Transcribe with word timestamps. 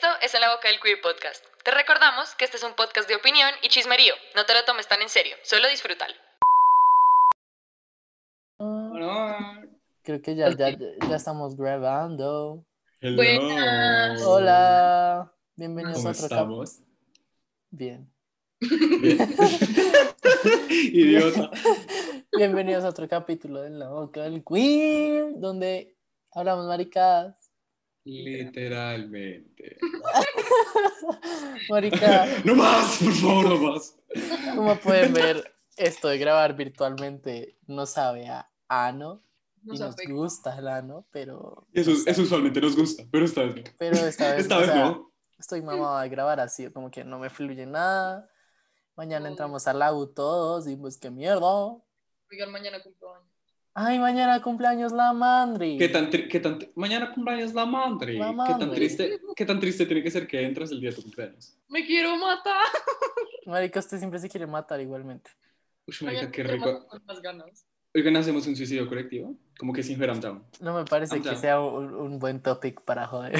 Esto 0.00 0.16
es 0.22 0.34
En 0.34 0.40
la 0.40 0.54
Boca 0.54 0.66
del 0.68 0.80
Queer 0.80 0.98
Podcast. 1.02 1.44
Te 1.62 1.72
recordamos 1.72 2.34
que 2.34 2.46
este 2.46 2.56
es 2.56 2.62
un 2.62 2.72
podcast 2.72 3.06
de 3.06 3.16
opinión 3.16 3.50
y 3.60 3.68
chismerío. 3.68 4.14
No 4.34 4.46
te 4.46 4.54
lo 4.54 4.64
tomes 4.64 4.88
tan 4.88 5.02
en 5.02 5.10
serio, 5.10 5.36
solo 5.42 5.68
disfrútalo. 5.68 6.14
Creo 10.02 10.22
que 10.22 10.34
ya, 10.34 10.48
ya, 10.56 10.70
ya 10.70 11.16
estamos 11.16 11.54
grabando. 11.54 12.64
Hello. 13.02 13.16
Buenas. 13.16 14.22
Hola, 14.22 15.30
bienvenidos 15.56 15.98
¿Cómo 15.98 16.08
a 16.08 16.12
otro 16.12 16.24
estamos? 16.24 16.78
Bien. 17.70 18.10
Bien. 18.58 19.18
Idiota. 20.70 21.50
Bienvenidos 22.38 22.84
a 22.84 22.88
otro 22.88 23.06
capítulo 23.06 23.60
de 23.60 23.66
En 23.66 23.78
la 23.78 23.90
Boca 23.90 24.22
del 24.22 24.42
Queer, 24.42 25.38
donde 25.38 25.94
hablamos 26.32 26.64
maricadas. 26.64 27.39
Literalmente. 28.04 29.76
Marica, 31.68 32.26
No 32.44 32.54
más, 32.54 32.98
por 32.98 33.12
favor, 33.12 33.44
no 33.48 33.72
más. 33.72 33.96
como 34.54 34.76
pueden 34.76 35.12
ver, 35.12 35.54
esto 35.76 36.08
de 36.08 36.18
grabar 36.18 36.54
virtualmente 36.56 37.58
no 37.66 37.86
sabe 37.86 38.28
a 38.28 38.50
ano 38.68 39.22
y 39.62 39.68
Nos 39.68 39.80
nos 39.80 39.94
afecta. 39.94 40.12
gusta 40.12 40.58
el 40.58 40.68
ano, 40.68 41.06
pero, 41.10 41.66
Eso, 41.72 41.92
eso 42.06 42.22
usualmente 42.22 42.60
nos 42.60 42.76
gusta, 42.76 43.04
pero 43.10 43.24
esta 43.24 43.42
vez 43.42 43.56
no. 43.56 43.62
pero 43.78 43.96
esta 43.96 44.30
vez, 44.32 44.40
Esta 44.42 44.56
o 44.56 44.60
vez 44.60 44.70
sea, 44.70 44.84
no. 44.84 45.12
estoy 45.38 45.62
mamado 45.62 45.98
de 46.00 46.08
grabar 46.08 46.40
así, 46.40 46.70
como 46.72 46.90
que 46.90 47.04
no 47.04 47.18
me 47.18 47.30
fluye 47.30 47.66
nada. 47.66 48.28
Mañana 48.96 49.28
entramos 49.28 49.66
al 49.66 49.78
lago 49.78 50.08
todos 50.10 50.66
y 50.68 50.76
pues 50.76 50.98
qué 50.98 51.10
mierda. 51.10 51.46
Oigan, 52.30 52.50
mañana 52.52 52.82
cumplo 52.82 53.14
años. 53.14 53.29
Ay, 53.74 53.98
mañana 53.98 54.42
cumpleaños 54.42 54.92
la 54.92 55.12
Mandri. 55.12 55.78
¿Qué 55.78 55.88
tan, 55.88 56.10
qué 56.10 56.40
tan 56.40 56.58
Mañana 56.74 57.12
cumpleaños 57.12 57.54
la 57.54 57.66
madre. 57.66 58.14
La 58.14 58.34
¿Qué 58.46 58.54
tan 58.58 58.72
triste, 58.72 59.20
qué 59.36 59.46
tan 59.46 59.60
triste 59.60 59.86
tiene 59.86 60.02
que 60.02 60.10
ser 60.10 60.26
que 60.26 60.44
entras 60.44 60.72
el 60.72 60.80
día 60.80 60.90
de 60.90 60.96
tu 60.96 61.02
cumpleaños? 61.02 61.56
Me 61.68 61.86
quiero 61.86 62.16
matar. 62.16 62.66
Marica, 63.46 63.80
usted 63.80 63.98
siempre 63.98 64.18
se 64.18 64.28
quiere 64.28 64.46
matar 64.46 64.80
igualmente. 64.80 65.30
Uy, 65.86 65.94
marica, 66.02 66.30
qué 66.30 66.42
rico. 66.42 66.86
más 67.06 67.22
ganas. 67.22 67.66
Oigan, 67.94 68.16
hacemos 68.16 68.46
un 68.46 68.56
suicidio 68.56 68.88
colectivo. 68.88 69.36
Como 69.58 69.72
que 69.72 69.82
sin 69.82 69.98
Down. 69.98 70.44
No 70.60 70.74
me 70.74 70.84
parece 70.84 71.14
I'm 71.14 71.22
que 71.22 71.30
down. 71.30 71.40
sea 71.40 71.60
un, 71.60 71.94
un 71.94 72.18
buen 72.18 72.40
topic 72.40 72.82
para 72.82 73.06
joder. 73.06 73.34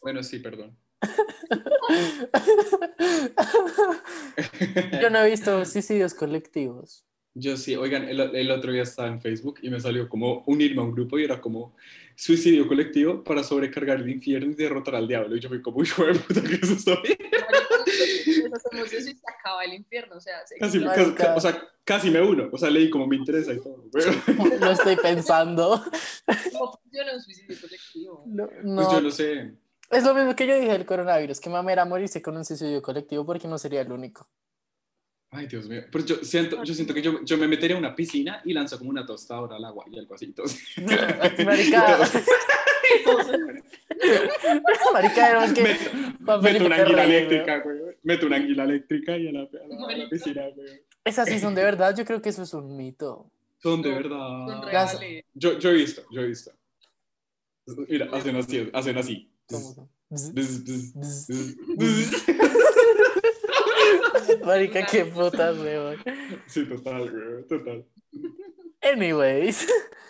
Bueno, 0.00 0.22
sí, 0.22 0.38
perdón. 0.38 0.76
Yo 5.02 5.10
no 5.10 5.18
he 5.18 5.30
visto 5.30 5.64
suicidios 5.64 6.14
colectivos. 6.14 7.04
Yo 7.34 7.56
sí, 7.56 7.76
oigan, 7.76 8.08
el, 8.08 8.20
el 8.20 8.50
otro 8.50 8.72
día 8.72 8.82
estaba 8.82 9.08
en 9.08 9.20
Facebook 9.20 9.60
y 9.62 9.70
me 9.70 9.78
salió 9.80 10.08
como 10.08 10.42
unirme 10.46 10.80
a 10.82 10.84
un 10.84 10.92
grupo 10.92 11.18
y 11.18 11.24
era 11.24 11.40
como 11.40 11.76
suicidio 12.16 12.66
colectivo 12.66 13.22
para 13.22 13.44
sobrecargar 13.44 13.98
el 14.00 14.10
infierno 14.10 14.50
y 14.50 14.54
derrotar 14.54 14.96
al 14.96 15.06
diablo. 15.06 15.36
Y 15.36 15.40
yo 15.40 15.48
fui 15.48 15.62
como, 15.62 15.78
uy, 15.78 15.86
joder, 15.86 16.18
puta, 16.20 16.42
que 16.42 16.54
eso 16.56 16.72
está 16.74 17.00
bien. 17.02 17.18
Hacemos 18.52 18.92
eso 18.92 19.10
y 19.10 19.14
se 19.14 19.22
acaba 19.38 19.64
el 19.64 19.74
infierno. 19.74 20.16
O 20.16 20.20
sea, 20.20 20.44
se 20.46 20.56
Casi, 20.58 20.78
Marica. 20.80 21.14
ca- 21.14 21.24
ca- 21.28 21.36
o 21.36 21.40
sea, 21.40 21.62
casi 21.84 22.10
me 22.10 22.20
uno. 22.20 22.48
O 22.52 22.58
sea, 22.58 22.68
leí 22.70 22.90
como 22.90 23.06
me 23.06 23.16
interesa 23.16 23.52
y 23.52 23.60
todo. 23.60 23.84
pero- 23.92 24.10
Lo 24.60 24.70
estoy 24.72 24.96
pensando. 24.96 25.82
¿Cómo 26.52 26.72
funciona 26.82 27.14
un 27.14 27.20
suicidio 27.22 27.56
colectivo? 27.60 28.24
No, 28.26 28.48
Pues 28.48 28.64
no. 28.64 28.92
yo 28.92 29.00
no 29.00 29.10
sé. 29.10 29.54
Es 29.90 30.04
lo 30.04 30.14
mismo 30.14 30.34
que 30.36 30.46
yo 30.46 30.54
dije 30.56 30.72
del 30.72 30.86
coronavirus, 30.86 31.40
que 31.40 31.50
mamera 31.50 31.84
morirse 31.84 32.22
con 32.22 32.36
un 32.36 32.44
suicidio 32.44 32.80
colectivo 32.82 33.24
porque 33.26 33.48
no 33.48 33.58
sería 33.58 33.80
el 33.82 33.90
único. 33.92 34.28
Ay, 35.32 35.46
Dios 35.46 35.68
mío. 35.68 35.82
Pero 35.92 36.04
yo 36.04 36.16
siento, 36.24 36.62
yo 36.64 36.74
siento 36.74 36.92
que 36.92 37.02
yo, 37.02 37.22
yo 37.24 37.38
me 37.38 37.46
metería 37.46 37.76
en 37.76 37.84
una 37.84 37.94
piscina 37.94 38.42
y 38.44 38.52
lanzo 38.52 38.78
como 38.78 38.90
una 38.90 39.06
tostadora 39.06 39.56
al 39.56 39.64
agua 39.64 39.84
y 39.90 39.98
algo 39.98 40.14
así. 40.14 40.24
Entonces, 40.26 40.60
Marica, 41.44 41.98
marica, 44.92 45.28
tenemos 45.28 45.52
que... 45.52 45.62
meto, 45.62 46.42
meto 46.42 46.64
una 46.66 46.76
anguila 46.76 47.04
eléctrica, 47.04 47.58
güey. 47.60 47.78
Meto 48.02 48.26
una 48.26 48.36
anguila 48.36 48.64
eléctrica 48.64 49.16
y 49.16 49.28
a 49.28 49.32
la, 49.32 49.40
a 49.42 49.48
la- 49.68 49.86
a 49.94 49.96
la 49.96 50.08
piscina, 50.08 50.42
güey. 50.54 50.82
Esas 51.04 51.28
sí 51.28 51.38
son 51.38 51.54
de 51.54 51.62
verdad, 51.62 51.94
yo 51.96 52.04
creo 52.04 52.20
que 52.20 52.30
eso 52.30 52.42
es 52.42 52.52
un 52.52 52.76
mito. 52.76 53.30
Son 53.62 53.82
de 53.82 53.90
Son 53.92 54.02
verdad. 54.02 54.46
Las- 54.72 54.98
reales. 54.98 55.24
Yo, 55.34 55.58
yo 55.58 55.70
he 55.70 55.74
visto, 55.74 56.02
yo 56.10 56.22
he 56.22 56.26
visto. 56.26 56.50
Mira, 57.88 58.08
hacen 58.12 58.34
así, 58.36 58.68
hacen 58.72 58.98
así. 58.98 59.30
Como 59.46 59.74
que- 59.74 59.82
Marica, 64.44 64.86
qué 64.86 65.04
putas, 65.04 65.58
weón. 65.58 65.96
Sí, 66.46 66.66
total, 66.68 67.10
güey, 67.10 67.46
total. 67.46 67.86
Anyways, 68.82 69.66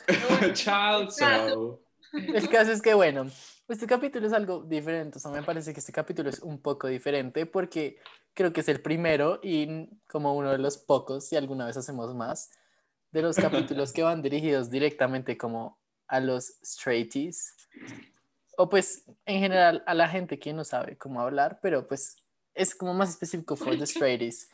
Child 0.55 1.11
soul. 1.11 1.81
el 2.13 2.49
caso 2.49 2.73
es 2.73 2.83
que, 2.83 2.95
bueno, 2.95 3.31
este 3.69 3.87
capítulo 3.87 4.27
es 4.27 4.33
algo 4.33 4.63
diferente. 4.63 5.19
O 5.19 5.21
sea, 5.21 5.31
me 5.31 5.43
parece 5.43 5.73
que 5.73 5.81
este 5.81 5.93
capítulo 5.93 6.31
es 6.31 6.41
un 6.41 6.61
poco 6.61 6.89
diferente 6.89 7.47
porque 7.47 7.99
creo 8.35 8.53
que 8.53 8.61
es 8.61 8.69
el 8.69 8.81
primero 8.81 9.41
y 9.43 9.89
como 10.09 10.35
uno 10.35 10.51
de 10.51 10.59
los 10.59 10.79
pocos, 10.79 11.29
si 11.29 11.37
alguna 11.37 11.67
vez 11.67 11.77
hacemos 11.77 12.15
más, 12.15 12.51
de 13.13 13.23
los 13.23 13.37
capítulos 13.37 13.93
que 13.93 14.03
van 14.03 14.23
dirigidos 14.23 14.71
directamente 14.71 15.37
como 15.37 15.79
a 16.07 16.21
los 16.21 16.59
straighties. 16.63 17.55
O 18.57 18.69
pues 18.69 19.05
en 19.25 19.41
general 19.41 19.83
a 19.87 19.95
la 19.95 20.09
gente 20.09 20.39
que 20.39 20.53
no 20.53 20.65
sabe 20.65 20.97
cómo 20.99 21.21
hablar, 21.21 21.61
pero 21.63 21.87
pues 21.87 22.17
es 22.61 22.75
como 22.75 22.93
más 22.95 23.11
específico 23.11 23.57
for 23.57 23.77
the 23.77 23.87
straighties. 23.87 24.49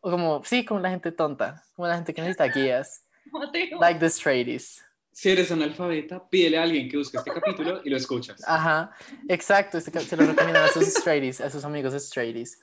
O 0.00 0.10
como, 0.10 0.42
sí, 0.44 0.64
como 0.64 0.80
la 0.80 0.90
gente 0.90 1.12
tonta, 1.12 1.62
como 1.74 1.88
la 1.88 1.96
gente 1.96 2.12
que 2.14 2.20
necesita 2.20 2.48
guías, 2.48 3.04
Mateo. 3.32 3.80
like 3.80 4.00
the 4.00 4.08
straighties. 4.08 4.82
Si 5.12 5.30
eres 5.30 5.52
analfabeta, 5.52 6.28
pídele 6.28 6.58
a 6.58 6.62
alguien 6.62 6.88
que 6.88 6.96
busque 6.96 7.18
este 7.18 7.30
capítulo 7.30 7.80
y 7.84 7.90
lo 7.90 7.96
escuchas. 7.96 8.42
Ajá, 8.46 8.90
exacto, 9.28 9.78
este, 9.78 9.98
se 10.00 10.16
lo 10.16 10.26
recomiendan 10.26 10.64
a 10.64 10.68
sus 10.68 10.84
straighties, 10.86 11.40
a 11.40 11.50
sus 11.50 11.64
amigos 11.64 11.94
straighties. 11.94 12.58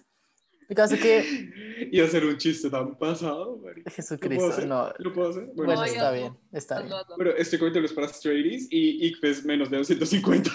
Caso 0.76 0.96
que, 0.96 1.50
Y 1.92 2.00
hacer 2.00 2.26
un 2.26 2.38
chiste 2.38 2.70
tan 2.70 2.98
pasado, 2.98 3.58
marica. 3.58 3.90
¿Lo 3.90 3.96
puedo 3.96 3.96
Jesucristo, 3.96 4.66
no, 4.66 4.94
¿Lo 5.00 5.14
puedo 5.14 5.30
hacer? 5.30 5.44
Bueno, 5.54 5.74
bueno, 5.74 5.84
está 5.84 6.12
bien, 6.12 6.38
está 6.52 6.82
bien. 6.82 6.96
Bueno, 7.18 7.32
este 7.38 7.60
capítulo 7.60 7.86
es 7.86 7.94
para 7.94 8.08
straighties 8.08 8.68
y 8.70 9.08
ICFES 9.08 9.46
menos 9.46 9.70
de 9.70 9.78
250. 9.78 10.52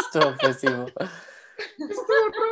Estuvo 0.00 0.36
pésimo. 0.40 0.86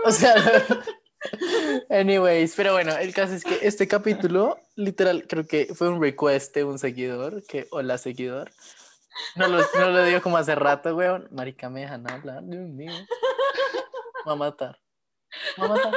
O 0.04 0.10
sea, 0.10 0.34
anyways, 1.90 2.54
pero 2.56 2.72
bueno, 2.72 2.96
el 2.96 3.12
caso 3.14 3.34
es 3.34 3.44
que 3.44 3.58
este 3.62 3.86
capítulo, 3.88 4.58
literal, 4.76 5.26
creo 5.28 5.46
que 5.46 5.74
fue 5.74 5.88
un 5.88 6.00
request 6.00 6.54
de 6.54 6.64
un 6.64 6.78
seguidor, 6.78 7.42
que, 7.46 7.66
hola 7.70 7.98
seguidor. 7.98 8.50
No 9.36 9.46
lo, 9.48 9.58
no 9.78 9.90
lo 9.90 10.04
digo 10.04 10.20
como 10.22 10.36
hace 10.38 10.54
rato, 10.54 10.94
weón. 10.96 11.28
Marica, 11.30 11.70
me 11.70 11.82
dejan 11.82 12.10
hablar, 12.10 12.42
Dios 12.44 12.68
mío. 12.68 12.92
Va 14.26 14.32
a 14.32 14.36
matar. 14.36 14.80
Va 15.60 15.66
a 15.66 15.68
matar. 15.68 15.94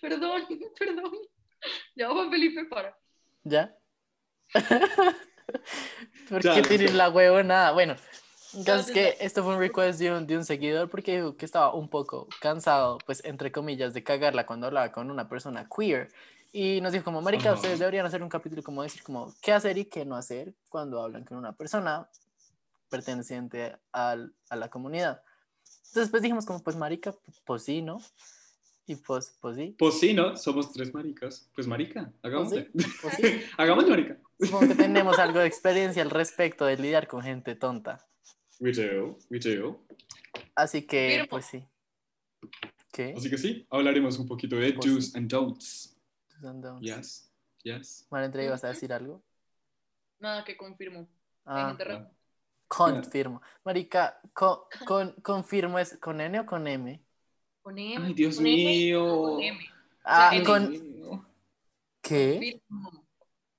Perdón, 0.00 0.46
perdón. 0.78 1.12
Ya, 1.94 2.08
Juan 2.10 2.30
Felipe, 2.30 2.64
para. 2.66 2.96
¿Ya? 3.44 3.76
¿Por 6.28 6.42
Ya, 6.42 6.54
qué 6.54 6.62
ya. 6.62 6.68
tienes 6.68 6.94
la 6.94 7.10
huevonada? 7.10 7.72
Bueno, 7.72 7.96
el 8.54 8.64
caso 8.64 8.80
es 8.80 8.86
Ya, 8.88 8.92
que 8.94 9.16
esto 9.20 9.42
fue 9.44 9.54
un 9.54 9.58
request 9.60 9.98
de 9.98 10.12
un, 10.12 10.26
de 10.26 10.36
un 10.36 10.44
seguidor 10.44 10.88
porque 10.88 11.16
dijo 11.16 11.36
que 11.36 11.44
estaba 11.44 11.74
un 11.74 11.88
poco 11.88 12.28
cansado, 12.40 12.98
pues 13.06 13.24
entre 13.24 13.50
comillas, 13.52 13.94
de 13.94 14.02
cagarla 14.04 14.46
cuando 14.46 14.66
hablaba 14.66 14.92
con 14.92 15.10
una 15.10 15.28
persona 15.28 15.68
queer. 15.68 16.10
Y 16.52 16.80
nos 16.80 16.92
dijo 16.92 17.04
como, 17.04 17.20
marica, 17.20 17.52
ustedes 17.52 17.78
deberían 17.78 18.06
hacer 18.06 18.22
un 18.22 18.28
capítulo 18.30 18.62
como 18.62 18.82
decir 18.82 19.02
como 19.02 19.34
qué 19.42 19.52
hacer 19.52 19.76
y 19.78 19.84
qué 19.86 20.04
no 20.06 20.16
hacer 20.16 20.54
cuando 20.68 21.02
hablan 21.02 21.24
con 21.24 21.36
una 21.36 21.52
persona 21.54 22.08
perteneciente 22.88 23.76
al- 23.92 24.32
a 24.48 24.56
la 24.56 24.68
comunidad. 24.70 25.22
Entonces 25.88 26.10
pues 26.10 26.22
dijimos 26.22 26.46
como, 26.46 26.62
pues 26.62 26.76
marica, 26.76 27.14
pues 27.44 27.62
sí, 27.64 27.82
¿no? 27.82 28.00
Y 28.86 28.94
pues, 28.94 29.36
pues 29.40 29.56
sí, 29.56 29.74
Pues 29.76 29.98
sí, 29.98 30.14
¿no? 30.14 30.36
Somos 30.36 30.72
tres 30.72 30.94
maricas. 30.94 31.48
Pues 31.54 31.66
marica, 31.66 32.04
pues 32.04 32.14
hagámosle. 32.22 32.70
sí, 32.76 32.86
pues 33.02 33.14
sí. 33.16 33.22
Hagámosle, 33.58 33.90
marica. 33.90 34.16
Supongo 34.40 34.68
que 34.68 34.74
tenemos 34.76 35.18
algo 35.18 35.40
de 35.40 35.46
experiencia 35.46 36.02
al 36.02 36.10
respecto 36.10 36.64
de 36.66 36.76
lidiar 36.76 37.08
con 37.08 37.22
gente 37.22 37.56
tonta. 37.56 38.06
We 38.60 38.72
do, 38.72 39.18
we 39.30 39.38
do. 39.38 39.84
Así 40.54 40.82
que, 40.86 41.10
Firmo. 41.10 41.26
pues 41.28 41.44
sí. 41.46 41.64
¿Qué? 42.92 43.14
Así 43.16 43.28
que 43.28 43.36
sí, 43.38 43.66
hablaremos 43.70 44.18
un 44.18 44.26
poquito 44.26 44.56
de 44.56 44.72
Pues 44.72 44.86
do's 44.94 45.12
sí. 45.12 45.18
and 45.18 45.30
don'ts. 45.30 45.96
Entonces, 46.42 46.80
Yes, 46.96 47.32
yes. 47.62 48.06
Bueno, 48.10 48.26
entre 48.26 48.44
ibas 48.44 48.64
a 48.64 48.68
decir 48.68 48.92
algo. 48.92 49.22
Nada, 50.18 50.44
que 50.44 50.56
confirmo. 50.56 51.06
Ah, 51.44 51.76
confirmo. 52.68 53.42
Marica, 53.64 54.20
co- 54.32 54.68
con, 54.86 55.12
confirmo 55.22 55.78
es 55.78 55.98
con 55.98 56.20
N 56.20 56.40
o 56.40 56.46
con 56.46 56.66
M. 56.66 57.02
Con 57.62 57.78
M. 57.78 58.06
Ay, 58.06 58.14
Dios 58.14 58.36
con 58.36 58.46
M, 58.46 58.56
mío. 58.56 59.06
Con 59.22 59.42
M. 59.42 59.58
Ah, 60.04 60.30
N. 60.34 60.44
con. 60.44 61.26
¿qué? 62.00 62.60
Confirmo. 62.68 63.04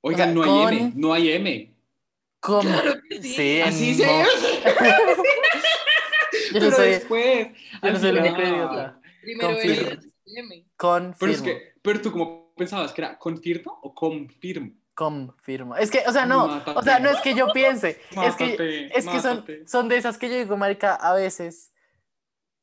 Oigan, 0.01 0.29
O 0.31 0.33
no 0.35 0.44
hay 0.44 0.49
con- 0.49 0.73
M, 0.73 0.94
no 0.95 1.13
hay 1.13 1.31
M. 1.31 1.76
Claro 2.61 2.94
que 3.09 3.21
sí. 3.21 3.33
sí, 3.33 3.61
Así 3.61 3.91
no. 3.91 3.97
se 3.97 4.63
Yo 6.53 6.59
no 6.59 6.59
Pero 6.59 6.71
soy, 6.71 6.89
después. 6.91 7.47
yo 7.81 7.89
no 7.89 7.95
al 7.95 7.99
soy 7.99 8.09
el 8.09 8.15
final. 8.17 8.33
único 8.33 8.41
idiota. 8.49 9.01
Primero 9.21 9.47
Confirmo. 9.49 9.89
es 9.89 10.07
M. 10.35 10.65
Pero 11.19 11.31
es 11.31 11.41
Confirmo. 11.41 11.44
que, 11.44 11.73
pero 11.81 12.01
tú 12.01 12.11
como 12.11 12.53
pensabas 12.55 12.94
que 12.94 13.01
era 13.01 13.17
confirmo 13.17 13.79
o 13.83 13.94
confirmo. 13.94 14.71
Confirmo. 14.94 15.75
Es 15.75 15.91
que, 15.91 15.99
o 16.07 16.11
sea, 16.11 16.25
no, 16.25 16.63
o 16.75 16.81
sea, 16.83 16.99
no 16.99 17.09
es 17.09 17.19
que 17.21 17.35
yo 17.35 17.47
piense, 17.53 18.01
es 18.25 18.35
que, 18.35 18.89
es 18.95 19.05
que 19.07 19.19
son, 19.19 19.45
son 19.67 19.88
de 19.89 19.97
esas 19.97 20.17
que 20.17 20.27
yo 20.29 20.35
digo, 20.35 20.57
marica, 20.57 20.95
a 20.95 21.13
veces, 21.13 21.71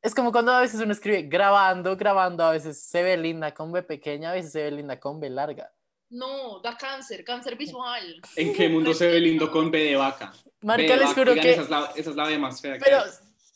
es 0.02 0.14
como 0.16 0.32
cuando 0.32 0.50
a 0.52 0.60
veces 0.60 0.81
uno 0.81 0.92
escribe 0.92 1.22
grabando, 1.22 1.96
grabando, 1.96 2.42
a 2.44 2.50
veces 2.50 2.82
se 2.82 3.02
ve 3.04 3.16
linda 3.16 3.54
con 3.54 3.70
B 3.70 3.82
pequeña, 3.84 4.31
a 4.31 4.34
veces 4.34 4.50
se 4.52 4.64
ve 4.64 4.70
linda 4.72 4.98
con 4.98 5.20
B 5.20 5.31
larga. 5.31 5.72
No, 6.14 6.61
da 6.61 6.76
cáncer, 6.76 7.25
cáncer 7.25 7.56
visual. 7.56 8.20
¿En 8.37 8.55
qué 8.55 8.69
mundo 8.69 8.94
se 8.94 9.08
ve 9.08 9.19
lindo 9.19 9.50
con 9.50 9.69
B 9.69 9.82
de 9.82 9.96
vaca? 9.96 10.32
Marica, 10.61 10.93
B 10.93 10.99
de 11.00 11.05
les 11.05 11.08
vaca, 11.08 11.14
juro 11.20 11.32
digan, 11.32 11.44
que, 11.44 11.52
Esa 11.52 11.62
es, 11.62 11.70
la, 11.70 11.93
esa 11.96 12.11
es 12.11 12.16
la 12.16 12.26
B 12.28 12.38
más 12.38 12.61
fea 12.61 12.75
que 12.75 12.84
pero 12.84 12.99
hay. 13.00 13.11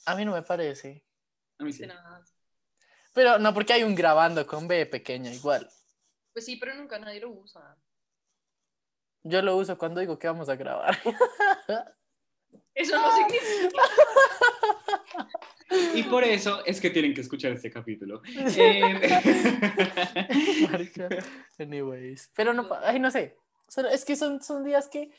a 0.06 0.16
mí 0.16 0.25
no 0.25 0.32
me 0.32 0.43
parece. 0.43 1.05
A 1.58 1.62
mí 1.62 1.72
sí. 1.72 1.84
Pero 3.14 3.38
no, 3.38 3.55
porque 3.55 3.75
hay 3.75 3.84
un 3.84 3.94
grabando 3.94 4.44
con 4.44 4.66
B 4.66 4.87
pequeña 4.87 5.32
igual. 5.32 5.70
Pues 6.32 6.46
sí, 6.46 6.56
pero 6.56 6.75
nunca 6.75 6.99
nadie 6.99 7.20
lo 7.20 7.31
usa. 7.31 7.76
Yo 9.22 9.40
lo 9.40 9.56
uso 9.56 9.78
cuando 9.78 10.00
digo 10.00 10.19
que 10.19 10.26
vamos 10.26 10.49
a 10.49 10.56
grabar. 10.56 10.99
Eso 12.75 12.96
no 13.00 13.16
significa. 13.16 13.82
Y 15.98 16.02
por 16.04 16.24
eso 16.24 16.64
es 16.64 16.80
que 16.80 16.90
tienen 16.90 17.14
que 17.14 17.20
escuchar 17.22 17.52
este 17.52 17.70
capítulo. 17.70 18.22
Eh, 18.56 18.80
Marica. 20.70 21.08
Anyways. 21.58 22.30
Pero 22.34 22.52
no, 22.52 22.68
ay, 22.82 22.98
no 23.00 23.10
sé. 23.10 23.36
Solo- 23.68 23.88
es 23.88 24.04
que 24.04 24.16
son, 24.16 24.42
son 24.42 24.64
días 24.64 24.88
que 24.88 25.10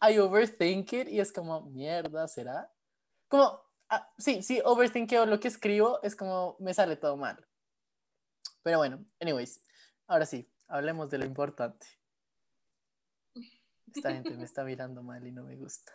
I 0.00 0.18
overthink 0.18 0.92
it 0.92 1.08
y 1.08 1.20
es 1.20 1.32
como, 1.32 1.62
mierda, 1.70 2.28
¿será? 2.28 2.72
Como, 3.28 3.60
ah, 3.88 4.10
sí, 4.18 4.42
sí, 4.42 4.60
overthinkeo 4.64 5.26
lo 5.26 5.40
que 5.40 5.48
escribo, 5.48 6.00
es 6.02 6.14
como, 6.16 6.56
me 6.60 6.72
sale 6.74 6.96
todo 6.96 7.16
mal. 7.16 7.44
Pero 8.62 8.78
bueno, 8.78 9.04
anyways. 9.20 9.60
Ahora 10.06 10.24
sí, 10.24 10.48
hablemos 10.68 11.10
de 11.10 11.18
lo 11.18 11.24
importante. 11.26 11.86
Esta 13.94 14.12
gente 14.12 14.30
me 14.36 14.44
está 14.44 14.64
mirando 14.64 15.02
mal 15.02 15.26
y 15.26 15.32
no 15.32 15.42
me 15.44 15.56
gusta. 15.56 15.92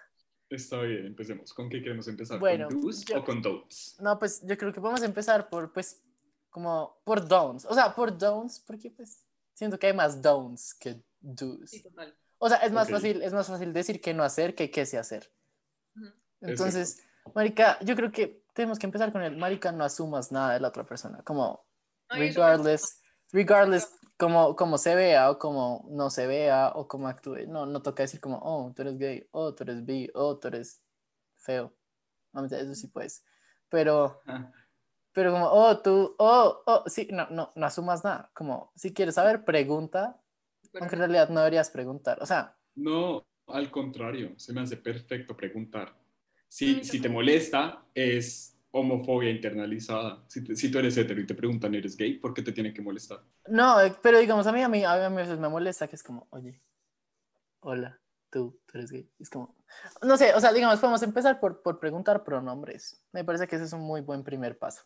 Está 0.50 0.82
bien, 0.82 1.06
empecemos. 1.08 1.54
¿Con 1.54 1.70
qué 1.70 1.82
queremos 1.82 2.08
empezar? 2.08 2.40
Bueno, 2.40 2.68
¿Con 2.68 2.82
do's 2.82 3.04
yo- 3.06 3.20
o 3.20 3.24
con 3.24 3.42
don'ts? 3.42 3.98
No, 4.00 4.20
pues 4.20 4.42
yo 4.46 4.58
creo 4.58 4.72
que 4.72 4.80
vamos 4.80 5.02
a 5.02 5.06
empezar 5.06 5.50
por, 5.50 5.74
pues, 5.74 6.04
como, 6.50 7.02
por 7.04 7.28
don'ts. 7.28 7.66
O 7.66 7.74
sea, 7.74 7.96
por 7.96 8.16
don'ts, 8.18 8.60
porque 8.60 8.92
pues 8.92 9.26
siento 9.54 9.80
que 9.80 9.88
hay 9.88 9.94
más 9.94 10.22
don'ts 10.22 10.76
que 10.76 11.04
do's. 11.20 11.70
Sí, 11.72 11.82
total. 11.82 12.16
O 12.38 12.50
sea, 12.50 12.58
es 12.58 12.72
más 12.72 12.90
fácil, 12.90 13.22
es 13.22 13.34
más 13.34 13.48
fácil 13.48 13.72
decir 13.74 14.02
que 14.02 14.14
no 14.14 14.24
hacer 14.24 14.54
que 14.54 14.70
qué 14.70 14.86
sí 14.86 14.98
hacer. 14.98 15.32
Entonces, 16.42 17.02
marica, 17.34 17.80
yo 17.82 17.96
creo 17.96 18.12
que 18.12 18.44
tenemos 18.54 18.78
que 18.78 18.86
empezar 18.86 19.12
con 19.12 19.24
el 19.24 19.38
marica, 19.38 19.72
no 19.72 19.84
asumas 19.86 20.32
nada 20.32 20.54
de 20.54 20.60
la 20.60 20.68
otra 20.68 20.86
persona, 20.86 21.24
como 21.24 21.66
regardless, 22.10 23.02
regardless 23.32 23.90
como, 24.24 24.56
como 24.56 24.78
se 24.78 24.96
vea 24.96 25.30
o 25.30 25.38
como 25.38 25.86
no 25.90 26.10
se 26.10 26.28
vea 26.28 26.72
o 26.76 26.88
como 26.88 27.10
actúe. 27.10 27.46
No, 27.46 27.66
no 27.66 27.82
toca 27.82 28.04
decir 28.04 28.22
como, 28.22 28.40
oh, 28.42 28.72
tú 28.74 28.82
eres 28.84 28.98
gay, 28.98 29.28
oh, 29.32 29.54
tú 29.54 29.64
eres 29.64 29.86
bi, 29.86 30.10
oh, 30.14 30.40
tú 30.40 30.48
eres 30.48 30.82
feo. 31.36 31.76
Eso 32.34 32.74
sí 32.74 32.88
puedes. 32.88 33.26
Pero, 33.68 34.22
Ah, 34.26 34.50
pero 35.12 35.34
como, 35.34 35.48
oh, 35.48 35.78
tú, 35.80 36.16
oh, 36.18 36.64
oh, 36.66 36.84
sí, 36.88 37.10
no, 37.12 37.28
no, 37.32 37.52
no 37.54 37.66
asumas 37.66 38.06
nada. 38.06 38.32
Como, 38.34 38.72
si 38.78 38.94
quieres 38.94 39.16
saber, 39.16 39.44
pregunta, 39.44 40.22
aunque 40.80 40.96
en 40.96 41.00
realidad 41.00 41.28
no 41.28 41.42
deberías 41.42 41.70
preguntar. 41.70 42.18
O 42.22 42.26
sea, 42.26 42.58
No, 42.76 43.28
al 43.48 43.70
contrario, 43.72 44.34
se 44.38 44.54
me 44.54 44.62
hace 44.62 44.78
perfecto 44.78 45.36
preguntar. 45.36 45.94
Si, 46.48 46.82
si 46.86 47.02
te 47.02 47.10
molesta, 47.10 47.84
es 47.94 48.53
homofobia 48.74 49.30
internalizada. 49.30 50.24
Si, 50.28 50.44
te- 50.44 50.56
si 50.56 50.70
tú 50.70 50.80
eres 50.80 50.98
hetero 50.98 51.22
y 51.22 51.26
te 51.28 51.36
preguntan, 51.36 51.74
¿eres 51.76 51.96
gay? 51.96 52.18
¿Por 52.20 52.34
qué 52.34 52.42
te 52.42 52.52
tiene 52.52 52.74
que 52.74 52.82
molestar? 52.82 53.24
No, 53.48 53.80
eh, 53.82 53.96
pero 54.02 54.20
digamos, 54.20 54.48
a 54.48 54.52
mí, 54.52 54.62
a 54.62 54.68
mí, 54.70 54.84
a 54.84 55.10
mí 55.10 55.38
me 55.38 55.50
molesta 55.50 55.88
que 55.88 55.96
es 55.96 56.04
como, 56.04 56.28
oye, 56.32 56.62
hola, 57.62 58.00
tú, 58.30 58.60
tú 58.66 58.78
eres 58.78 58.92
gay. 58.92 59.10
Es 59.20 59.30
como, 59.30 59.56
no 60.02 60.18
sé, 60.18 60.34
o 60.34 60.40
sea, 60.40 60.52
digamos, 60.54 60.80
podemos 60.80 61.04
empezar 61.04 61.40
por, 61.40 61.62
por 61.62 61.80
preguntar 61.80 62.24
pronombres. 62.24 63.02
Me 63.12 63.24
parece 63.24 63.48
que 63.48 63.56
ese 63.58 63.66
es 63.66 63.74
un 63.74 63.82
muy 63.82 64.02
buen 64.02 64.24
primer 64.24 64.58
paso. 64.58 64.84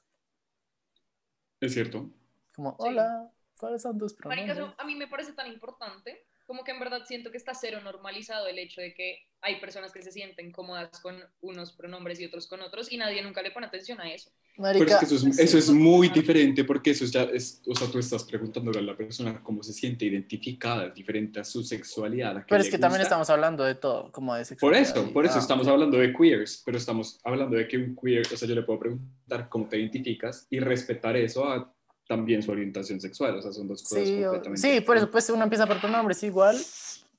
¿Es 1.59 1.73
cierto? 1.73 2.11
Como, 2.55 2.71
Sí. 2.71 2.77
hola, 2.79 3.31
¿cuáles 3.57 3.81
son 3.81 3.97
tus 3.97 4.13
pronombres? 4.13 4.75
a 4.77 4.83
mí 4.85 4.95
me 4.95 5.07
parece 5.07 5.33
tan 5.33 5.47
importante, 5.47 6.27
como 6.47 6.63
que 6.63 6.71
en 6.71 6.79
verdad 6.79 7.03
siento 7.05 7.29
que 7.29 7.37
está 7.37 7.53
cero 7.53 7.79
normalizado 7.83 8.47
el 8.47 8.57
hecho 8.57 8.81
de 8.81 8.93
que 8.93 9.19
hay 9.41 9.59
personas 9.59 9.91
que 9.91 10.01
se 10.01 10.11
sienten 10.11 10.51
cómodas 10.51 10.99
con 11.01 11.15
unos 11.41 11.73
pronombres 11.73 12.19
y 12.19 12.25
otros 12.25 12.47
con 12.47 12.61
otros 12.61 12.91
y 12.91 12.97
nadie 12.97 13.21
nunca 13.21 13.41
le 13.43 13.51
pone 13.51 13.67
atención 13.67 13.99
a 14.01 14.11
eso. 14.11 14.31
Pero 14.55 14.69
es 14.69 14.79
Marica, 14.79 14.99
que 14.99 15.05
eso 15.05 15.27
es, 15.27 15.37
eso 15.39 15.57
es 15.59 15.69
muy 15.69 16.09
diferente 16.09 16.63
porque 16.63 16.89
eso 16.91 17.03
es 17.05 17.11
ya 17.11 17.23
es, 17.23 17.61
o 17.67 17.75
sea, 17.75 17.87
tú 17.91 17.99
estás 17.99 18.23
preguntándole 18.23 18.79
a 18.79 18.81
la 18.81 18.97
persona 18.97 19.43
cómo 19.43 19.61
se 19.61 19.71
siente 19.73 20.05
identificada, 20.05 20.87
es 20.87 20.95
diferente 20.95 21.39
a 21.39 21.43
su 21.43 21.63
sexualidad. 21.63 22.37
a 22.37 22.45
Pero 22.47 22.61
es 22.63 22.69
que 22.69 22.79
también 22.79 23.01
gusta. 23.01 23.03
estamos 23.03 23.29
hablando 23.29 23.63
de 23.63 23.75
todo, 23.75 24.11
como 24.11 24.33
de 24.33 24.39
Por 24.39 24.47
sexualidad 24.47 24.81
eso, 24.81 25.07
y- 25.07 25.13
por 25.13 25.25
eso 25.25 25.35
ah, 25.35 25.41
estamos 25.41 25.67
hablando 25.67 25.97
de 25.97 26.11
queers, 26.13 26.63
pero 26.65 26.77
estamos 26.77 27.19
hablando 27.23 27.55
de 27.55 27.67
que 27.67 27.77
un 27.77 27.95
queer, 27.95 28.25
o 28.33 28.37
sea, 28.37 28.47
yo 28.47 28.55
le 28.55 28.63
puedo 28.63 28.79
preguntar 28.79 29.47
cómo 29.49 29.67
te 29.69 29.77
identificas 29.77 30.47
y 30.49 30.59
respetar 30.59 31.15
eso 31.17 31.45
a 31.47 31.71
también 32.07 32.41
su 32.41 32.51
orientación 32.51 32.99
sexual, 33.01 33.37
o 33.37 33.41
sea, 33.41 33.51
son 33.51 33.67
dos 33.67 33.83
cosas 33.83 34.07
Sí, 34.07 34.21
completamente 34.21 34.61
sí, 34.61 34.81
por 34.81 34.97
eso 34.97 35.11
pues 35.11 35.29
uno 35.29 35.43
empieza 35.43 35.67
por 35.67 35.79
pronombres 35.79 36.23
igual, 36.23 36.57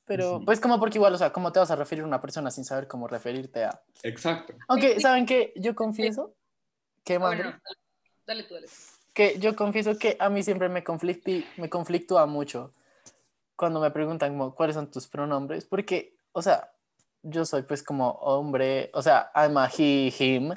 pero 0.07 0.41
pues 0.45 0.61
como 0.61 0.81
porque 0.81 0.99
igual, 0.99 1.15
o 1.15 1.19
sea, 1.19 1.33
¿cómo 1.33 1.53
te 1.53 1.59
vas 1.59 1.71
a 1.71 1.77
referir 1.77 2.05
a 2.05 2.07
una 2.07 2.21
persona 2.21 2.51
sin 2.51 2.65
saber 2.65 2.89
cómo 2.89 3.07
referirte 3.07 3.65
a? 3.65 3.83
Exacto. 4.03 4.55
Aunque, 4.67 5.01
¿saben 5.01 5.27
qué? 5.27 5.53
Yo 5.57 5.75
confieso 5.75 6.35
que, 7.05 7.19
madre, 7.19 7.43
Bueno, 7.43 7.59
dale 8.27 8.43
tú, 8.45 8.55
dale. 8.55 8.67
tú. 8.67 8.73
que 9.13 9.39
yo 9.39 9.55
confieso 9.55 9.99
que 9.99 10.17
a 10.19 10.31
mí 10.31 10.43
siempre 10.43 10.69
me, 10.69 10.83
conflicti, 10.83 11.45
me 11.59 11.69
conflictúa 11.69 12.27
mucho 12.27 12.73
cuando 13.55 13.81
me 13.81 13.91
preguntan 13.91 14.31
como, 14.33 14.55
cuáles 14.55 14.77
son 14.77 14.91
tus 14.91 15.07
pronombres, 15.09 15.67
porque, 15.67 16.17
o 16.33 16.41
sea, 16.41 16.71
yo 17.23 17.45
soy 17.45 17.63
pues 17.63 17.83
como 17.83 18.11
hombre, 18.13 18.91
o 18.95 19.03
sea, 19.03 19.31
I'm 19.35 19.59
a 19.59 19.69
he, 19.77 20.13
him, 20.19 20.55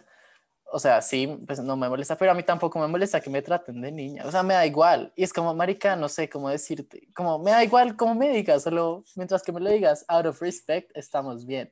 o 0.71 0.79
sea, 0.79 1.01
sí, 1.01 1.27
pues 1.45 1.59
no 1.59 1.75
me 1.77 1.89
molesta, 1.89 2.17
pero 2.17 2.31
a 2.31 2.33
mí 2.33 2.43
tampoco 2.43 2.79
me 2.79 2.87
molesta 2.87 3.21
que 3.21 3.29
me 3.29 3.41
traten 3.41 3.81
de 3.81 3.91
niña, 3.91 4.23
o 4.25 4.31
sea, 4.31 4.43
me 4.43 4.53
da 4.53 4.65
igual, 4.65 5.11
y 5.15 5.23
es 5.23 5.33
como, 5.33 5.53
marica, 5.53 5.95
no 5.95 6.09
sé 6.09 6.29
cómo 6.29 6.49
decirte, 6.49 7.07
como, 7.13 7.39
me 7.39 7.51
da 7.51 7.63
igual 7.63 7.95
cómo 7.95 8.15
me 8.15 8.29
digas, 8.29 8.63
solo 8.63 9.03
mientras 9.15 9.43
que 9.43 9.51
me 9.51 9.59
lo 9.59 9.69
digas, 9.69 10.05
out 10.07 10.25
of 10.25 10.41
respect, 10.41 10.91
estamos 10.95 11.45
bien. 11.45 11.71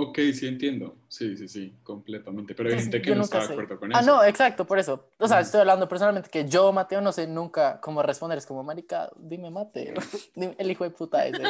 Ok, 0.00 0.16
sí 0.32 0.46
entiendo. 0.46 0.96
Sí, 1.08 1.36
sí, 1.36 1.48
sí, 1.48 1.76
completamente. 1.82 2.54
Pero 2.54 2.68
hay 2.68 2.74
Entonces, 2.74 2.92
gente 2.92 3.02
que 3.04 3.16
no 3.16 3.22
nunca 3.22 3.38
está 3.38 3.48
de 3.48 3.54
acuerdo 3.54 3.80
con 3.80 3.96
Ah, 3.96 3.98
eso. 3.98 4.06
no, 4.14 4.22
exacto, 4.24 4.64
por 4.64 4.78
eso. 4.78 5.08
O 5.18 5.26
sea, 5.26 5.40
estoy 5.40 5.58
hablando 5.58 5.88
personalmente 5.88 6.30
que 6.30 6.48
yo, 6.48 6.72
Mateo, 6.72 7.00
no 7.00 7.10
sé 7.10 7.26
nunca 7.26 7.80
cómo 7.80 8.00
responder. 8.00 8.38
Es 8.38 8.46
como, 8.46 8.62
marica, 8.62 9.10
dime 9.16 9.50
Mateo. 9.50 9.94
Dime, 10.36 10.54
el 10.56 10.70
hijo 10.70 10.84
de 10.84 10.90
puta 10.90 11.26
ese. 11.26 11.42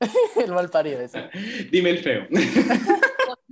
el 0.42 0.50
mal 0.50 0.70
parido 0.70 0.98
ese. 0.98 1.28
Dime 1.70 1.90
el 1.90 1.98
feo. 1.98 2.26
Yo 2.30 2.40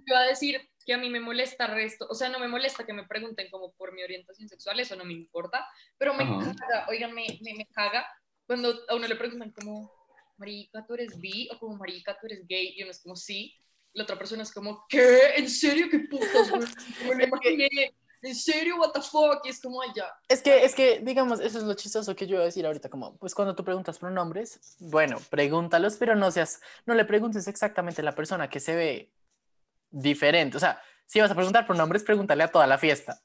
iba 0.06 0.18
a 0.20 0.28
decir 0.28 0.58
que 0.88 0.94
a 0.94 0.98
mí 0.98 1.10
me 1.10 1.20
molesta 1.20 1.66
el 1.66 1.72
resto, 1.72 2.06
o 2.08 2.14
sea, 2.14 2.30
no 2.30 2.38
me 2.38 2.48
molesta 2.48 2.86
que 2.86 2.94
me 2.94 3.06
pregunten 3.06 3.50
como 3.50 3.74
por 3.74 3.92
mi 3.92 4.02
orientación 4.02 4.48
sexual, 4.48 4.80
eso 4.80 4.96
no 4.96 5.04
me 5.04 5.12
importa, 5.12 5.68
pero 5.98 6.14
me 6.14 6.24
Ajá. 6.24 6.54
caga, 6.58 6.86
oigan, 6.88 7.12
me, 7.12 7.26
me, 7.42 7.52
me 7.52 7.66
caga 7.66 8.08
cuando 8.46 8.74
a 8.88 8.94
uno 8.94 9.06
le 9.06 9.14
preguntan 9.14 9.52
como, 9.52 9.92
marica, 10.38 10.86
¿tú 10.86 10.94
eres 10.94 11.20
bi? 11.20 11.46
O 11.52 11.58
como, 11.58 11.76
marica, 11.76 12.16
¿tú 12.18 12.26
eres 12.26 12.46
gay? 12.48 12.72
Y 12.74 12.82
uno 12.84 12.92
es 12.92 13.02
como, 13.02 13.16
sí. 13.16 13.54
La 13.92 14.04
otra 14.04 14.16
persona 14.16 14.42
es 14.44 14.50
como, 14.50 14.86
¿qué? 14.88 15.34
¿En 15.36 15.50
serio? 15.50 15.88
¿Qué 15.90 15.98
putas? 15.98 16.50
¿En 18.22 18.34
serio? 18.34 18.76
¿What 18.78 18.92
the 18.92 19.02
fuck? 19.02 19.44
Y 19.44 19.50
es 19.50 19.60
como, 19.60 19.82
allá. 19.82 20.10
Es 20.26 20.40
que, 20.40 20.64
es 20.64 20.74
que, 20.74 21.00
digamos, 21.00 21.40
eso 21.40 21.58
es 21.58 21.64
lo 21.64 21.74
chistoso 21.74 22.16
que 22.16 22.26
yo 22.26 22.36
iba 22.36 22.42
a 22.44 22.46
decir 22.46 22.64
ahorita, 22.64 22.88
como, 22.88 23.18
pues 23.18 23.34
cuando 23.34 23.54
tú 23.54 23.62
preguntas 23.62 23.98
pronombres, 23.98 24.76
bueno, 24.78 25.18
pregúntalos, 25.28 25.98
pero 25.98 26.16
no 26.16 26.30
seas, 26.30 26.62
no 26.86 26.94
le 26.94 27.04
preguntes 27.04 27.46
exactamente 27.46 28.00
a 28.00 28.04
la 28.04 28.14
persona 28.14 28.48
que 28.48 28.60
se 28.60 28.74
ve 28.74 29.12
diferente. 29.90 30.56
O 30.56 30.60
sea, 30.60 30.80
si 31.06 31.20
vas 31.20 31.30
a 31.30 31.34
preguntar 31.34 31.66
pronombres, 31.66 32.02
pregúntale 32.04 32.42
a 32.44 32.48
toda 32.48 32.66
la 32.66 32.78
fiesta. 32.78 33.20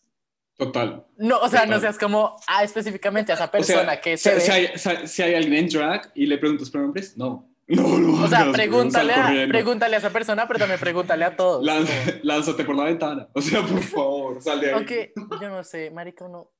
Total. 0.56 1.06
No, 1.18 1.40
o 1.40 1.50
sea, 1.50 1.62
no 1.62 1.76
Total. 1.76 1.82
seas 1.82 1.98
como, 1.98 2.36
ah, 2.48 2.64
específicamente 2.64 3.32
a 3.32 3.36
esa 3.36 3.46
O 3.46 3.52
persona 3.52 3.84
sea, 3.94 4.02
que 4.02 4.18
si, 4.18 4.24
se 4.30 4.36
ve. 4.36 4.42
si 4.42 4.52
hay, 4.52 5.08
si- 5.08 5.22
hay 5.24 5.34
alguien 5.36 5.54
en 5.66 5.70
drag 5.70 6.12
y 6.14 6.26
le 6.28 6.38
preguntas 6.38 6.70
pronombres, 6.70 7.18
no. 7.18 7.50
No, 7.66 7.98
no 7.98 8.24
O 8.24 8.28
sea, 8.28 8.52
pregúntale 8.52 9.14
a, 9.14 9.48
pregúntale 9.48 9.96
a 9.96 10.00
esa 10.00 10.10
persona, 10.12 10.46
pero 10.48 10.60
también 10.60 10.80
pregúntale 10.80 11.24
a 11.26 11.36
todos. 11.36 11.64
Lán- 11.66 11.88
lánzate 12.24 12.66
por 12.66 12.76
la 12.76 12.84
ventana. 12.84 13.30
O 13.34 13.42
sea, 13.42 13.62
por 13.62 13.82
favor, 13.82 14.42
sal 14.42 14.60
de 14.60 14.68
ahí. 14.68 14.74
Aunque 14.74 15.14
yo 15.42 15.50
no 15.50 15.64
sé, 15.64 15.90
marica, 15.90 16.26
uno. 16.26 16.52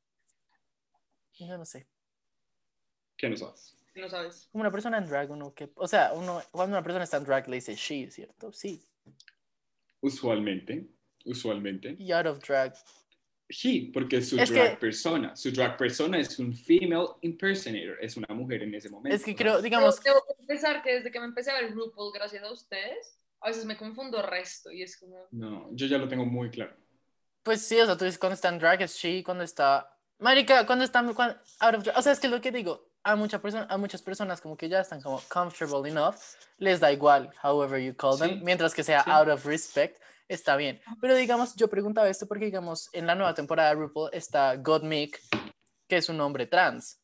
Yo 1.34 1.58
no 1.58 1.66
sé. 1.66 1.88
¿Qué 3.18 3.30
no 3.30 3.36
sabes? 3.38 3.78
No 3.96 4.10
sabes. 4.10 4.48
Como 4.52 4.62
una 4.62 4.72
persona 4.72 4.98
en 4.98 5.06
drag, 5.08 5.30
uno 5.30 5.54
que. 5.54 5.72
O 5.76 5.88
sea, 5.88 6.14
uno, 6.14 6.42
cuando 6.52 6.76
una 6.76 6.84
persona 6.84 7.04
está 7.04 7.18
en 7.18 7.26
drag 7.26 7.48
le 7.48 7.58
dice 7.58 7.76
she, 7.76 8.10
¿cierto? 8.10 8.52
Sí. 8.54 8.82
Usualmente, 10.04 10.86
usualmente. 11.26 11.96
Y 11.98 12.12
out 12.12 12.26
of 12.28 12.40
drag. 12.46 12.74
He, 13.48 13.90
porque 13.94 14.22
su 14.22 14.38
Es 14.38 14.50
drag 14.50 14.72
que- 14.72 14.78
persona. 14.78 15.34
Su 15.36 15.50
drag 15.52 15.78
persona 15.78 16.20
es 16.20 16.38
un 16.40 16.54
female 16.54 17.08
impersonator. 17.22 17.98
Es 18.02 18.18
una 18.18 18.28
mujer 18.36 18.64
en 18.64 18.76
ese 18.76 18.90
momento. 18.90 19.16
Es 19.16 19.24
que 19.24 19.34
creo, 19.36 19.62
digamos. 19.62 20.00
Pero 20.04 20.16
debo 20.16 20.26
confesar 20.38 20.82
que 20.84 20.96
desde 20.96 21.10
que 21.12 21.20
me 21.20 21.26
empecé 21.26 21.52
a 21.52 21.62
ver 21.62 21.72
RuPaul, 21.74 22.12
gracias 22.14 22.44
a 22.44 22.52
ustedes, 22.52 23.18
a 23.40 23.48
veces 23.48 23.64
me 23.66 23.78
confundo 23.78 24.22
resto 24.22 24.72
y 24.72 24.82
es 24.84 24.98
como, 24.98 25.28
No, 25.32 25.70
yo 25.72 25.88
ya 25.88 25.98
lo 25.98 26.08
tengo 26.10 26.26
muy 26.26 26.50
claro. 26.50 26.76
Pues 27.44 27.62
sí, 27.62 27.80
o 27.80 27.86
sea, 27.86 27.98
tú 27.98 28.04
dices 28.06 28.20
cuando 28.20 28.36
está 28.36 28.50
en 28.50 28.60
drag 28.60 28.82
es 28.82 28.96
she, 28.98 29.24
cuando 29.24 29.44
está. 29.46 29.90
Marica, 30.20 30.66
cuando 30.66 30.84
está. 30.84 31.02
cuando- 31.14 31.38
out 31.60 31.76
of 31.76 31.84
drag. 31.84 31.98
O 31.98 32.02
sea, 32.02 32.12
es 32.12 32.20
que 32.20 32.28
lo 32.28 32.42
que 32.42 32.52
digo. 32.52 32.90
A, 33.04 33.16
mucha 33.16 33.42
persona, 33.42 33.68
a 33.70 33.78
muchas 33.78 34.02
personas 34.02 34.42
como 34.42 34.56
que 34.58 34.70
ya 34.70 34.80
están 34.82 35.02
como 35.02 35.22
comfortable 35.30 35.90
enough, 35.90 36.16
les 36.58 36.80
da 36.80 36.92
igual, 36.92 37.30
however 37.44 37.80
you 37.82 37.96
call 37.96 38.18
them, 38.18 38.40
Sí, 38.40 38.40
mientras 38.44 38.74
que 38.74 38.84
sea 38.84 39.04
sí. 39.04 39.10
out 39.12 39.28
of 39.28 39.46
respect, 39.46 40.00
está 40.28 40.56
bien. 40.56 40.80
Pero 41.02 41.16
digamos, 41.16 41.56
yo 41.56 41.68
preguntaba 41.70 42.08
esto 42.10 42.28
porque 42.28 42.46
digamos, 42.46 42.90
en 42.94 43.06
la 43.08 43.16
nueva 43.16 43.34
temporada 43.34 43.70
de 43.70 43.76
RuPaul 43.76 44.10
está 44.14 44.56
Godmik, 44.56 45.20
que 45.88 45.98
es 45.98 46.10
un 46.10 46.20
hombre 46.22 46.46
trans. 46.48 47.00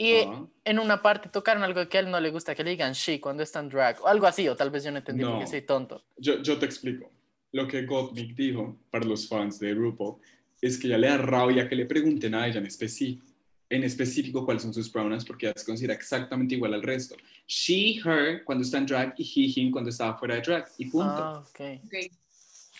Y 0.00 0.20
en 0.64 0.78
una 0.78 1.02
parte 1.02 1.28
tocaron 1.28 1.64
algo 1.64 1.88
que 1.88 1.96
a 1.98 2.00
él 2.00 2.08
no 2.10 2.20
le 2.20 2.30
gusta, 2.30 2.54
que 2.54 2.62
le 2.62 2.70
digan 2.70 2.92
she 2.92 3.20
cuando 3.20 3.42
está 3.42 3.58
en 3.58 3.68
drag, 3.68 4.00
o 4.00 4.06
algo 4.06 4.28
así, 4.28 4.48
o 4.48 4.54
tal 4.54 4.70
vez 4.70 4.84
yo 4.84 4.92
no 4.92 4.98
entendí 4.98 5.24
porque 5.24 5.40
No. 5.44 5.46
soy 5.50 5.62
tonto. 5.62 6.04
yo, 6.16 6.40
yo 6.40 6.56
te 6.56 6.66
explico. 6.66 7.10
Lo 7.50 7.66
que 7.66 7.84
Gottmik 7.84 8.36
dijo 8.36 8.76
para 8.92 9.04
los 9.04 9.26
fans 9.26 9.58
de 9.58 9.74
RuPaul 9.74 10.18
es 10.60 10.78
que 10.78 10.86
ya 10.86 10.98
le 10.98 11.08
da 11.08 11.16
rabia 11.16 11.68
que 11.68 11.74
le 11.74 11.84
pregunten 11.86 12.34
a 12.36 12.46
ella 12.46 12.58
en 12.60 12.66
específico, 12.66 13.26
en 13.70 13.84
específico 13.84 14.44
cuáles 14.44 14.62
son 14.62 14.72
sus 14.72 14.88
pronouns 14.88 15.24
porque 15.24 15.46
ella 15.46 15.54
se 15.56 15.64
considera 15.66 15.94
exactamente 15.94 16.54
igual 16.54 16.74
al 16.74 16.82
resto. 16.82 17.16
She, 17.46 18.00
her 18.04 18.42
cuando 18.44 18.64
está 18.64 18.78
en 18.78 18.86
drag 18.86 19.14
y 19.18 19.22
he, 19.24 19.60
him 19.60 19.70
cuando 19.70 19.90
está 19.90 20.14
fuera 20.14 20.36
de 20.36 20.40
drag 20.42 20.66
y 20.78 20.86
punto. 20.86 21.14
Ah, 21.16 21.38
ok. 21.48 21.60
Ok. 21.84 21.94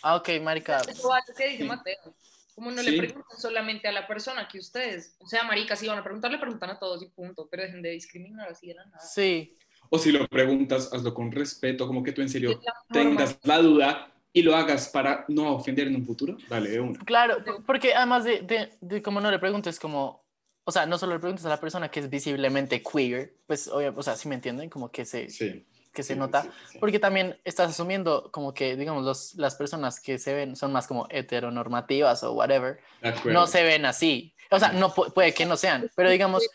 Ah, 0.03 0.17
ok, 0.17 0.29
marica. 0.43 0.79
Eso 0.89 1.09
va 1.09 1.19
lo 1.27 1.35
que 1.35 1.49
dice 1.49 1.63
Sí. 1.63 1.69
Mateo. 1.69 2.15
Como 2.55 2.71
no 2.71 2.83
Sí. 2.83 2.91
le 2.91 2.99
preguntan 2.99 3.39
solamente 3.39 3.87
a 3.87 3.93
la 3.93 4.07
persona 4.07 4.49
que 4.49 4.59
ustedes, 4.59 5.15
o 5.21 5.27
sea, 5.29 5.45
marica, 5.45 5.77
si 5.77 5.87
van 5.87 5.99
a 5.99 6.03
preguntar, 6.03 6.31
le 6.31 6.39
preguntan 6.39 6.71
a 6.71 6.79
todos 6.79 7.03
y 7.03 7.07
punto, 7.07 7.47
pero 7.51 7.63
dejen 7.65 7.83
de 7.83 7.91
discriminar 7.91 8.49
así 8.49 8.69
de 8.69 8.75
la 8.75 8.85
nada. 8.87 9.01
Sí, 9.01 9.57
O 9.91 9.99
si 9.99 10.11
lo 10.13 10.27
preguntas, 10.27 10.93
hazlo 10.93 11.15
con 11.15 11.31
respeto, 11.33 11.87
como 11.87 12.03
que 12.03 12.13
tú 12.13 12.21
en 12.21 12.29
serio 12.29 12.61
tengas 12.93 13.39
la 13.45 13.59
duda 13.59 14.13
y 14.33 14.43
lo 14.43 14.55
hagas 14.57 14.89
para 14.89 15.25
no 15.29 15.55
ofender 15.55 15.87
en 15.87 15.97
un 15.97 16.05
futuro. 16.05 16.37
Dale 16.49 16.71
de 16.71 16.81
una. 16.81 16.99
Claro, 17.05 17.43
po- 17.45 17.63
porque 17.65 17.95
además 17.95 18.25
de, 18.25 18.43
de, 18.43 18.71
de 18.81 19.03
como 19.03 19.21
no 19.21 19.31
le 19.31 19.39
preguntes 19.39 19.79
como, 19.81 20.23
o 20.69 20.71
sea, 20.71 20.85
no 20.85 20.99
solo 20.99 21.15
le 21.15 21.19
preguntes 21.21 21.47
a 21.47 21.49
la 21.49 21.59
persona 21.61 21.91
que 21.91 22.01
es 22.01 22.11
visiblemente 22.11 22.83
queer, 22.83 23.33
pues, 23.47 23.69
obvia- 23.69 23.95
o 23.97 24.03
sea, 24.03 24.17
si 24.17 24.29
me 24.29 24.35
entienden, 24.35 24.69
como 24.69 24.91
que 24.91 25.07
se, 25.07 25.31
Sí. 25.31 25.65
que 25.95 26.03
se 26.03 26.13
sí, 26.13 26.19
nota, 26.19 26.43
sí, 26.43 26.49
sí. 26.73 26.79
porque 26.79 26.99
también 26.99 27.41
estás 27.43 27.71
asumiendo 27.71 28.31
como 28.31 28.53
que, 28.53 28.77
digamos, 28.77 29.03
los, 29.03 29.35
las 29.37 29.55
personas 29.55 29.99
que 29.99 30.19
se 30.19 30.35
ven 30.35 30.57
son 30.57 30.71
más 30.73 30.87
como 30.87 31.07
heteronormativas 31.09 32.23
o 32.23 32.33
whatever, 32.35 32.81
no 33.25 33.47
se 33.47 33.63
ven 33.63 33.87
así. 33.87 34.35
O 34.51 34.59
sea, 34.59 34.73
no 34.73 34.93
pu- 34.95 35.11
puede 35.15 35.33
que 35.33 35.47
no 35.47 35.57
sean, 35.57 35.91
pero 35.97 36.11
digamos, 36.11 36.47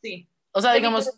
Sí. 0.00 0.28
o 0.52 0.60
sea, 0.62 0.72
digamos, 0.74 1.10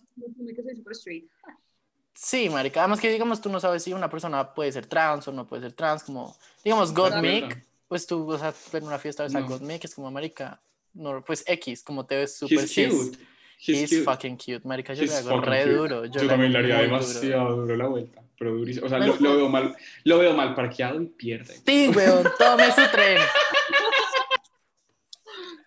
sí, 2.15 2.49
marica, 2.51 2.81
además 2.81 3.01
que, 3.01 3.11
digamos, 3.11 3.41
tú 3.41 3.49
no 3.51 3.61
sabes 3.61 3.83
si 3.83 3.93
una 3.93 4.09
persona 4.11 4.55
puede 4.55 4.73
ser 4.73 4.87
trans 4.87 5.27
o 5.29 5.33
no 5.33 5.47
puede 5.47 5.63
ser 5.63 5.73
trans, 5.73 6.03
como, 6.03 6.37
digamos. 6.65 6.93
Godmik, 6.95 7.65
pues 7.89 8.07
tú, 8.07 8.31
o 8.31 8.39
sea, 8.39 8.55
ver 8.73 8.83
una 8.85 8.99
fiesta 8.99 9.23
ves 9.23 9.35
a 9.35 9.41
No. 9.41 9.49
Godmik, 9.49 9.85
es 9.85 9.95
como, 9.95 10.11
marica, 10.11 10.61
no, 10.95 11.25
pues 11.25 11.45
X, 11.47 11.83
como 11.83 12.05
te 12.07 12.17
ves 12.17 12.37
súper 12.37 12.59
He's 12.61 12.71
cis. 12.73 12.89
cute. 12.93 13.19
He's, 13.65 13.83
He's 13.83 13.91
cute. 13.91 14.03
fucking 14.05 14.37
cute, 14.37 14.63
marica, 14.65 14.93
yo 14.95 15.05
He's 15.05 15.11
le 15.13 15.17
hago 15.31 15.41
re 15.41 15.63
cute. 15.65 15.75
duro. 15.77 16.05
Yo, 16.07 16.23
le 16.23 16.29
también 16.29 16.53
le 16.53 16.59
haría 16.59 16.75
duro. 16.77 16.87
demasiado 16.87 17.57
duro. 17.57 17.77
la 17.77 17.87
vuelta, 17.87 18.23
pero 18.39 18.53
durísimo. 18.55 18.87
O 18.87 18.89
sea, 18.89 18.99
lo, 18.99 19.15
lo 19.21 19.37
veo 19.37 19.49
mal, 19.49 19.77
lo 20.05 20.19
veo 20.19 20.35
mal 20.35 20.55
parqueado 20.55 21.01
y 21.01 21.07
pierde. 21.07 21.61
Sí, 21.67 21.89
weón, 21.95 22.27
tome 22.39 22.67
su 22.73 22.83
tren. 22.91 23.19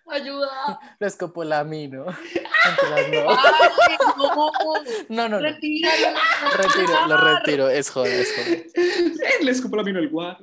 Ayuda. 0.08 0.78
Lo 1.00 1.06
escopolamino. 1.06 2.04
Mentiras, 2.06 3.10
no. 3.12 3.30
Ay, 3.30 3.68
no. 4.16 4.84
No, 5.08 5.28
no, 5.28 5.28
no. 5.28 5.38
Retíralo. 5.40 6.16
Retiro, 6.56 7.06
lo 7.08 7.16
retiro, 7.16 7.68
es 7.68 7.90
joda, 7.90 8.08
es 8.08 8.32
joda. 8.36 8.56
Eh, 8.56 8.66
Le 9.42 9.50
escupo 9.50 9.76
la 9.76 9.82
mino 9.82 9.98
el 9.98 10.08
guar. 10.08 10.38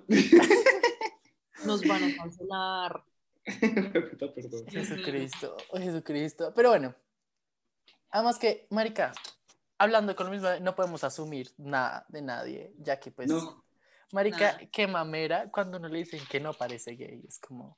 Nos 1.66 1.82
van 1.88 2.04
a 2.04 2.16
cancelar. 2.16 3.04
Puta, 3.46 4.34
Perdón. 4.36 4.66
Jesucristo, 4.68 5.58
oh, 5.72 5.78
Jesucristo. 5.78 6.54
Pero 6.56 6.70
bueno, 6.70 6.96
además 8.10 8.40
que, 8.40 8.68
marica, 8.70 9.12
hablando 9.78 10.16
con 10.16 10.28
lo 10.28 10.32
mismo, 10.32 10.50
no 10.62 10.76
podemos 10.76 11.04
asumir 11.04 11.52
nada 11.58 12.06
de 12.10 12.22
nadie, 12.22 12.74
ya 12.78 13.00
que 13.00 13.12
pues, 13.12 13.30
No. 13.30 13.64
marica, 14.12 14.54
Nada. 14.54 14.60
qué 14.72 14.88
mamera 14.88 15.52
cuando 15.52 15.80
no 15.80 15.88
le 15.88 16.00
dicen 16.00 16.22
que 16.30 16.40
no 16.40 16.54
parece 16.54 16.96
gay, 16.96 17.24
es 17.28 17.40
como, 17.40 17.78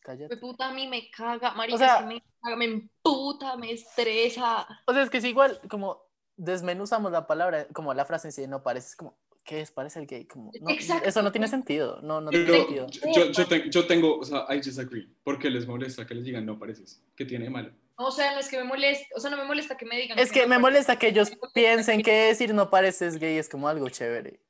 cállate. 0.00 0.34
Me 0.34 0.40
puta, 0.40 0.68
a 0.68 0.72
mí 0.72 0.86
me 0.88 1.10
caga, 1.10 1.52
marica, 1.52 1.76
O 1.76 1.78
sea- 1.78 2.00
me 2.02 2.22
caga, 2.42 2.56
me 2.56 2.64
emputa, 2.64 3.56
me 3.56 3.72
estresa. 3.72 4.66
O 4.86 4.92
sea, 4.92 5.02
es 5.02 5.10
que 5.10 5.18
es 5.18 5.24
igual, 5.24 5.60
como 5.70 6.02
desmenuzamos 6.36 7.12
la 7.12 7.26
palabra, 7.26 7.66
como 7.72 7.94
la 7.94 8.04
frase 8.04 8.28
en 8.28 8.32
sí 8.32 8.40
de 8.42 8.48
no 8.48 8.62
parece, 8.62 8.88
es 8.88 8.96
como, 8.96 9.16
¿qué 9.46 9.60
es? 9.60 9.70
Parece 9.70 10.00
el 10.00 10.06
gay, 10.06 10.24
como, 10.26 10.50
no, 10.60 10.70
Exacto. 10.70 11.08
eso 11.08 11.22
no 11.22 11.30
tiene 11.32 11.48
sentido, 11.48 12.00
no, 12.02 12.20
no 12.20 12.30
tiene 12.30 12.46
sentido. 12.52 12.86
yo, 13.14 13.30
yo, 13.30 13.46
te- 13.46 13.70
yo 13.70 13.86
tengo, 13.86 14.18
o 14.18 14.24
sea, 14.24 14.44
I 14.50 14.60
disagree. 14.60 15.08
¿Por 15.22 15.38
qué 15.38 15.48
les 15.48 15.66
molesta 15.66 16.06
que 16.06 16.14
les 16.14 16.24
digan 16.24 16.44
no 16.44 16.58
pareces? 16.58 17.02
¿Qué 17.16 17.24
tiene 17.24 17.44
de 17.44 17.50
malo? 17.50 17.70
O 17.98 18.10
sea, 18.10 18.34
no 18.34 18.40
es 18.40 18.48
que 18.48 18.58
me 18.58 18.64
moleste, 18.64 19.06
o 19.16 19.20
sea, 19.20 19.30
no 19.30 19.36
me 19.38 19.44
molesta 19.44 19.76
que 19.76 19.86
me 19.86 19.96
digan. 19.98 20.18
Es 20.18 20.30
que 20.30 20.40
no 20.42 20.48
me 20.48 20.56
parece- 20.56 20.60
molesta 20.60 20.98
que 20.98 21.08
ellos 21.08 21.30
piensen 21.54 22.02
que 22.02 22.12
decir 22.12 22.52
no 22.52 22.68
pareces 22.68 23.18
gay 23.18 23.38
es 23.38 23.48
como 23.48 23.68
algo 23.68 23.88
chévere. 23.88 24.40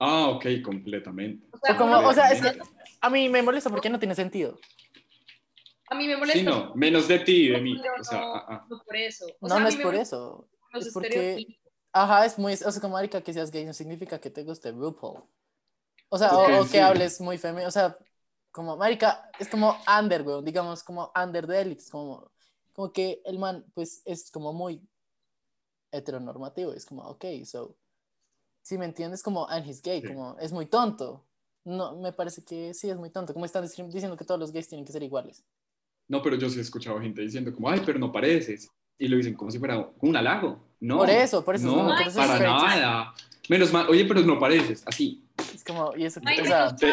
Ah, 0.00 0.28
ok, 0.28 0.46
completamente. 0.64 1.46
O 1.52 1.58
sea, 1.58 1.74
O 1.74 1.78
como, 1.78 2.00
no, 2.00 2.08
o 2.08 2.12
sea, 2.14 2.32
es 2.32 2.40
que 2.40 2.56
no. 2.56 2.64
a 3.02 3.10
mí 3.10 3.28
me 3.28 3.42
molesta 3.42 3.68
porque 3.70 3.90
no 3.90 3.98
tiene 3.98 4.14
sentido. 4.14 4.58
A 5.90 5.94
mí 5.94 6.06
me 6.06 6.16
molesta. 6.16 6.38
Sí, 6.38 6.44
no, 6.44 6.72
menos 6.74 7.06
de 7.08 7.18
ti 7.18 7.46
y 7.46 7.48
de 7.48 7.60
mí. 7.60 7.76
pero 7.82 7.94
O 8.00 8.04
sea, 8.04 8.20
no, 8.20 8.34
ah, 8.34 8.46
ah. 8.48 8.66
no 8.70 8.82
por 8.84 8.96
eso. 8.96 9.26
O 9.40 9.48
No, 9.48 9.54
sea, 9.54 9.60
no 9.62 9.68
es 9.68 9.76
por 9.76 9.94
eso. 9.94 10.48
los 10.72 10.86
es 10.86 10.92
porque- 10.94 11.08
estereotipos. 11.08 11.59
Ajá, 11.92 12.24
es 12.24 12.38
muy, 12.38 12.52
o 12.54 12.56
sea, 12.56 12.80
como 12.80 12.94
marica 12.94 13.20
que 13.22 13.32
seas 13.32 13.50
gay 13.50 13.64
no 13.64 13.72
significa 13.74 14.20
que 14.20 14.30
te 14.30 14.44
guste 14.44 14.70
RuPaul. 14.72 15.24
O 16.10 16.18
sea, 16.18 16.36
Ok, 16.36 16.48
o, 16.48 16.62
o 16.62 16.68
sí. 16.68 16.70
que 16.70 16.80
hables 16.82 17.20
muy 17.20 17.38
femenino, 17.38 17.68
o 17.68 17.72
sea, 17.72 17.98
como 18.52 18.76
marica, 18.76 19.30
es 19.38 19.48
como 19.48 19.76
under, 20.00 20.22
weón, 20.22 20.44
digamos, 20.44 20.84
como 20.84 21.12
under 21.16 21.46
de 21.46 21.62
élite, 21.62 21.84
como, 21.90 22.32
como 22.74 22.92
que 22.92 23.22
el 23.26 23.38
man, 23.38 23.64
pues, 23.74 24.02
es 24.06 24.30
como 24.30 24.52
muy 24.52 24.82
heteronormativo, 25.92 26.72
es 26.72 26.86
como, 26.86 27.02
ok, 27.08 27.24
so, 27.44 27.76
si 28.62 28.78
me 28.78 28.86
entiendes, 28.86 29.22
como, 29.22 29.48
and 29.48 29.66
he's 29.68 29.82
gay, 29.82 30.02
Sí. 30.02 30.06
como, 30.06 30.36
es 30.40 30.52
muy 30.52 30.66
tonto. 30.66 31.26
No, 31.64 31.96
me 31.98 32.12
parece 32.12 32.44
que 32.44 32.74
sí 32.74 32.90
es 32.90 32.98
muy 32.98 33.10
tonto, 33.10 33.34
como 33.34 33.46
están 33.46 33.64
diciendo 33.64 34.16
que 34.16 34.24
todos 34.26 34.40
los 34.40 34.52
gays 34.52 34.68
tienen 34.68 34.86
que 34.86 34.92
ser 34.92 35.02
iguales. 35.02 35.44
No, 36.08 36.22
pero 36.22 36.36
yo 36.36 36.48
sí 36.50 36.58
he 36.58 36.62
escuchado 36.62 37.00
gente 37.00 37.22
diciendo 37.22 37.52
como, 37.54 37.70
ay, 37.70 37.82
pero 37.86 37.98
no 37.98 38.12
pareces. 38.12 38.68
Y 38.98 39.08
lo 39.08 39.16
dicen 39.16 39.34
como 39.34 39.50
si 39.50 39.58
fuera 39.58 39.90
un 40.00 40.16
halago. 40.16 40.69
No. 40.80 40.98
Por 40.98 41.10
eso, 41.10 41.44
por 41.44 41.54
eso 41.54 41.68
es 41.68 41.72
No, 41.72 41.98
eres 41.98 42.14
para 42.14 42.38
nada. 42.38 43.14
Menos 43.48 43.72
mal, 43.72 43.86
oye, 43.88 44.04
pero 44.04 44.20
no 44.20 44.38
pareces. 44.38 44.82
Así. 44.86 45.26
Es 45.54 45.64
como, 45.64 45.94
y 45.96 46.04
eso, 46.04 46.20
Ay, 46.24 46.40
o 46.40 46.44
sea, 46.44 46.74
Te, 46.74 46.92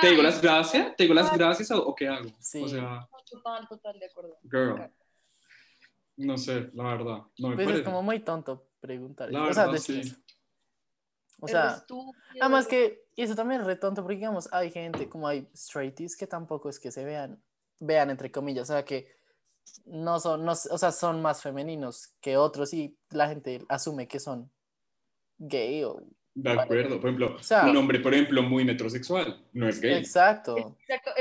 te 0.00 0.10
digo 0.10 0.22
las 0.22 0.40
gracias, 0.40 0.96
te 0.96 1.04
digo 1.04 1.14
las 1.14 1.36
gracias 1.36 1.70
o, 1.70 1.94
qué 1.94 2.08
hago. 2.08 2.28
Sí. 2.40 2.62
O 2.62 2.68
sea, 2.68 3.08
Total, 3.30 3.68
total, 3.68 3.98
de 3.98 4.06
acuerdo. 4.06 4.38
girl. 4.42 4.90
No 6.16 6.36
sé, 6.36 6.70
la 6.74 6.84
verdad. 6.84 7.22
No 7.38 7.48
me 7.48 7.54
pues 7.54 7.66
parece. 7.66 7.78
es 7.80 7.84
como 7.84 8.02
muy 8.02 8.20
tonto 8.20 8.68
preguntar. 8.80 9.30
La 9.30 9.40
eso. 9.40 9.50
o 9.50 9.54
sea, 9.54 9.66
verdad, 9.66 9.78
sí. 9.78 10.16
O 11.40 11.46
sea, 11.46 11.84
además 12.40 12.66
que, 12.66 13.04
y 13.14 13.22
eso 13.22 13.36
también 13.36 13.60
es 13.60 13.66
re 13.66 13.76
tonto, 13.76 14.02
porque 14.02 14.16
digamos, 14.16 14.52
hay 14.52 14.70
gente 14.70 15.08
como 15.08 15.28
hay 15.28 15.48
straighties 15.54 16.16
que 16.16 16.26
tampoco 16.26 16.68
es 16.68 16.80
que 16.80 16.90
se 16.90 17.04
vean, 17.04 17.40
vean 17.78 18.10
entre 18.10 18.32
comillas, 18.32 18.68
o 18.70 18.72
sea, 18.72 18.84
que 18.84 19.17
no 19.86 20.20
son, 20.20 20.44
no, 20.44 20.52
o 20.52 20.78
sea, 20.78 20.92
son 20.92 21.22
más 21.22 21.42
femeninos 21.42 22.14
que 22.20 22.36
otros 22.36 22.72
y 22.74 22.96
la 23.10 23.28
gente 23.28 23.64
asume 23.68 24.06
que 24.08 24.20
son 24.20 24.50
gay 25.38 25.84
o... 25.84 26.02
De 26.34 26.50
acuerdo. 26.52 27.00
Por 27.00 27.08
ejemplo, 27.08 27.36
O 27.36 27.42
sea- 27.42 27.66
un 27.66 27.76
hombre, 27.76 27.98
por 27.98 28.14
ejemplo, 28.14 28.42
muy 28.42 28.64
metrosexual, 28.64 29.44
no 29.52 29.68
es 29.68 29.80
gay. 29.80 29.94
Exacto. 29.94 30.76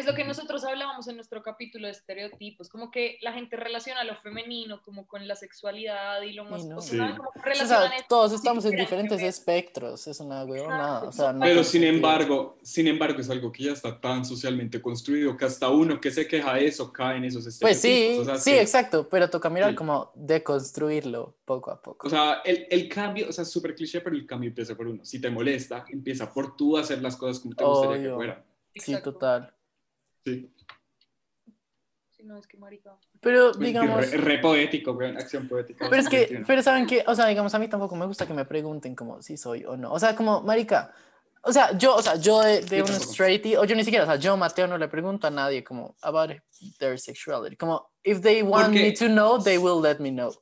Lo 0.08 0.16
que 0.16 0.24
nosotros 0.24 0.64
hablábamos 0.64 1.08
en 1.08 1.16
nuestro 1.18 1.44
capítulo 1.44 1.86
de 1.88 1.92
estereotipos, 1.92 2.70
como 2.70 2.90
que 2.90 3.18
la 3.22 3.34
gente 3.34 3.56
relaciona 3.58 4.04
lo 4.04 4.16
femenino 4.16 4.82
como 4.82 5.06
con 5.06 5.28
la 5.28 5.36
sexualidad 5.36 6.22
y 6.24 6.34
lo 6.34 6.46
más... 6.46 6.66
no. 6.66 6.78
o 6.78 6.82
sea, 6.82 7.08
Sí. 7.08 7.22
O 7.22 7.42
relacionan 7.44 7.90
sea, 7.90 7.98
esto 7.98 8.06
todos 8.10 8.34
estamos 8.34 8.66
en 8.66 8.76
diferentes 8.78 9.22
espectros, 9.22 10.08
es 10.08 10.20
una 10.20 10.44
huevonada, 10.46 11.04
o 11.04 11.12
sea, 11.12 11.34
no 11.34 11.42
Pero 11.42 11.64
sin 11.64 11.82
sentido. 11.82 11.94
embargo, 11.96 12.58
sin 12.64 12.88
embargo, 12.88 13.22
es 13.22 13.30
algo 13.30 13.52
que 13.52 13.64
ya 13.64 13.74
está 13.74 14.00
tan 14.02 14.26
socialmente 14.26 14.82
construido 14.82 15.36
que 15.38 15.46
hasta 15.46 15.70
uno 15.70 16.00
que 16.02 16.10
se 16.12 16.28
queja 16.28 16.54
de 16.56 16.66
eso 16.68 16.92
cae 16.92 17.18
en 17.18 17.26
esos 17.26 17.44
Pues 17.60 17.80
sí, 17.82 17.90
estereotipos. 17.92 18.22
O 18.22 18.26
sea, 18.32 18.36
sí, 18.40 18.52
que- 18.52 18.62
exacto, 18.62 19.08
pero 19.10 19.30
toca 19.30 19.50
mirar 19.50 19.70
Sí. 19.72 19.76
como 19.76 20.12
deconstruirlo 20.16 21.36
poco 21.46 21.72
a 21.72 21.82
poco. 21.82 22.08
O 22.08 22.10
sea, 22.10 22.42
el, 22.46 22.66
el 22.70 22.88
cambio, 22.90 23.30
o 23.30 23.32
sea, 23.32 23.44
es 23.44 23.52
súper 23.52 23.76
cliché, 23.76 24.02
pero 24.02 24.16
el 24.16 24.26
cambio 24.26 24.50
empieza 24.50 24.76
por 24.76 24.88
uno. 24.88 25.04
Si 25.06 25.20
te 25.20 25.30
molesta, 25.30 25.86
empieza 25.90 26.32
por 26.32 26.56
tú 26.56 26.78
hacer 26.78 27.02
las 27.02 27.16
cosas 27.16 27.40
como 27.42 27.56
te 27.56 27.64
gustaría 27.64 27.98
que 27.98 28.08
Obvio. 28.08 28.16
fueran. 28.16 28.44
sí, 28.74 28.92
Exacto. 28.92 29.14
total. 29.14 29.54
Sí. 30.28 30.52
Sí, 32.12 32.24
no, 32.26 32.38
es 32.38 32.48
que 32.48 32.58
marica. 32.58 32.98
Pero 33.22 33.54
Re, 33.54 33.66
digamos, 33.66 34.12
re 34.12 34.40
poético, 34.40 34.92
weón, 34.92 35.16
acción 35.18 35.48
poética. 35.48 35.88
pero 35.90 36.02
es 36.02 36.10
que, 36.10 36.44
pero 36.46 36.62
saben 36.62 36.86
que, 36.86 37.04
o 37.08 37.16
sea, 37.16 37.28
digamos, 37.28 37.54
a 37.56 37.60
mí 37.60 37.70
tampoco 37.70 37.96
me 37.96 38.06
gusta 38.06 38.28
que 38.28 38.34
me 38.34 38.44
pregunten 38.44 38.94
como 38.94 39.22
si 39.22 39.38
soy 39.38 39.64
o 39.64 39.78
no. 39.78 39.94
O 39.94 40.00
sea, 40.00 40.18
como, 40.18 40.42
marica, 40.42 40.94
o 41.44 41.54
sea, 41.54 41.78
yo, 41.78 41.96
o 41.96 42.02
sea, 42.02 42.16
yo 42.18 42.42
de, 42.42 42.60
de 42.62 42.82
un 42.82 42.90
straighty, 42.90 43.56
o 43.56 43.64
yo 43.64 43.74
ni 43.74 43.86
siquiera, 43.86 44.04
o 44.04 44.08
sea, 44.08 44.18
yo, 44.18 44.36
Mateo, 44.36 44.68
no 44.68 44.78
le 44.78 44.90
pregunto 44.90 45.28
a 45.28 45.30
nadie 45.32 45.64
como 45.64 45.96
about 46.02 46.32
their 46.80 47.00
sexuality. 47.00 47.56
Como, 47.56 47.94
if 48.04 48.20
they 48.20 48.42
want 48.42 48.66
Porque- 48.66 48.82
me 48.84 48.92
to 48.94 49.06
know, 49.08 49.42
they 49.42 49.58
will 49.58 49.82
let 49.82 50.00
me 50.00 50.10
know. 50.12 50.34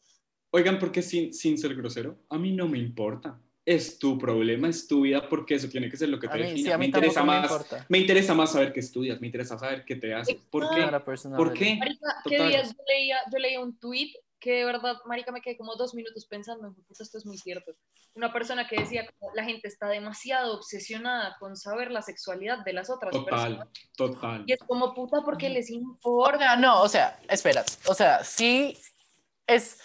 Oigan, 0.50 0.80
porque 0.80 1.04
sin, 1.04 1.32
sin 1.32 1.60
ser 1.60 1.76
grosero, 1.76 2.18
a 2.30 2.40
mí 2.40 2.54
no 2.54 2.68
me 2.68 2.80
importa. 2.80 3.40
Es 3.66 3.98
tu 3.98 4.18
problema, 4.20 4.70
es 4.70 4.88
tu 4.88 5.02
vida, 5.02 5.28
porque 5.28 5.56
eso 5.56 5.68
tiene 5.68 5.90
que 5.90 5.98
ser 5.98 6.10
lo 6.10 6.20
que 6.20 6.28
te 6.28 6.38
define. 6.38 6.72
sí, 6.72 6.78
me 6.78 6.86
interesa 6.86 7.22
me 7.22 7.28
más, 7.28 7.52
importa. 7.52 7.86
me 7.90 7.98
interesa 7.98 8.34
más 8.36 8.52
saber 8.52 8.72
qué 8.72 8.80
estudias, 8.80 9.20
me 9.20 9.28
interesa 9.28 9.58
saber 9.58 9.84
qué 9.86 9.96
te 9.96 10.14
haces. 10.14 10.36
¿Por 10.52 10.70
qué? 10.70 10.82
Not 10.82 10.94
a 10.94 11.04
personality. 11.04 11.44
¿Por 11.44 11.54
qué? 11.58 11.76
Marica, 11.78 12.16
¿qué 12.30 12.38
Total. 12.38 12.50
días 12.50 12.68
yo 12.70 12.84
leía, 12.88 13.18
yo 13.32 13.40
leía 13.40 13.60
un 13.60 13.78
tweet 13.80 14.12
que 14.40 14.52
de 14.52 14.66
verdad, 14.66 14.98
marica, 15.08 15.32
me 15.32 15.42
quedé 15.42 15.58
como 15.58 15.76
dos 15.76 15.96
minutos 15.96 16.28
pensando, 16.28 16.76
esto 17.00 17.18
es 17.18 17.26
muy 17.26 17.40
cierto. 17.40 17.72
Una 18.14 18.32
persona 18.32 18.68
que 18.68 18.80
decía, 18.80 19.08
como, 19.18 19.34
la 19.34 19.44
gente 19.44 19.68
está 19.68 19.88
demasiado 19.88 20.56
obsesionada 20.56 21.36
con 21.40 21.58
saber 21.58 21.90
la 21.90 22.04
sexualidad 22.04 22.60
de 22.64 22.74
las 22.74 22.92
otras 22.92 23.12
Total, 23.12 23.58
personas. 23.58 23.68
total. 23.98 24.44
Y 24.46 24.54
es 24.54 24.60
como, 24.60 24.94
puta, 24.94 25.22
porque 25.26 25.50
les 25.50 25.72
importa. 25.72 26.56
no, 26.58 26.84
o 26.84 26.88
sea, 26.88 27.20
espera, 27.28 27.66
o 27.88 27.96
sea, 27.96 28.24
sí 28.24 28.78
es, 29.48 29.80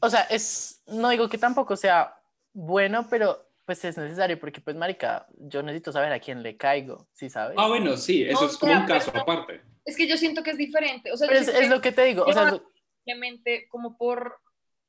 o 0.00 0.10
sea, 0.10 0.22
es, 0.22 0.82
no 0.88 1.08
digo 1.10 1.28
que 1.28 1.38
tampoco 1.38 1.76
sea 1.76 2.16
bueno, 2.54 3.06
pero 3.10 3.46
pues 3.66 3.84
es 3.84 3.96
necesario 3.98 4.38
porque 4.38 4.60
pues 4.60 4.76
marica, 4.76 5.26
yo 5.36 5.62
necesito 5.62 5.92
saber 5.92 6.12
a 6.12 6.20
quién 6.20 6.42
le 6.42 6.56
caigo, 6.56 7.08
¿sí 7.12 7.28
sabes? 7.30 7.56
Ah, 7.58 7.68
bueno, 7.68 7.96
sí, 7.96 8.22
eso 8.24 8.44
O 8.44 8.46
es 8.48 8.56
como 8.56 8.72
sea, 8.72 8.80
un 8.80 8.86
caso 8.86 9.10
pero- 9.12 9.22
aparte. 9.22 9.62
Es 9.86 9.96
que 9.98 10.06
yo 10.06 10.16
siento 10.16 10.42
que 10.42 10.50
es 10.52 10.56
diferente. 10.56 11.12
O 11.12 11.16
sea, 11.18 11.28
Pero 11.28 11.40
yo 11.40 11.42
es, 11.42 11.46
siento 11.46 11.60
es 11.62 11.68
que 11.68 11.74
lo 11.74 11.80
que 11.82 11.92
te 11.92 12.04
digo, 12.04 12.24
o 12.24 12.32
sea, 12.32 12.44
es 12.46 12.52
lo- 12.52 12.70
simplemente 13.04 13.68
como 13.68 13.98
por 13.98 14.38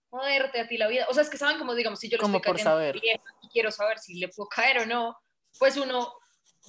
joderte 0.10 0.62
a 0.62 0.68
ti 0.70 0.78
la 0.78 0.88
vida. 0.88 1.06
O 1.10 1.14
sea, 1.14 1.24
es 1.24 1.30
que 1.30 1.38
saben 1.38 1.58
como, 1.58 1.76
digamos, 1.76 2.00
si 2.00 2.08
yo 2.10 2.16
le 2.18 2.22
Como 2.22 2.38
estoy 2.38 2.48
por 2.50 2.56
cayendo 2.56 2.70
a 2.72 2.74
saber. 2.82 2.96
y 3.42 3.50
quiero 3.50 3.72
saber 3.72 4.00
si 4.00 4.16
le 4.20 4.30
puedo 4.30 4.48
caer 4.48 4.80
o 4.80 4.86
no, 4.86 5.18
pues 5.60 5.76
uno 5.76 6.14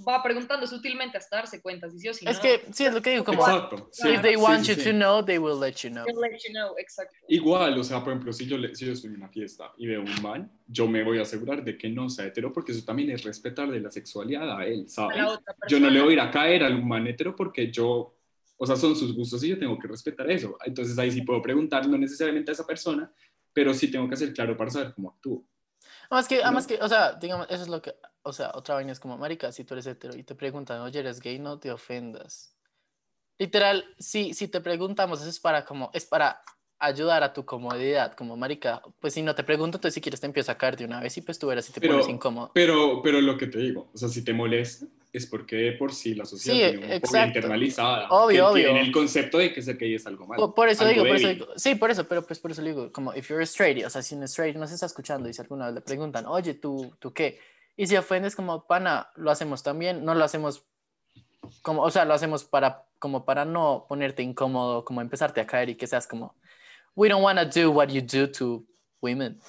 va 0.06 0.22
preguntando 0.22 0.66
sutilmente 0.66 1.16
hasta 1.18 1.36
darse 1.36 1.60
cuenta 1.62 1.88
si 1.90 1.98
sí 1.98 2.08
o 2.08 2.14
si 2.14 2.26
es 2.28 2.36
no. 2.36 2.42
que 2.42 2.62
sí 2.72 2.84
es 2.84 2.92
lo 2.92 3.00
que 3.00 3.10
digo, 3.10 3.24
como 3.24 3.40
Exacto. 3.40 3.88
sí, 3.92 4.08
if 4.08 4.22
they 4.22 4.36
want 4.36 4.64
sí, 4.64 4.72
you 4.74 4.80
sí. 4.80 4.84
to 4.90 4.92
know, 4.92 5.24
they 5.24 5.38
will 5.38 5.58
let 5.60 5.74
you 5.82 5.90
know. 5.90 6.04
They'll 6.04 6.20
let 6.20 6.38
you 6.46 6.52
know, 6.52 6.74
exacto. 6.78 7.14
Igual, 7.28 7.78
o 7.78 7.84
sea, 7.84 8.02
por 8.02 8.12
ejemplo, 8.12 8.32
si 8.32 8.46
yo, 8.46 8.58
le- 8.58 8.74
si 8.74 8.86
yo 8.86 8.92
estoy 8.92 9.10
en 9.10 9.16
una 9.16 9.28
fiesta 9.28 9.72
y 9.78 9.86
veo 9.86 10.00
un 10.02 10.22
man, 10.22 10.50
yo 10.66 10.86
me 10.88 11.02
voy 11.04 11.18
a 11.18 11.22
asegurar 11.22 11.62
de 11.64 11.78
que 11.78 11.88
no 11.88 12.08
sea 12.10 12.26
hetero, 12.26 12.52
porque 12.52 12.72
eso 12.72 12.84
también 12.84 13.10
es 13.10 13.24
respetar 13.24 13.70
de 13.70 13.80
la 13.80 13.90
sexualidad 13.90 14.58
a 14.58 14.64
él, 14.66 14.84
A 14.86 14.88
¿sabes? 14.88 15.22
otra 15.26 15.54
Yo 15.68 15.78
no 15.80 15.88
le 15.90 16.00
voy 16.00 16.10
a 16.10 16.12
ir 16.14 16.20
a 16.20 16.30
caer 16.30 16.62
al 16.64 16.82
man 16.84 17.06
hetero 17.06 17.34
porque 17.36 17.70
yo, 17.70 18.14
o 18.56 18.66
sea, 18.66 18.76
son 18.76 18.96
sus 18.96 19.14
gustos 19.14 19.42
y 19.44 19.48
yo 19.48 19.58
tengo 19.58 19.78
que 19.78 19.88
respetar 19.88 20.30
eso. 20.30 20.56
Entonces 20.64 20.98
ahí 20.98 21.10
sí 21.10 21.22
puedo 21.22 21.40
preguntar, 21.42 21.88
no 21.88 21.96
necesariamente 21.98 22.50
a 22.50 22.54
esa 22.54 22.66
persona, 22.66 23.10
pero 23.52 23.72
sí 23.72 23.90
tengo 23.90 24.06
que 24.08 24.14
hacer 24.14 24.32
claro 24.34 24.56
para 24.56 24.70
saber 24.70 24.92
cómo 24.94 25.10
actúo. 25.10 25.44
Además 26.10 26.28
que, 26.28 26.42
además 26.42 26.66
que, 26.66 26.78
o 26.82 26.88
sea, 26.88 27.12
digamos, 27.14 27.46
eso 27.50 27.62
es 27.62 27.68
lo 27.68 27.82
que, 27.82 27.94
o 28.22 28.32
sea, 28.32 28.52
otra 28.54 28.74
vaina 28.76 28.92
es 28.92 29.00
como, 29.00 29.16
marica, 29.18 29.50
si 29.52 29.64
tú 29.64 29.74
eres 29.74 29.86
hetero 29.86 30.16
y 30.16 30.22
te 30.22 30.34
preguntan, 30.34 30.80
oye, 30.80 31.00
¿eres 31.00 31.20
gay? 31.20 31.38
No 31.38 31.58
te 31.58 31.70
ofendas. 31.70 32.54
Literal, 33.38 33.84
si, 33.98 34.32
si 34.34 34.48
te 34.48 34.60
preguntamos, 34.60 35.20
eso 35.20 35.28
es 35.28 35.40
para 35.40 35.64
como, 35.64 35.90
es 35.92 36.06
para 36.06 36.42
ayudar 36.78 37.22
a 37.22 37.32
tu 37.32 37.44
comodidad, 37.44 38.14
como, 38.14 38.36
marica, 38.36 38.82
pues 39.00 39.14
si 39.14 39.22
no 39.22 39.34
te 39.34 39.42
pregunto, 39.44 39.76
entonces 39.78 39.94
si 39.94 40.00
quieres 40.00 40.20
te 40.20 40.26
empiezo 40.26 40.52
a 40.52 40.58
caer 40.58 40.76
de 40.76 40.84
una 40.84 41.00
vez 41.00 41.16
y 41.16 41.22
pues 41.22 41.38
tú 41.38 41.46
verás 41.46 41.64
si 41.64 41.72
te 41.72 41.80
Pero- 41.80 41.94
pones 41.94 42.08
incómodo. 42.08 42.50
Pero, 42.54 43.00
pero 43.02 43.20
lo 43.20 43.36
que 43.36 43.46
te 43.46 43.58
digo, 43.58 43.90
o 43.92 43.96
sea, 43.98 44.08
si 44.08 44.22
te 44.24 44.32
molesta, 44.32 44.86
es 45.18 45.26
porque 45.26 45.56
de 45.56 45.72
por 45.72 45.92
sí 45.92 46.14
la 46.14 46.24
sociedad 46.24 46.56
Sí, 46.56 46.78
tiene 46.78 46.94
un 46.94 47.00
poco 47.00 47.16
internalizada. 47.16 48.08
Obvio, 48.10 48.48
que 48.48 48.54
tienen 48.54 48.76
obvio. 48.76 48.86
el 48.86 48.92
concepto 48.92 49.38
de 49.38 49.52
que 49.52 49.62
ser 49.62 49.76
gay 49.76 49.94
es 49.94 50.06
algo 50.06 50.26
malo. 50.26 50.46
Por, 50.46 50.54
por 50.54 50.68
eso 50.68 50.84
algo 50.84 50.92
digo, 50.92 51.06
por 51.06 51.16
eso 51.16 51.28
digo, 51.28 51.46
sí, 51.56 51.74
por 51.74 51.90
eso, 51.90 52.06
pero 52.08 52.26
pues 52.26 52.38
por 52.38 52.50
eso 52.50 52.62
le 52.62 52.70
digo, 52.70 52.92
como, 52.92 53.14
if 53.14 53.28
you're 53.28 53.42
straight, 53.44 53.84
o 53.84 53.90
sea, 53.90 54.02
si 54.02 54.14
un 54.14 54.22
straight 54.24 54.56
no 54.56 54.66
se 54.66 54.74
está 54.74 54.86
escuchando 54.86 55.28
y 55.28 55.34
si 55.34 55.40
alguna 55.40 55.66
vez 55.66 55.74
le 55.74 55.80
preguntan, 55.80 56.26
oye, 56.26 56.54
¿tú, 56.54 56.94
tú 56.98 57.12
qué? 57.12 57.38
Y 57.76 57.86
si 57.86 57.96
ofendes 57.96 58.34
como, 58.34 58.66
pana, 58.66 59.10
lo 59.16 59.30
hacemos 59.30 59.62
también, 59.62 60.04
no 60.04 60.14
lo 60.14 60.24
hacemos 60.24 60.64
como, 61.62 61.82
o 61.82 61.90
sea, 61.90 62.04
lo 62.04 62.14
hacemos 62.14 62.44
para, 62.44 62.86
como 62.98 63.24
para 63.24 63.44
no 63.44 63.86
ponerte 63.88 64.22
incómodo, 64.22 64.84
como 64.84 65.00
empezarte 65.00 65.40
a 65.40 65.46
caer 65.46 65.70
y 65.70 65.76
que 65.76 65.86
seas 65.86 66.06
como, 66.06 66.34
we 66.94 67.08
don't 67.08 67.22
want 67.22 67.38
to 67.38 67.60
do 67.60 67.70
what 67.70 67.88
you 67.88 68.00
do 68.00 68.30
to 68.30 68.64
women. 69.00 69.40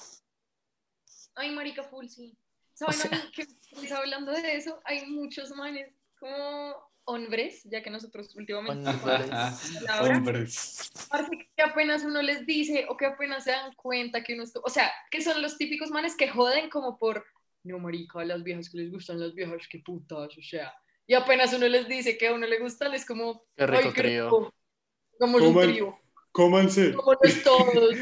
Ay, 1.34 1.50
marica, 1.50 1.82
full, 1.82 2.06
sí. 2.06 2.36
¿Saben 2.78 2.94
O 2.94 2.98
sea- 2.98 3.10
a 3.10 3.24
mí 3.24 3.30
que 3.32 3.42
estás 3.42 3.92
hablando 3.92 4.30
de 4.32 4.56
eso? 4.56 4.80
Hay 4.84 5.06
muchos 5.06 5.50
manes 5.50 5.92
como 6.20 6.76
hombres, 7.06 7.62
ya 7.64 7.82
que 7.82 7.90
nosotros 7.90 8.34
últimamente 8.36 8.88
Hombres. 10.00 10.92
Parece 11.08 11.30
que 11.56 11.62
apenas 11.62 12.04
uno 12.04 12.22
les 12.22 12.46
dice 12.46 12.86
o 12.88 12.96
que 12.96 13.06
apenas 13.06 13.44
se 13.44 13.50
dan 13.50 13.74
cuenta 13.74 14.22
que 14.22 14.34
uno 14.34 14.44
está, 14.44 14.60
o 14.62 14.68
sea, 14.68 14.92
que 15.10 15.22
son 15.22 15.40
los 15.42 15.56
típicos 15.58 15.90
manes 15.90 16.14
que 16.16 16.28
joden 16.28 16.68
como 16.70 16.98
por, 16.98 17.24
no 17.64 17.78
marica, 17.78 18.24
las 18.24 18.42
viejas 18.44 18.70
que 18.70 18.78
les 18.78 18.92
gustan 18.92 19.18
las 19.20 19.34
viejas, 19.34 19.66
qué 19.70 19.78
putas, 19.80 20.36
o 20.36 20.42
sea, 20.42 20.72
y 21.06 21.14
apenas 21.14 21.52
uno 21.54 21.66
les 21.66 21.88
dice 21.88 22.16
que 22.18 22.28
a 22.28 22.34
uno 22.34 22.46
le 22.46 22.58
gustan, 22.60 22.92
es 22.94 23.06
como, 23.06 23.42
Qué 23.56 23.66
rico 23.66 23.82
"Ay, 23.88 23.92
qué 23.94 24.02
trío". 24.02 24.52
Hagamos 25.18 25.42
un 25.42 25.60
trío, 25.62 25.98
Cómanse. 26.38 26.92
vámonos 26.92 27.42
todos, 27.42 27.96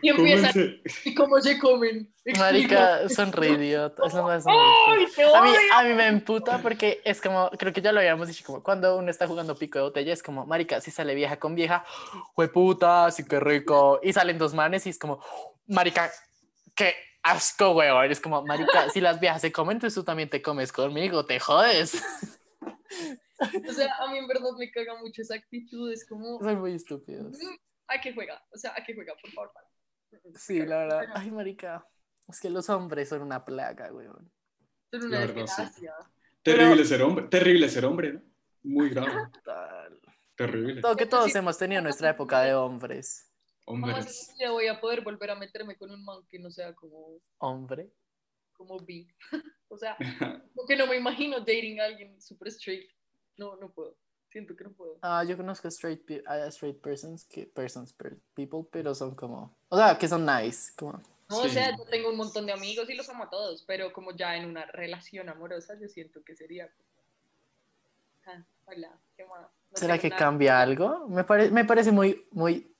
y 0.00 0.08
empiezan, 0.08 0.50
Cómanse. 0.50 0.80
y 1.04 1.14
cómo 1.14 1.38
se 1.42 1.58
comen, 1.58 2.10
Marica, 2.38 3.06
son 3.10 3.30
re 3.32 3.50
idiotas. 3.50 4.14
re 4.14 4.20
¡Ay, 4.22 5.06
te 5.14 5.22
A 5.24 5.42
mí, 5.42 5.50
a 5.74 5.82
mí 5.82 5.92
me 5.92 6.06
emputa 6.06 6.62
porque 6.62 7.02
es 7.04 7.20
como, 7.20 7.50
creo 7.50 7.70
que 7.70 7.82
ya 7.82 7.92
lo 7.92 8.00
habíamos 8.00 8.28
dicho, 8.28 8.44
como 8.46 8.62
cuando 8.62 8.96
uno 8.96 9.10
está 9.10 9.26
jugando 9.26 9.58
pico 9.58 9.78
de 9.78 9.84
botella, 9.84 10.14
es 10.14 10.22
como, 10.22 10.46
marica, 10.46 10.80
si 10.80 10.90
sale 10.90 11.14
vieja 11.14 11.38
con 11.38 11.54
vieja, 11.54 11.84
fue 12.34 12.48
puta, 12.48 13.10
sí 13.10 13.24
que 13.24 13.38
rico, 13.38 14.00
y 14.02 14.14
salen 14.14 14.38
dos 14.38 14.54
manes 14.54 14.86
y 14.86 14.88
es 14.88 14.98
como, 14.98 15.22
marica, 15.66 16.10
qué 16.74 16.94
asco, 17.22 17.72
weón, 17.72 18.10
es 18.10 18.20
como, 18.20 18.42
marica, 18.42 18.88
si 18.88 19.02
las 19.02 19.20
viejas 19.20 19.42
se 19.42 19.52
comen, 19.52 19.76
entonces 19.76 19.94
tú 19.94 20.02
también 20.02 20.30
te 20.30 20.40
comes 20.40 20.72
conmigo, 20.72 21.26
te 21.26 21.38
jodes. 21.38 22.02
O 23.68 23.72
sea, 23.72 23.92
a 23.98 24.10
mí 24.10 24.18
en 24.18 24.28
verdad 24.28 24.52
me 24.56 24.70
caga 24.70 24.98
mucho 25.00 25.20
esa 25.20 25.34
actitud, 25.34 25.92
es 25.92 26.06
como, 26.06 26.38
Son 26.38 26.60
muy 26.60 26.72
estúpidos. 26.72 27.36
"Mm, 27.88 27.92
¿a 27.92 28.00
qué 28.00 28.14
juega? 28.14 28.42
O 28.52 28.56
sea, 28.58 28.72
¿a 28.76 28.82
qué 28.84 28.94
juega? 28.94 29.14
Por 29.20 29.30
favor, 29.32 29.52
para". 29.52 29.66
Sí, 30.38 30.58
la 30.64 30.78
verdad, 30.78 31.04
ay, 31.14 31.30
marica, 31.30 31.86
es 32.28 32.40
que 32.40 32.50
los 32.50 32.68
hombres 32.68 33.08
son 33.08 33.22
una 33.22 33.44
plaga, 33.44 33.92
weón. 33.92 34.30
Son 34.90 35.04
una 35.04 35.20
sí. 35.20 35.26
desgracia. 35.26 35.94
Terrible 36.42 36.84
ser 36.84 37.02
hombre. 37.02 37.28
Terrible 37.28 37.68
ser 37.68 37.84
hombre, 37.84 38.12
¿no? 38.14 38.22
Muy 38.64 38.90
grave. 38.90 39.30
Tal. 39.44 40.00
Terrible. 40.36 40.80
Todo 40.80 40.96
que 40.96 41.06
todos 41.06 41.30
Sí. 41.32 41.38
hemos 41.38 41.56
tenido 41.58 41.80
nuestra 41.82 42.10
época 42.10 42.40
de 42.42 42.54
hombres. 42.54 43.32
Hombres. 43.64 44.34
vida 44.38 44.50
voy 44.50 44.66
a 44.66 44.80
poder 44.80 45.02
volver 45.02 45.30
a 45.30 45.34
meterme 45.36 45.76
con 45.76 45.90
un 45.90 46.04
man 46.04 46.18
que 46.28 46.38
no 46.38 46.50
sea 46.50 46.74
como, 46.74 47.20
Hombre. 47.38 47.92
como 48.52 48.78
bi. 48.80 49.08
o 49.68 49.78
sea, 49.78 49.96
porque 50.54 50.76
no 50.76 50.86
me 50.86 50.96
imagino 50.96 51.38
dating 51.38 51.80
a 51.80 51.84
alguien 51.84 52.20
super 52.20 52.48
straight. 52.48 52.90
No, 53.36 53.56
no 53.56 53.72
puedo. 53.72 53.96
Siento 54.32 54.56
que 54.56 54.64
no 54.64 54.72
puedo. 54.72 54.98
Ah, 55.02 55.22
yo 55.24 55.36
conozco 55.36 55.68
straight, 55.68 56.04
pe- 56.06 56.22
a 56.26 56.46
straight 56.46 56.80
persons, 56.80 57.26
que, 57.26 57.46
persons, 57.46 57.92
per- 57.92 58.18
people, 58.34 58.60
pero 58.70 58.94
son 58.94 59.14
como, 59.14 59.54
o 59.68 59.76
sea, 59.76 59.98
que 59.98 60.08
son 60.08 60.24
nice, 60.24 60.72
como, 60.74 60.92
No, 61.28 61.40
o 61.42 61.48
sea, 61.48 61.76
yo 61.76 61.84
tengo 61.84 62.08
un 62.08 62.16
montón 62.16 62.46
de 62.46 62.52
amigos 62.52 62.88
y 62.88 62.94
los 62.94 63.08
amo 63.10 63.24
a 63.24 63.30
todos, 63.30 63.62
pero 63.66 63.92
como 63.92 64.16
ya 64.16 64.34
en 64.36 64.46
una 64.46 64.64
relación 64.66 65.28
amorosa, 65.28 65.74
yo 65.78 65.86
siento 65.88 66.22
que 66.24 66.34
sería. 66.34 66.72
Ah, 68.24 68.42
hola, 68.64 68.98
¿qué 69.16 69.26
más? 69.26 69.40
No 69.70 69.76
¿será 69.76 69.98
que 69.98 70.08
nada. 70.08 70.18
cambia 70.18 70.60
algo? 70.60 71.08
Me, 71.08 71.24
pare- 71.24 71.50
me 71.50 71.64
parece 71.66 71.92
muy, 71.92 72.26
muy 72.30 72.74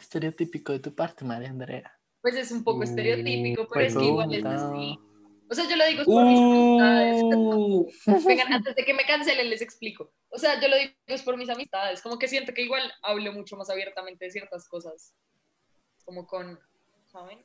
estereotípico 0.00 0.72
de 0.72 0.80
tu 0.80 0.92
parte, 0.94 1.24
María 1.24 1.50
Andrea. 1.50 1.92
Pues 2.20 2.34
es 2.34 2.50
un 2.50 2.64
poco 2.64 2.82
estereotípico, 2.82 3.68
pero 3.68 3.84
es 3.84 3.94
que 3.94 4.04
igual 4.04 4.34
es 4.34 4.44
así. 4.44 4.98
O 5.52 5.54
sea, 5.54 5.68
yo 5.68 5.76
lo 5.76 5.84
digo 5.84 6.00
es 6.00 6.06
por 6.06 6.24
mis 6.24 6.40
amistades. 6.40 7.22
Uh, 7.22 7.90
Vengan, 8.26 8.52
antes 8.54 8.74
de 8.74 8.84
que 8.86 8.94
me 8.94 9.04
cancelen, 9.04 9.50
les 9.50 9.60
explico. 9.60 10.10
O 10.30 10.38
sea, 10.38 10.58
yo 10.58 10.66
lo 10.68 10.76
digo 10.78 10.94
es 11.06 11.22
por 11.22 11.36
mis 11.36 11.50
amistades. 11.50 12.00
Como 12.00 12.18
que 12.18 12.26
siento 12.26 12.54
que 12.54 12.62
igual 12.62 12.90
hablo 13.02 13.32
mucho 13.34 13.54
más 13.58 13.68
abiertamente 13.68 14.24
de 14.24 14.30
ciertas 14.30 14.66
cosas. 14.66 15.14
Como 16.06 16.26
con, 16.26 16.58
¿saben? 17.06 17.38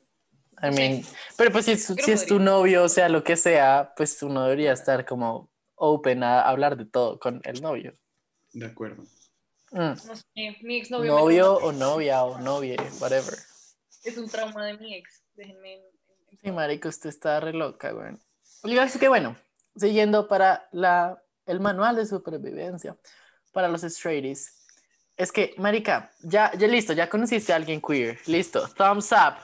I 0.62 0.70
mean, 0.74 1.02
pero 1.36 1.52
pues 1.52 1.66
si 1.66 1.72
es, 1.72 1.86
Creo 1.86 2.02
si 2.04 2.12
es 2.12 2.24
tu 2.26 2.38
novio, 2.40 2.84
o 2.84 2.88
sea, 2.88 3.10
lo 3.10 3.22
que 3.22 3.36
sea, 3.36 3.92
pues 3.94 4.22
uno 4.22 4.44
debería 4.44 4.72
estar 4.72 5.04
como 5.04 5.50
open 5.74 6.22
a 6.24 6.40
hablar 6.48 6.78
de 6.78 6.86
todo 6.86 7.18
con 7.20 7.42
el 7.44 7.60
novio. 7.60 7.94
de 8.54 8.66
acuerdo. 8.66 9.02
Mm. 9.70 9.94
No 10.06 10.16
sé, 10.16 10.56
mi 10.62 10.78
exnovio 10.78 11.12
me 11.14 11.20
Novio 11.20 11.44
traumó. 11.58 11.66
o 11.66 11.72
novia 11.72 12.24
o 12.24 12.38
novie, 12.38 12.76
whatever. 13.00 13.34
es 14.02 14.16
un 14.16 14.30
trauma 14.30 14.64
de 14.64 14.78
mi 14.78 14.94
ex. 14.94 15.22
Déjenme. 15.34 15.82
Sí, 16.42 16.52
marico, 16.52 16.88
usted 16.88 17.08
está 17.10 17.40
re 17.40 17.52
loca, 17.52 17.92
güey. 17.92 18.14
Oiga, 18.62 18.84
así 18.84 18.98
que 18.98 19.08
bueno, 19.08 19.36
siguiendo 19.76 20.28
para 20.28 20.68
la, 20.72 21.22
el 21.46 21.60
manual 21.60 21.96
de 21.96 22.06
supervivencia 22.06 22.96
para 23.52 23.68
los 23.68 23.82
straighties. 23.82 24.54
Es 25.16 25.32
que, 25.32 25.54
marica, 25.58 26.12
ya, 26.22 26.52
ya 26.56 26.68
listo, 26.68 26.92
ya 26.92 27.08
conociste 27.08 27.52
a 27.52 27.56
alguien 27.56 27.80
queer. 27.80 28.18
Listo, 28.26 28.68
thumbs 28.68 29.10
up. 29.12 29.34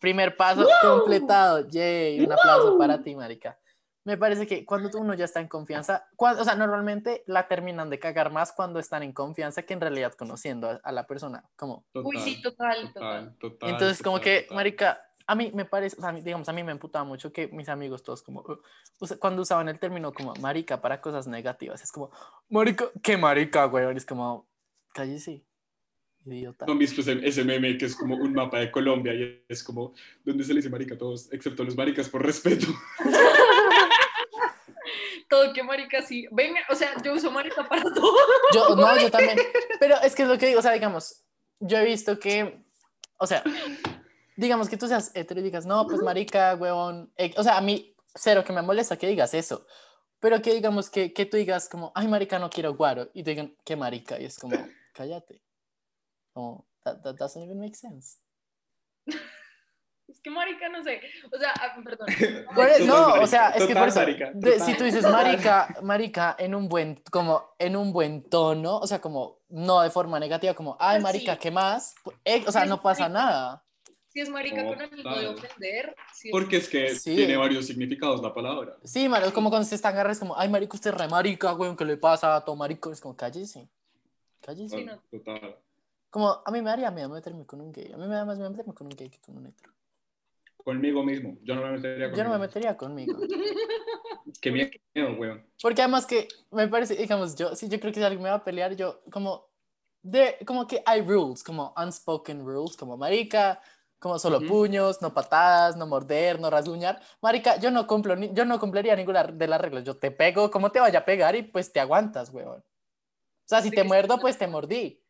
Primer 0.00 0.36
paso 0.36 0.66
completado. 0.82 1.68
Yay, 1.68 2.20
un 2.24 2.32
aplauso 2.32 2.76
para 2.76 3.00
ti, 3.02 3.14
marica. 3.14 3.58
Me 4.04 4.16
parece 4.16 4.46
que 4.46 4.64
cuando 4.64 4.90
uno 4.98 5.14
ya 5.14 5.24
está 5.24 5.40
en 5.40 5.48
confianza, 5.48 6.06
cuando, 6.14 6.42
o 6.42 6.44
sea, 6.44 6.54
normalmente 6.54 7.24
la 7.26 7.48
terminan 7.48 7.90
de 7.90 7.98
cagar 7.98 8.30
más 8.30 8.52
cuando 8.52 8.78
están 8.78 9.02
en 9.02 9.12
confianza 9.12 9.62
que 9.62 9.74
en 9.74 9.80
realidad 9.80 10.12
conociendo 10.14 10.70
a, 10.70 10.80
a 10.82 10.92
la 10.92 11.06
persona. 11.06 11.42
Como, 11.56 11.84
Total, 11.92 12.08
Uy, 12.08 12.20
sí, 12.20 12.40
total, 12.40 12.92
total. 12.92 12.92
total, 12.92 13.38
total. 13.38 13.70
entonces, 13.70 14.02
como 14.02 14.20
que, 14.20 14.42
total. 14.42 14.56
marica, 14.56 15.05
a 15.26 15.34
mí 15.34 15.50
me 15.54 15.64
parece, 15.64 15.96
o 15.98 16.00
sea, 16.00 16.12
digamos, 16.12 16.48
a 16.48 16.52
mí 16.52 16.62
me 16.62 16.72
emputaba 16.72 17.04
mucho 17.04 17.32
que 17.32 17.48
mis 17.48 17.68
amigos 17.68 18.02
todos 18.02 18.22
como, 18.22 18.44
cuando 19.18 19.42
usaban 19.42 19.68
el 19.68 19.78
término 19.78 20.12
como 20.12 20.34
marica 20.36 20.80
para 20.80 21.00
cosas 21.00 21.26
negativas, 21.26 21.82
es 21.82 21.90
como, 21.90 22.10
marica, 22.48 22.86
¿qué 23.02 23.16
marica, 23.16 23.64
güey? 23.64 23.96
Es 23.96 24.06
como, 24.06 24.48
cállese, 24.92 25.44
idiota. 26.24 26.66
¿No 26.66 26.72
han 26.72 26.78
visto 26.78 27.00
ese, 27.00 27.26
ese 27.26 27.44
meme 27.44 27.76
que 27.76 27.86
es 27.86 27.96
como 27.96 28.16
un 28.16 28.32
mapa 28.32 28.58
de 28.58 28.70
Colombia 28.70 29.14
y 29.14 29.44
es 29.48 29.64
como 29.64 29.94
donde 30.24 30.44
se 30.44 30.52
le 30.52 30.58
dice 30.58 30.70
marica 30.70 30.94
a 30.94 30.98
todos, 30.98 31.32
excepto 31.32 31.62
a 31.62 31.66
los 31.66 31.76
maricas 31.76 32.08
por 32.08 32.24
respeto? 32.24 32.66
Todo 35.28 35.52
que 35.52 35.64
marica 35.64 36.02
sí. 36.02 36.28
Venga, 36.30 36.60
o 36.70 36.74
sea, 36.76 36.94
yo 37.02 37.12
uso 37.12 37.32
marica 37.32 37.68
para 37.68 37.82
todo. 37.82 38.16
Yo, 38.54 38.68
no, 38.76 39.00
yo 39.00 39.10
también, 39.10 39.36
pero 39.80 39.96
es 40.04 40.14
que 40.14 40.22
es 40.22 40.28
lo 40.28 40.38
que 40.38 40.46
digo, 40.46 40.60
o 40.60 40.62
sea, 40.62 40.70
digamos, 40.70 41.24
yo 41.58 41.78
he 41.78 41.84
visto 41.84 42.16
que 42.20 42.64
o 43.18 43.26
sea, 43.26 43.42
digamos 44.36 44.68
que 44.68 44.76
tú 44.76 44.86
seas 44.88 45.10
hetero 45.14 45.40
y 45.40 45.42
digas, 45.44 45.66
no, 45.66 45.86
pues 45.86 46.02
marica, 46.02 46.54
huevón, 46.54 47.12
eh, 47.16 47.32
o 47.36 47.42
sea, 47.42 47.56
a 47.56 47.60
mí 47.60 47.94
cero 48.14 48.44
que 48.44 48.52
me 48.52 48.62
molesta 48.62 48.96
que 48.96 49.06
digas 49.06 49.34
eso, 49.34 49.66
pero 50.20 50.40
que 50.42 50.54
digamos 50.54 50.88
que, 50.90 51.12
que 51.12 51.26
tú 51.26 51.36
digas 51.36 51.68
como, 51.68 51.92
ay, 51.94 52.08
marica, 52.08 52.38
no 52.38 52.48
quiero 52.50 52.74
guaro, 52.74 53.10
y 53.14 53.22
te 53.22 53.30
digan, 53.30 53.56
qué 53.64 53.76
marica, 53.76 54.18
y 54.20 54.24
es 54.24 54.38
como, 54.38 54.56
cállate. 54.94 55.42
Como, 56.32 56.66
that, 56.84 57.00
that 57.02 57.14
doesn't 57.16 57.42
even 57.42 57.58
make 57.58 57.74
sense. 57.76 58.18
Es 60.08 60.20
que 60.20 60.30
marica, 60.30 60.68
no 60.68 60.84
sé. 60.84 61.00
O 61.34 61.38
sea, 61.38 61.52
ah, 61.60 61.74
perdón. 61.82 62.06
E- 62.18 62.44
Total, 62.54 62.86
no, 62.86 63.14
o 63.22 63.26
sea, 63.26 63.48
es 63.50 63.62
que 63.66 63.74
total, 63.74 63.80
por 63.82 63.88
eso, 63.88 64.00
marica, 64.00 64.30
de- 64.34 64.60
si 64.60 64.76
tú 64.76 64.84
dices 64.84 65.02
marica, 65.04 65.76
marica 65.82 66.36
en 66.38 66.54
un 66.54 66.68
buen, 66.68 67.02
como 67.10 67.54
en 67.58 67.74
un 67.76 67.92
buen 67.92 68.22
tono, 68.30 68.76
o 68.78 68.86
sea, 68.86 69.00
como 69.00 69.40
no 69.48 69.80
de 69.80 69.90
forma 69.90 70.20
negativa, 70.20 70.54
como, 70.54 70.76
ay, 70.78 70.98
Sí. 70.98 71.02
marica, 71.02 71.36
¿qué 71.38 71.50
más? 71.50 71.94
Eh, 72.24 72.44
o 72.46 72.52
sea, 72.52 72.62
Sí, 72.62 72.68
no 72.68 72.80
pasa 72.80 73.08
nada. 73.08 73.64
Si 74.16 74.22
es 74.22 74.30
marica 74.30 74.64
con 74.64 74.80
ánimo 74.80 75.14
de 75.14 75.28
ofender, 75.28 75.94
si 76.14 76.28
es- 76.28 76.32
Porque 76.32 76.56
es 76.56 76.70
que 76.70 76.94
Sí. 76.94 77.14
tiene 77.14 77.36
varios 77.36 77.66
significados 77.66 78.22
la 78.22 78.32
palabra. 78.32 78.78
Sí, 78.82 79.10
mano, 79.10 79.30
como 79.34 79.50
cuando 79.50 79.68
se 79.68 79.74
están 79.74 79.92
agarres 79.92 80.18
como, 80.18 80.34
ay, 80.38 80.48
marica, 80.48 80.74
usted 80.74 80.88
es 80.94 80.96
re 80.96 81.06
marica, 81.06 81.52
güey, 81.52 81.76
¿qué 81.76 81.84
le 81.84 81.98
pasa 81.98 82.34
a 82.34 82.42
todo 82.42 82.56
marico? 82.56 82.90
Es 82.90 82.98
como, 83.02 83.14
cállese, 83.14 83.68
cállese. 84.40 84.74
Sí, 84.78 84.84
no. 84.86 84.98
Total. 85.10 85.58
Como, 86.08 86.30
a 86.42 86.50
mí 86.50 86.62
me 86.62 86.70
daría 86.70 86.90
miedo 86.90 87.10
meterme 87.10 87.44
con 87.44 87.60
un 87.60 87.70
gay, 87.72 87.92
a 87.92 87.98
mí 87.98 88.06
me 88.08 88.14
da 88.14 88.24
más 88.24 88.38
miedo 88.38 88.48
meterme 88.50 88.72
con 88.72 88.86
un 88.86 88.96
gay 88.96 89.10
que 89.10 89.20
con 89.20 89.36
un 89.36 89.48
hetero. 89.48 89.70
Conmigo 90.64 91.02
mismo. 91.04 91.36
Yo 91.42 91.54
no 91.54 91.60
me 91.60 91.72
metería 91.72 92.06
Yo 92.06 92.10
no 92.12 92.16
me 92.16 92.22
conmigo. 92.24 92.38
metería 92.38 92.76
conmigo. 92.78 93.18
Qué 94.40 94.50
miedo, 94.50 95.12
weón. 95.18 95.44
Porque 95.60 95.82
además 95.82 96.06
que 96.06 96.26
me 96.50 96.68
parece, 96.68 96.96
digamos, 96.96 97.36
yo, 97.36 97.54
si 97.54 97.68
yo 97.68 97.78
creo 97.78 97.92
que 97.92 98.00
si 98.00 98.04
alguien 98.04 98.22
me 98.22 98.30
va 98.30 98.36
a 98.36 98.44
pelear, 98.44 98.74
yo 98.76 99.02
como, 99.12 99.46
de, 100.00 100.38
como 100.46 100.66
que 100.66 100.82
hay 100.86 101.02
rules, 101.02 101.44
como 101.44 101.74
unspoken 101.76 102.46
rules, 102.46 102.78
como 102.78 102.96
marica, 102.96 103.60
como 103.98 104.18
solo 104.18 104.40
puños, 104.46 105.00
no 105.02 105.12
patadas, 105.14 105.76
no 105.76 105.86
morder, 105.86 106.38
no 106.40 106.50
rasguñar. 106.50 107.00
Marica, 107.22 107.56
yo 107.58 107.70
no 107.70 107.86
cumplo, 107.86 108.14
ni- 108.16 108.32
yo 108.32 108.44
no 108.44 108.58
cumpliría 108.60 108.94
ninguna 108.96 109.24
de 109.24 109.46
las 109.48 109.60
reglas. 109.60 109.84
Yo 109.84 109.96
te 109.96 110.10
pego, 110.10 110.50
como 110.50 110.70
te 110.70 110.80
vaya 110.80 111.00
a 111.00 111.04
pegar 111.04 111.34
y 111.36 111.42
pues 111.42 111.72
te 111.72 111.80
aguantas, 111.80 112.30
weón. 112.30 112.58
O 112.60 113.48
sea, 113.48 113.62
si 113.62 113.70
te 113.70 113.84
muerdo, 113.84 114.18
pues 114.18 114.36
te 114.38 114.46
mordí. 114.46 115.02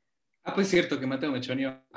Ah, 0.44 0.54
pues 0.54 0.68
cierto, 0.68 1.00
que 1.00 1.06
Mateo 1.06 1.30
me 1.32 1.40
choneó. 1.40 1.82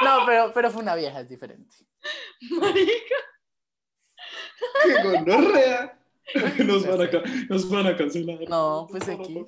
No, 0.00 0.20
pero, 0.26 0.52
pero 0.54 0.70
fue 0.70 0.82
una 0.82 0.94
vieja, 0.94 1.20
es 1.20 1.28
diferente. 1.28 1.74
marica. 2.50 3.14
¡Qué 4.84 5.02
gonorrea! 5.02 5.98
Nos 6.64 6.86
van, 6.86 7.00
a, 7.02 7.08
nos 7.48 7.68
van 7.70 7.86
a 7.88 7.96
cancelar. 7.96 8.38
No, 8.48 8.86
pues 8.90 9.08
aquí. 9.08 9.44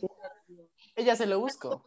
Ella 0.97 1.15
se 1.15 1.27
lo 1.27 1.39
buscó. 1.39 1.85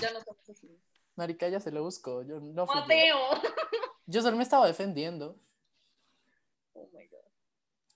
Ya 0.00 0.10
no 0.12 0.18
estamos 0.18 0.50
así. 0.50 0.76
Marica, 1.20 1.46
ella 1.46 1.60
se 1.60 1.70
lo 1.70 1.82
buscó. 1.82 2.22
Yo 2.22 2.40
no 2.40 2.66
fui 2.66 2.76
yo. 2.76 2.80
Mateo. 2.80 3.18
Yo 4.06 4.22
solo 4.22 4.38
me 4.38 4.42
estaba 4.42 4.66
defendiendo. 4.66 5.38
Oh 6.72 6.88
my 6.94 7.06
God. 7.08 7.18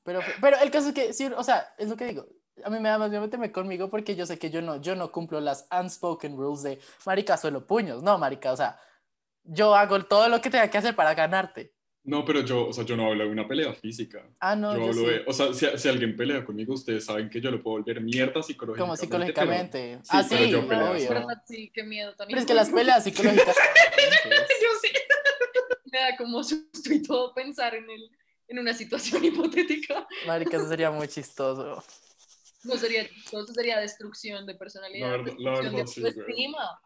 Pero, 0.02 0.20
pero 0.42 0.58
el 0.58 0.70
caso 0.70 0.88
es 0.88 0.94
que, 0.94 1.12
sí, 1.14 1.24
o 1.26 1.42
sea, 1.42 1.74
es 1.78 1.88
lo 1.88 1.96
que 1.96 2.04
digo. 2.04 2.26
A 2.62 2.68
mí 2.68 2.78
me 2.78 2.90
da 2.90 2.98
más 2.98 3.08
miedo 3.08 3.22
meterme 3.22 3.50
conmigo 3.50 3.88
porque 3.88 4.14
yo 4.14 4.26
sé 4.26 4.38
que 4.38 4.50
yo 4.50 4.60
no, 4.60 4.76
yo 4.76 4.94
no 4.94 5.10
cumplo 5.10 5.40
las 5.40 5.66
unspoken 5.72 6.37
rules 6.37 6.62
de 6.62 6.80
marica, 7.06 7.38
solo 7.38 7.66
puños. 7.66 8.02
No, 8.02 8.18
marica, 8.18 8.52
o 8.52 8.56
sea, 8.56 8.78
yo 9.42 9.74
hago 9.74 10.04
todo 10.04 10.28
lo 10.28 10.42
que 10.42 10.50
tenga 10.50 10.68
que 10.68 10.76
hacer 10.76 10.94
para 10.94 11.14
ganarte. 11.14 11.73
No, 12.07 12.23
pero 12.25 12.40
yo, 12.43 12.67
o 12.69 12.73
sea, 12.73 12.85
yo 12.85 12.97
no 12.99 13.07
hablo 13.07 13.25
de 13.25 13.31
una 13.31 13.49
pelea 13.49 13.73
física. 13.73 14.23
Ah, 14.38 14.55
no, 14.55 14.73
yo 14.75 14.79
yo, 14.79 14.85
hablo 14.90 15.01
sí. 15.01 15.07
de, 15.07 15.25
o 15.27 15.33
sea, 15.33 15.55
si, 15.55 15.67
si 15.79 15.88
alguien 15.88 16.14
pelea 16.17 16.45
conmigo, 16.45 16.75
ustedes 16.75 17.07
saben 17.07 17.31
que 17.31 17.40
yo 17.40 17.51
lo 17.51 17.62
puedo 17.62 17.79
volver 17.79 18.01
mierda 18.03 18.43
psicológicamente. 18.43 18.79
Como 18.81 18.97
psicológicamente. 18.97 19.99
Sí, 20.03 20.09
ah, 20.11 20.27
pero 20.29 20.45
sí, 20.45 20.51
yo 20.51 20.69
peleo 20.69 20.90
obvio. 20.93 21.09
¿Verdad? 21.09 21.43
Sí, 21.49 21.71
qué 21.73 21.83
miedo 21.83 22.14
también. 22.14 22.35
Pero 22.37 22.40
es 22.43 22.47
que 22.47 22.55
las 22.55 22.69
peleas 22.71 23.05
psicológicas. 23.05 23.57
Yo 24.27 24.69
sí. 24.83 24.88
Me 25.90 25.99
da 25.99 26.17
como 26.19 26.43
susto 26.45 26.93
y 26.93 27.03
todo 27.03 27.33
pensar 27.35 27.75
en, 27.75 27.88
el, 27.88 28.11
en 28.49 28.59
una 28.59 28.75
situación 28.75 29.25
hipotética. 29.25 30.07
Marica, 30.27 30.59
eso 30.59 30.69
sería 30.69 30.90
muy 30.90 31.09
chistoso. 31.09 31.83
No 32.64 32.77
sería 32.77 33.03
eso 33.03 33.47
sería 33.55 33.79
destrucción 33.79 34.45
de 34.47 34.55
personalidad, 34.57 35.11
La 35.11 35.17
verdad- 35.17 35.35
la 35.38 35.51
destrucción 35.53 35.75
verdad, 35.75 35.87
sí, 35.87 36.01
de 36.03 36.11
güey. 36.11 36.21
autoestima. 36.21 36.81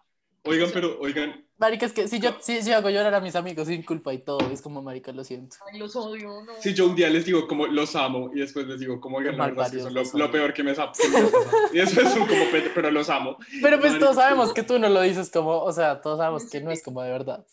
Oigan, 0.44 0.70
pero, 0.72 0.98
oigan, 1.00 1.47
Marica, 1.58 1.86
es 1.86 1.92
que 1.92 2.06
si 2.06 2.20
yo, 2.20 2.36
si, 2.40 2.62
si 2.62 2.70
hago 2.72 2.88
llorar 2.88 3.12
a 3.14 3.20
mis 3.20 3.34
amigos 3.34 3.66
sin 3.66 3.82
culpa 3.82 4.14
y 4.14 4.18
todo, 4.18 4.38
es 4.52 4.62
como, 4.62 4.80
marica, 4.80 5.10
lo 5.10 5.24
siento. 5.24 5.56
Ay, 5.70 5.78
los 5.80 5.96
odio, 5.96 6.28
no. 6.42 6.52
si 6.60 6.72
yo 6.72 6.86
un 6.86 6.94
día 6.94 7.10
les 7.10 7.24
digo 7.24 7.48
como 7.48 7.66
los 7.66 7.96
amo 7.96 8.30
y 8.32 8.38
después 8.38 8.66
les 8.68 8.78
digo 8.78 9.00
como, 9.00 9.16
oigan, 9.18 9.36
la 9.36 9.46
verdad 9.48 9.66
es 9.66 9.72
que 9.72 9.80
son 9.80 9.92
lo, 9.94 10.30
peor 10.30 10.54
que 10.54 10.62
me, 10.62 10.72
que 10.72 10.80
me. 10.80 11.18
Y 11.72 11.80
eso 11.80 12.00
es 12.00 12.14
un 12.14 12.26
como, 12.26 12.44
"Pe- 12.52 12.70
pero 12.74 12.90
los 12.92 13.10
amo. 13.10 13.36
Pero 13.60 13.78
pues 13.80 13.90
Marica, 13.92 13.98
todos 14.06 14.16
sabemos 14.16 14.52
que 14.54 14.62
tú 14.62 14.78
no 14.78 14.88
lo 14.88 15.02
dices 15.02 15.30
como, 15.30 15.58
o 15.58 15.72
sea, 15.72 16.00
todos 16.00 16.18
sabemos 16.18 16.48
que 16.48 16.60
no 16.60 16.70
es 16.70 16.82
como 16.82 17.02
de 17.02 17.10
verdad. 17.10 17.44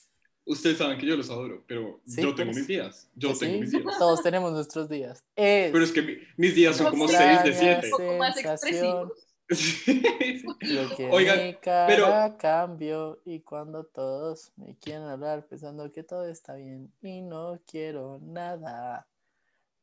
Ustedes 0.48 0.78
saben 0.78 1.00
que 1.00 1.08
yo 1.08 1.18
los 1.18 1.28
adoro, 1.32 1.64
pero 1.66 2.00
Sí, 2.06 2.22
yo 2.22 2.36
tengo 2.36 2.52
pues. 2.52 2.58
mis 2.58 2.68
días. 2.68 3.10
Yo 3.16 3.30
Pues 3.30 3.40
tengo 3.40 3.54
sí, 3.56 3.60
mis 3.62 3.72
días. 3.72 3.84
Todos 3.98 4.22
tenemos 4.22 4.52
nuestros 4.54 4.88
días. 4.88 5.24
Es 5.36 5.72
Pero 5.72 5.84
es 5.84 5.92
que 5.92 6.04
mi- 6.04 6.18
mis 6.38 6.54
días 6.54 6.76
son 6.78 6.92
como 6.92 7.06
Extraña 7.06 7.42
6 7.42 7.56
de 7.56 7.60
7. 7.60 7.86
Un 7.86 7.92
poco 7.92 8.18
más 8.20 8.36
sensación. 8.36 9.12
Lo 10.62 10.96
que 10.96 11.10
Oigan, 11.12 11.54
cara 11.62 11.88
pero- 11.88 12.38
cambió 12.38 13.20
y 13.26 13.42
cuando 13.42 13.84
todos 13.86 14.52
me 14.56 14.76
quieren 14.78 15.04
hablar 15.04 15.46
pensando 15.48 15.92
que 15.92 16.04
todo 16.04 16.26
está 16.26 16.56
bien 16.56 16.92
y 17.02 17.22
no 17.22 17.60
quiero 17.68 18.20
nada. 18.22 19.08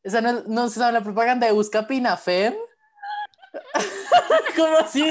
¿Esa 0.02 0.20
no, 0.20 0.42
no 0.46 0.68
se 0.68 0.80
sabe 0.80 0.92
la 0.92 1.02
propaganda 1.02 1.46
de 1.46 1.52
Busca 1.52 1.86
Pinafem? 1.86 2.54
¿Cómo 4.56 4.78
así? 4.78 5.08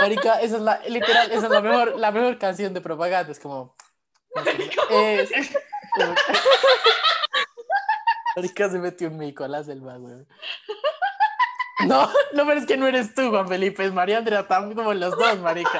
Marica, 0.00 0.40
esa 0.40 0.56
es 0.56 0.62
la, 0.62 0.80
literal, 0.88 1.32
esa 1.32 1.46
es 1.46 1.50
la 1.50 1.60
mejor, 1.60 1.98
la 1.98 2.12
mejor 2.12 2.38
canción 2.38 2.72
de 2.72 2.80
propaganda, 2.80 3.32
es 3.32 3.40
como... 3.40 3.74
Es, 4.90 5.30
como- 5.96 6.14
Marica 8.38 8.70
se 8.70 8.78
metió 8.78 9.08
un 9.08 9.18
mico 9.18 9.42
a 9.42 9.48
la 9.48 9.64
selva, 9.64 9.96
güey. 9.96 10.14
No, 11.86 12.08
no, 12.32 12.46
pero 12.46 12.60
es 12.60 12.66
que 12.66 12.76
no 12.76 12.86
eres 12.86 13.14
tú, 13.14 13.30
Juan 13.30 13.48
Felipe, 13.48 13.84
es 13.84 13.92
María 13.92 14.18
Andrea, 14.18 14.40
estamos 14.40 14.74
como 14.74 14.94
los 14.94 15.16
dos, 15.16 15.38
marica. 15.40 15.78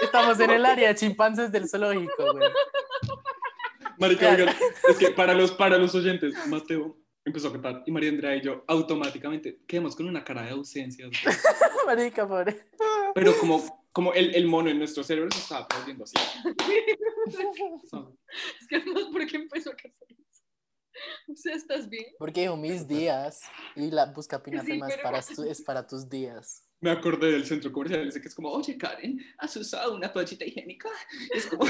Estamos 0.00 0.38
en 0.40 0.50
el 0.50 0.64
área 0.64 0.88
de 0.88 0.94
chimpancés 0.94 1.50
del 1.50 1.68
zoológico, 1.68 2.32
güey. 2.32 2.50
Marica, 3.98 4.30
oigan, 4.30 4.54
es 4.88 4.96
que 4.96 5.10
para 5.10 5.34
los, 5.34 5.50
para 5.52 5.76
los 5.76 5.94
oyentes, 5.94 6.34
Mateo 6.46 6.96
empezó 7.24 7.48
a 7.48 7.52
cantar 7.52 7.82
y 7.84 7.90
María 7.90 8.10
Andrea 8.10 8.36
y 8.36 8.42
yo 8.42 8.64
automáticamente 8.66 9.60
quedamos 9.66 9.94
con 9.94 10.06
una 10.06 10.24
cara 10.24 10.42
de 10.42 10.50
ausencia. 10.50 11.06
güey. 11.06 11.36
Marica, 11.86 12.26
pobre. 12.26 12.68
Pero 13.14 13.36
como, 13.38 13.86
como 13.92 14.12
el, 14.14 14.34
el 14.34 14.46
mono 14.46 14.70
en 14.70 14.78
nuestro 14.78 15.02
cerebro 15.02 15.30
se 15.32 15.40
estaba 15.40 15.66
perdiendo 15.66 16.04
así. 16.04 16.16
Es 18.60 18.66
que 18.68 18.76
además, 18.76 19.04
¿por 19.12 19.26
qué 19.26 19.36
empezó 19.36 19.70
a 19.70 19.74
cantar? 19.74 20.08
O 21.28 21.36
sea, 21.36 21.54
¿estás 21.54 21.88
bien? 21.88 22.06
Porque 22.18 22.42
dijo 22.42 22.56
mis 22.56 22.86
días 22.88 23.40
y 23.76 23.90
la 23.90 24.06
busca 24.06 24.42
Pinafem 24.42 24.82
es, 24.84 24.90
pero- 24.96 25.02
para, 25.02 25.18
es 25.50 25.62
para 25.62 25.86
tus 25.86 26.08
días. 26.08 26.66
Me 26.82 26.90
acordé 26.90 27.32
del 27.32 27.44
centro 27.44 27.70
comercial, 27.70 28.08
ese 28.08 28.22
que 28.22 28.28
es 28.28 28.34
como, 28.34 28.50
oye 28.50 28.78
Karen, 28.78 29.20
¿has 29.36 29.54
usado 29.56 29.94
una 29.94 30.10
toallita 30.10 30.46
higiénica? 30.46 30.88
Y 31.32 31.36
es 31.36 31.46
como, 31.46 31.64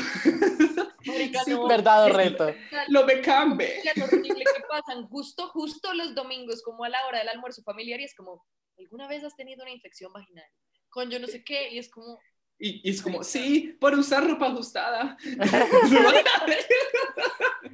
Marica, 1.05 1.43
Sí, 1.45 1.51
no. 1.51 1.66
Verdad 1.66 2.11
reto. 2.12 2.55
lo 2.88 3.05
me 3.05 3.21
cambe. 3.21 3.79
Es 3.81 3.97
lo 3.97 4.05
horrible 4.05 4.45
que 4.45 4.62
pasan 4.69 5.09
justo, 5.09 5.49
justo 5.49 5.93
los 5.95 6.14
domingos, 6.14 6.62
como 6.62 6.85
a 6.85 6.88
la 6.88 7.05
hora 7.09 7.19
del 7.19 7.29
almuerzo 7.29 7.61
familiar, 7.64 7.99
y 8.01 8.05
es 8.05 8.14
como, 8.14 8.47
¿alguna 8.79 9.09
vez 9.09 9.25
has 9.25 9.35
tenido 9.35 9.62
una 9.62 9.73
infección 9.73 10.12
vaginal? 10.12 10.47
Con 10.88 11.11
yo 11.11 11.19
no 11.19 11.27
sé 11.27 11.43
qué, 11.43 11.71
y 11.73 11.79
es 11.79 11.90
como, 11.90 12.21
Y, 12.59 12.81
y 12.88 12.93
es 12.93 13.03
como, 13.03 13.25
sí, 13.25 13.77
por 13.81 13.95
usar 13.95 14.25
ropa 14.25 14.47
ajustada. 14.47 15.16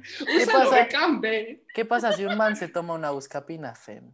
Usa 0.21 0.63
lo 0.63 0.69
pasa? 0.71 0.87
cambe. 0.87 1.65
¿Qué 1.73 1.85
pasa 1.85 2.11
si 2.13 2.25
un 2.25 2.37
man 2.37 2.55
se 2.55 2.67
toma 2.67 2.93
una 2.93 3.11
busca 3.11 3.45
Pinafem? 3.45 4.13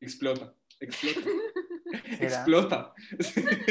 Explota, 0.00 0.52
explota, 0.80 1.20
¿Será? 2.18 2.36
explota. 2.36 2.94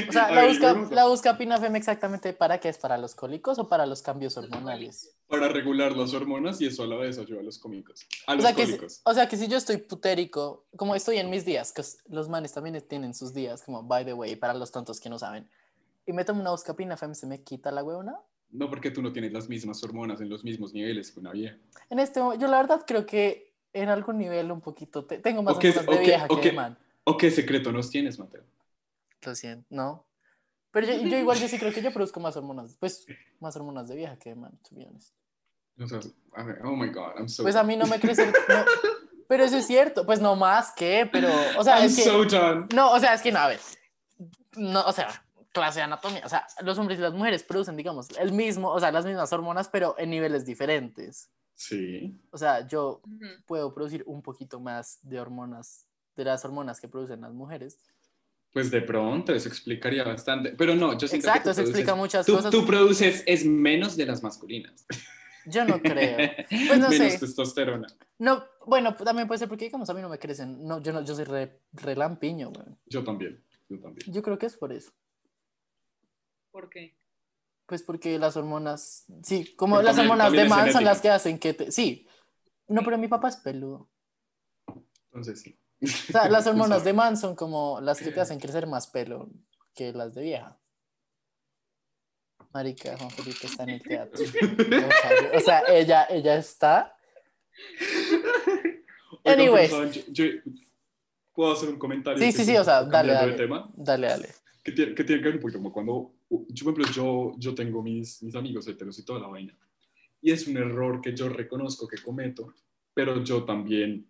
O 0.07 0.11
sea, 0.11 0.31
la 0.31 0.41
ver, 0.41 0.49
busca, 0.49 0.73
la 0.95 1.05
busca 1.05 1.37
Pinafem 1.37 1.75
exactamente 1.75 2.33
para 2.33 2.59
qué 2.59 2.69
es, 2.69 2.77
para 2.77 2.97
los 2.97 3.15
cólicos 3.15 3.59
o 3.59 3.67
para 3.69 3.85
los 3.85 4.01
cambios 4.01 4.37
hormonales. 4.37 5.15
Para 5.27 5.49
regular 5.49 5.95
las 5.95 6.13
hormonas 6.13 6.61
y 6.61 6.67
eso 6.67 6.83
a 6.83 6.87
la 6.87 6.95
vez 6.95 7.17
ayuda 7.19 7.41
a 7.41 7.43
los 7.43 7.59
cómicos. 7.59 8.05
A 8.27 8.33
O 8.33 8.35
los 8.35 8.45
sea, 8.45 8.53
que 8.55 8.65
si, 8.65 8.71
cólicos. 8.73 9.01
o 9.03 9.13
sea, 9.13 9.27
que 9.27 9.37
si 9.37 9.47
yo 9.47 9.57
estoy 9.57 9.77
putérico, 9.77 10.65
como 10.77 10.95
estoy 10.95 11.17
en 11.17 11.29
mis 11.29 11.45
días, 11.45 11.71
que 11.73 11.83
los 12.07 12.29
manes 12.29 12.53
también 12.53 12.79
tienen 12.87 13.13
sus 13.13 13.33
días, 13.33 13.63
como 13.63 13.83
by 13.83 14.05
the 14.05 14.13
way, 14.13 14.35
para 14.35 14.53
los 14.53 14.71
tontos 14.71 14.99
que 14.99 15.09
no 15.09 15.19
saben, 15.19 15.49
y 16.05 16.13
me 16.13 16.23
tomo 16.25 16.41
una 16.41 16.51
busca 16.51 16.75
Pinafem, 16.75 17.13
¿se 17.15 17.27
me 17.27 17.43
quita 17.43 17.71
la 17.71 17.83
huevona? 17.83 18.15
No 18.51 18.69
porque 18.69 18.91
tú 18.91 19.01
no 19.01 19.11
tienes 19.11 19.33
las 19.33 19.49
mismas 19.49 19.83
hormonas 19.83 20.21
en 20.21 20.29
los 20.29 20.43
mismos 20.43 20.73
niveles 20.73 21.11
que 21.11 21.19
una 21.19 21.31
vieja. 21.31 21.57
En 21.89 21.99
este 21.99 22.19
yo 22.19 22.47
la 22.47 22.57
verdad 22.61 22.83
creo 22.87 23.05
que 23.05 23.53
en 23.73 23.89
algún 23.89 24.17
nivel 24.17 24.51
un 24.51 24.61
poquito, 24.61 25.03
te- 25.05 25.19
tengo 25.19 25.43
más 25.43 25.55
hormonas 25.57 25.85
de 25.85 25.91
o 25.93 25.97
que- 25.97 26.05
vieja 26.05 26.25
o 26.29 26.39
que 26.39 26.49
de 26.49 26.55
man. 26.55 26.77
¿O 27.03 27.17
qué 27.17 27.29
secreto 27.29 27.71
nos 27.71 27.89
tienes, 27.89 28.17
Mateo? 28.17 28.43
Lo 29.21 29.35
siento, 29.35 29.65
no. 29.69 30.05
Pero 30.71 30.87
yo, 30.87 30.93
yo 31.07 31.17
igual 31.17 31.37
yo 31.39 31.47
sí 31.47 31.57
creo 31.57 31.73
que 31.73 31.81
yo 31.81 31.91
produzco 31.91 32.19
más 32.19 32.35
hormonas, 32.37 32.75
pues 32.79 33.05
más 33.39 33.55
hormonas 33.55 33.87
de 33.87 33.95
vieja 33.95 34.17
que 34.17 34.29
de 34.29 34.35
man, 34.35 34.57
to 34.67 34.75
be 34.75 34.85
honest. 34.87 35.13
O 35.79 35.87
sea, 35.87 35.99
a 36.33 36.43
ver, 36.43 36.59
oh 36.63 36.75
my 36.75 36.87
God, 36.87 37.13
I'm 37.17 37.27
so 37.27 37.43
Pues 37.43 37.55
a 37.55 37.63
mí 37.63 37.75
no 37.75 37.85
me 37.87 37.99
crece, 37.99 38.25
no, 38.27 38.33
pero 39.27 39.43
eso 39.43 39.57
es 39.57 39.67
cierto, 39.67 40.05
pues 40.05 40.19
no 40.21 40.35
más 40.35 40.71
que, 40.73 41.07
pero, 41.11 41.29
o 41.57 41.63
sea, 41.63 41.77
I'm 41.79 41.87
es 41.87 41.95
que... 41.95 42.03
so 42.03 42.23
done. 42.25 42.67
No, 42.73 42.91
o 42.93 42.99
sea, 42.99 43.13
es 43.13 43.21
que 43.21 43.31
no, 43.31 43.39
a 43.39 43.47
ver. 43.47 43.59
no, 44.57 44.83
o 44.85 44.91
sea, 44.93 45.24
clase 45.55 45.79
de 45.79 45.83
anatomía, 45.83 46.21
o 46.25 46.29
sea, 46.29 46.45
los 46.63 46.77
hombres 46.77 46.99
y 46.99 47.01
las 47.01 47.13
mujeres 47.13 47.43
producen, 47.43 47.75
digamos, 47.77 48.09
el 48.19 48.31
mismo, 48.33 48.69
o 48.69 48.79
sea, 48.79 48.91
las 48.91 49.05
mismas 49.05 49.31
hormonas, 49.33 49.69
pero 49.69 49.95
en 49.97 50.09
niveles 50.09 50.45
diferentes. 50.45 51.31
Sí. 51.55 52.19
O 52.31 52.37
sea, 52.37 52.67
yo 52.67 53.01
Ujú. 53.05 53.25
puedo 53.47 53.73
producir 53.73 54.03
un 54.05 54.21
poquito 54.21 54.59
más 54.59 54.99
de 55.01 55.19
hormonas, 55.19 55.87
de 56.15 56.25
las 56.25 56.43
hormonas 56.45 56.79
que 56.81 56.87
producen 56.89 57.21
las 57.21 57.33
mujeres. 57.33 57.77
Pues 58.51 58.69
de 58.71 58.81
pronto, 58.81 59.33
eso 59.33 59.49
explicaría 59.49 60.03
bastante. 60.03 60.51
Pero 60.51 60.75
no, 60.75 60.97
yo 60.97 61.07
siento 61.07 61.27
Exacto, 61.27 61.47
que 61.49 61.51
eso 61.51 61.61
tú 61.63 61.69
explica 61.69 61.93
produces- 61.93 61.97
muchas 61.97 62.25
tú, 62.25 62.33
cosas. 62.35 62.51
Tú 62.51 62.65
produces 62.65 63.23
es 63.25 63.45
menos 63.45 63.95
de 63.97 64.05
las 64.05 64.21
masculinas. 64.21 64.85
Yo 65.47 65.63
no 65.63 65.79
creo. 65.79 66.17
Pues 66.49 66.79
no 66.79 66.89
menos 66.89 67.13
sé. 67.13 67.19
testosterona. 67.19 67.87
No, 68.17 68.43
bueno, 68.65 68.95
también 68.95 69.27
puede 69.27 69.37
ser 69.37 69.47
porque, 69.47 69.65
digamos, 69.65 69.87
a 69.89 69.93
mí 69.93 70.01
no 70.01 70.09
me 70.09 70.17
crecen. 70.17 70.65
No, 70.65 70.81
yo 70.81 70.91
no, 70.91 71.03
yo 71.05 71.13
soy 71.13 71.23
re, 71.25 71.59
re 71.73 71.95
lampiño, 71.95 72.49
weón. 72.49 72.79
Yo 72.87 73.03
también, 73.03 73.43
yo 73.69 73.79
también. 73.79 74.11
Yo 74.11 74.23
creo 74.23 74.39
que 74.39 74.47
es 74.47 74.57
por 74.57 74.73
eso. 74.73 74.91
¿Por 76.55 76.69
qué? 76.69 76.97
Pues 77.65 77.83
porque 77.83 78.17
las 78.17 78.37
hormonas, 78.37 79.03
sí, 79.23 79.53
como 79.57 79.75
Pero 79.75 79.87
las 79.87 79.97
también- 79.97 80.11
hormonas 80.11 80.31
de 80.31 80.37
también 80.37 80.57
man 80.65 80.71
son 80.71 80.85
las 80.85 81.01
que 81.01 81.09
hacen 81.09 81.37
que 81.37 81.53
te, 81.53 81.69
sí. 81.69 82.07
No, 82.69 82.81
pero 82.81 82.97
mi 82.97 83.09
papá 83.09 83.27
es 83.27 83.35
peludo. 83.35 83.89
Entonces 85.07 85.41
sí. 85.41 85.59
O 85.83 85.87
sea, 86.13 86.29
las 86.29 86.47
hormonas 86.47 86.85
de 86.85 86.93
man 86.93 87.17
son 87.17 87.35
como 87.35 87.81
las 87.81 87.99
que 87.99 88.11
te 88.11 88.21
hacen 88.21 88.39
crecer 88.39 88.67
más 88.67 88.87
pelo 88.87 89.29
que 89.73 89.91
las 89.91 90.15
de 90.15 90.21
vieja. 90.23 90.57
Marica, 92.53 92.95
Juan 92.97 93.11
Felipe 93.11 93.47
está 93.47 93.63
en 93.63 93.69
el 93.71 93.81
teatro. 93.83 94.23
O 95.35 95.39
sea, 95.41 95.63
ella, 95.67 96.05
ella 96.09 96.37
está. 96.37 96.95
Oigan, 99.25 99.39
Anyways. 99.39 99.71
Yo, 99.71 100.23
yo- 100.25 100.41
¿Puedo 101.33 101.51
hacer 101.51 101.67
un 101.67 101.77
comentario? 101.77 102.17
Sí, 102.23 102.31
sí, 102.31 102.45
sí, 102.45 102.55
o 102.55 102.63
sea, 102.63 102.85
dale, 102.85 103.11
dale. 103.11 103.33
tema? 103.33 103.69
Dale, 103.75 104.07
dale. 104.07 104.29
que 104.63 104.71
tiene, 104.71 104.95
que 104.95 105.03
tiene 105.03 105.21
que 105.21 105.27
ver 105.27 105.35
un 105.35 105.41
poquito 105.41 105.59
como 105.59 105.73
cuando, 105.73 106.14
yo, 106.49 106.65
por 106.65 106.73
ejemplo, 106.79 106.85
yo, 106.93 107.33
yo 107.37 107.55
tengo 107.55 107.81
mis, 107.81 108.21
mis 108.23 108.35
amigos 108.35 108.67
heteros 108.67 108.97
y 108.99 109.03
toda 109.05 109.19
la 109.19 109.27
vaina. 109.27 109.57
Y 110.21 110.31
es 110.31 110.47
un 110.47 110.57
error 110.57 111.01
que 111.01 111.15
yo 111.15 111.29
reconozco 111.29 111.87
que 111.87 111.97
cometo, 112.01 112.53
pero 112.93 113.23
yo 113.23 113.43
también 113.43 114.05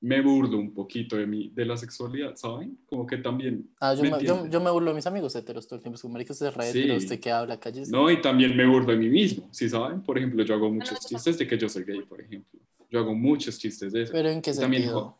me 0.00 0.20
burlo 0.20 0.58
un 0.58 0.72
poquito 0.74 1.16
de, 1.16 1.26
mi, 1.26 1.48
de 1.48 1.64
la 1.64 1.76
sexualidad, 1.76 2.36
¿saben? 2.36 2.78
Como 2.86 3.06
que 3.06 3.16
también... 3.16 3.70
Ah, 3.80 3.94
yo, 3.94 4.02
¿me 4.02 4.10
me, 4.10 4.22
yo, 4.24 4.46
yo 4.46 4.60
me 4.60 4.70
burlo 4.70 4.90
de 4.90 4.94
mis 4.94 5.06
amigos 5.06 5.34
heteros 5.34 5.66
todo 5.66 5.76
el 5.78 5.82
tiempo. 5.82 5.96
Es 5.96 6.02
como, 6.02 6.18
es 6.18 6.28
re 6.54 6.64
Sí. 6.70 6.78
hetero, 6.80 6.96
usted 6.96 7.18
que 7.18 7.32
habla, 7.32 7.58
cállese. 7.58 7.90
No, 7.90 8.10
y 8.10 8.20
también 8.20 8.56
me 8.56 8.66
burlo 8.66 8.92
de 8.92 8.98
mí 8.98 9.08
mismo, 9.08 9.48
¿sí 9.52 9.68
saben? 9.68 10.02
Por 10.02 10.18
ejemplo, 10.18 10.44
yo 10.44 10.54
hago 10.54 10.70
muchos 10.70 11.00
chistes 11.00 11.38
de 11.38 11.46
que 11.46 11.58
yo 11.58 11.68
soy 11.68 11.84
gay, 11.84 12.02
por 12.02 12.20
ejemplo. 12.20 12.60
Yo 12.90 13.00
hago 13.00 13.14
muchos 13.14 13.58
chistes 13.58 13.92
de 13.92 14.02
eso. 14.02 14.12
Pero 14.12 14.28
¿en 14.28 14.40
qué 14.42 14.52
también, 14.52 14.82
sentido? 14.82 15.18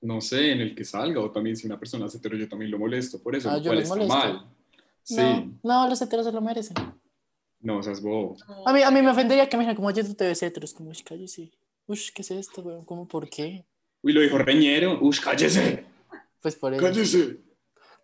no 0.00 0.20
sé, 0.20 0.50
en 0.52 0.60
el 0.62 0.74
que 0.74 0.84
salga, 0.84 1.20
o 1.20 1.30
también 1.30 1.54
si 1.56 1.66
una 1.66 1.78
persona 1.78 2.06
es 2.06 2.14
hetero, 2.16 2.36
yo 2.36 2.48
también 2.48 2.70
lo 2.70 2.78
molesto, 2.78 3.22
por 3.22 3.36
eso, 3.36 3.48
Ah, 3.50 3.58
lo 3.58 3.62
cual 3.64 3.78
está 3.78 3.94
molesto. 3.94 4.16
mal. 4.16 4.46
Sí, 5.02 5.16
No, 5.16 5.58
no, 5.62 5.88
los 5.88 6.00
heteros 6.00 6.26
se 6.26 6.32
lo 6.32 6.40
merecen. 6.40 6.76
no, 7.60 7.78
o 7.78 7.82
sea, 7.82 7.92
es 7.92 8.00
bobo. 8.02 8.36
A 8.66 8.72
mí, 8.72 8.82
a 8.82 8.90
mí 8.90 9.02
me 9.02 9.10
ofendería 9.10 9.48
que 9.48 9.56
me 9.56 9.62
dijeran 9.62 9.76
como, 9.76 9.88
oye, 9.88 10.04
tú 10.04 10.14
te 10.14 10.24
ves 10.26 10.42
hetero. 10.42 10.64
Es 10.64 10.74
como, 10.74 10.90
uy, 10.90 11.02
cállese. 11.04 11.50
Uy, 11.86 12.00
¿qué 12.14 12.22
es 12.22 12.30
esto, 12.30 12.62
weón? 12.62 12.84
¿Cómo, 12.84 13.06
por 13.08 13.28
qué? 13.28 13.64
Uy, 14.02 14.12
lo 14.12 14.20
dijo 14.20 14.38
Reñero. 14.38 14.98
Uy, 15.00 15.16
cállese. 15.22 15.84
Pues 16.40 16.56
por 16.56 16.74
eso. 16.74 16.82
Cállese. 16.82 17.40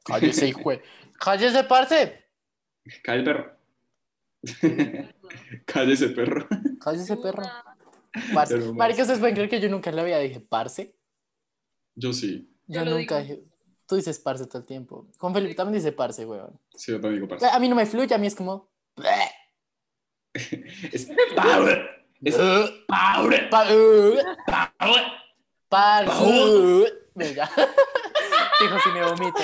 Cállese, 0.05 0.49
hijo. 0.49 0.63
Cállese, 1.19 1.65
parce. 1.65 2.25
Cállese, 3.03 3.25
perro. 3.25 3.59
Cállese, 5.67 6.09
perro. 6.09 6.49
Cállese, 6.81 7.17
perro. 7.17 7.43
Parce. 8.33 8.59
Marica, 8.73 9.03
¿ustedes 9.03 9.21
pueden 9.21 9.35
creer 9.35 9.51
que 9.51 9.61
yo 9.61 9.69
nunca 9.69 9.91
la 9.93 10.03
vida 10.05 10.19
dije 10.19 10.41
parce? 10.41 10.95
Yo 11.95 12.13
sí. 12.13 12.49
Yo 12.67 12.85
Yo 12.85 12.91
nunca 12.91 13.19
dije... 13.21 13.43
Tú 13.88 13.96
dices 13.96 14.18
parce 14.18 14.46
todo 14.46 14.59
el 14.59 14.66
tiempo. 14.66 15.07
Con 15.16 15.33
Felipe 15.33 15.55
también 15.55 15.83
dice 15.83 15.92
parce, 15.92 16.27
weón. 16.27 16.61
Sí, 16.74 16.92
yo 16.92 17.01
también 17.01 17.22
digo 17.22 17.29
parce. 17.29 17.46
A 17.46 17.59
mí 17.59 17.68
no 17.68 17.74
me 17.74 17.87
fluye, 17.87 18.14
a 18.14 18.18
mí 18.18 18.27
es 18.27 18.35
como... 18.35 18.70
Es 20.92 21.09
power. 21.35 22.05
Es 22.22 22.37
power. 22.87 23.48
Power. 23.48 25.05
Parce. 25.68 26.92
Venga. 27.14 27.51
Dijo 28.61 28.79
si 28.81 28.90
me 28.90 29.05
vomito. 29.05 29.42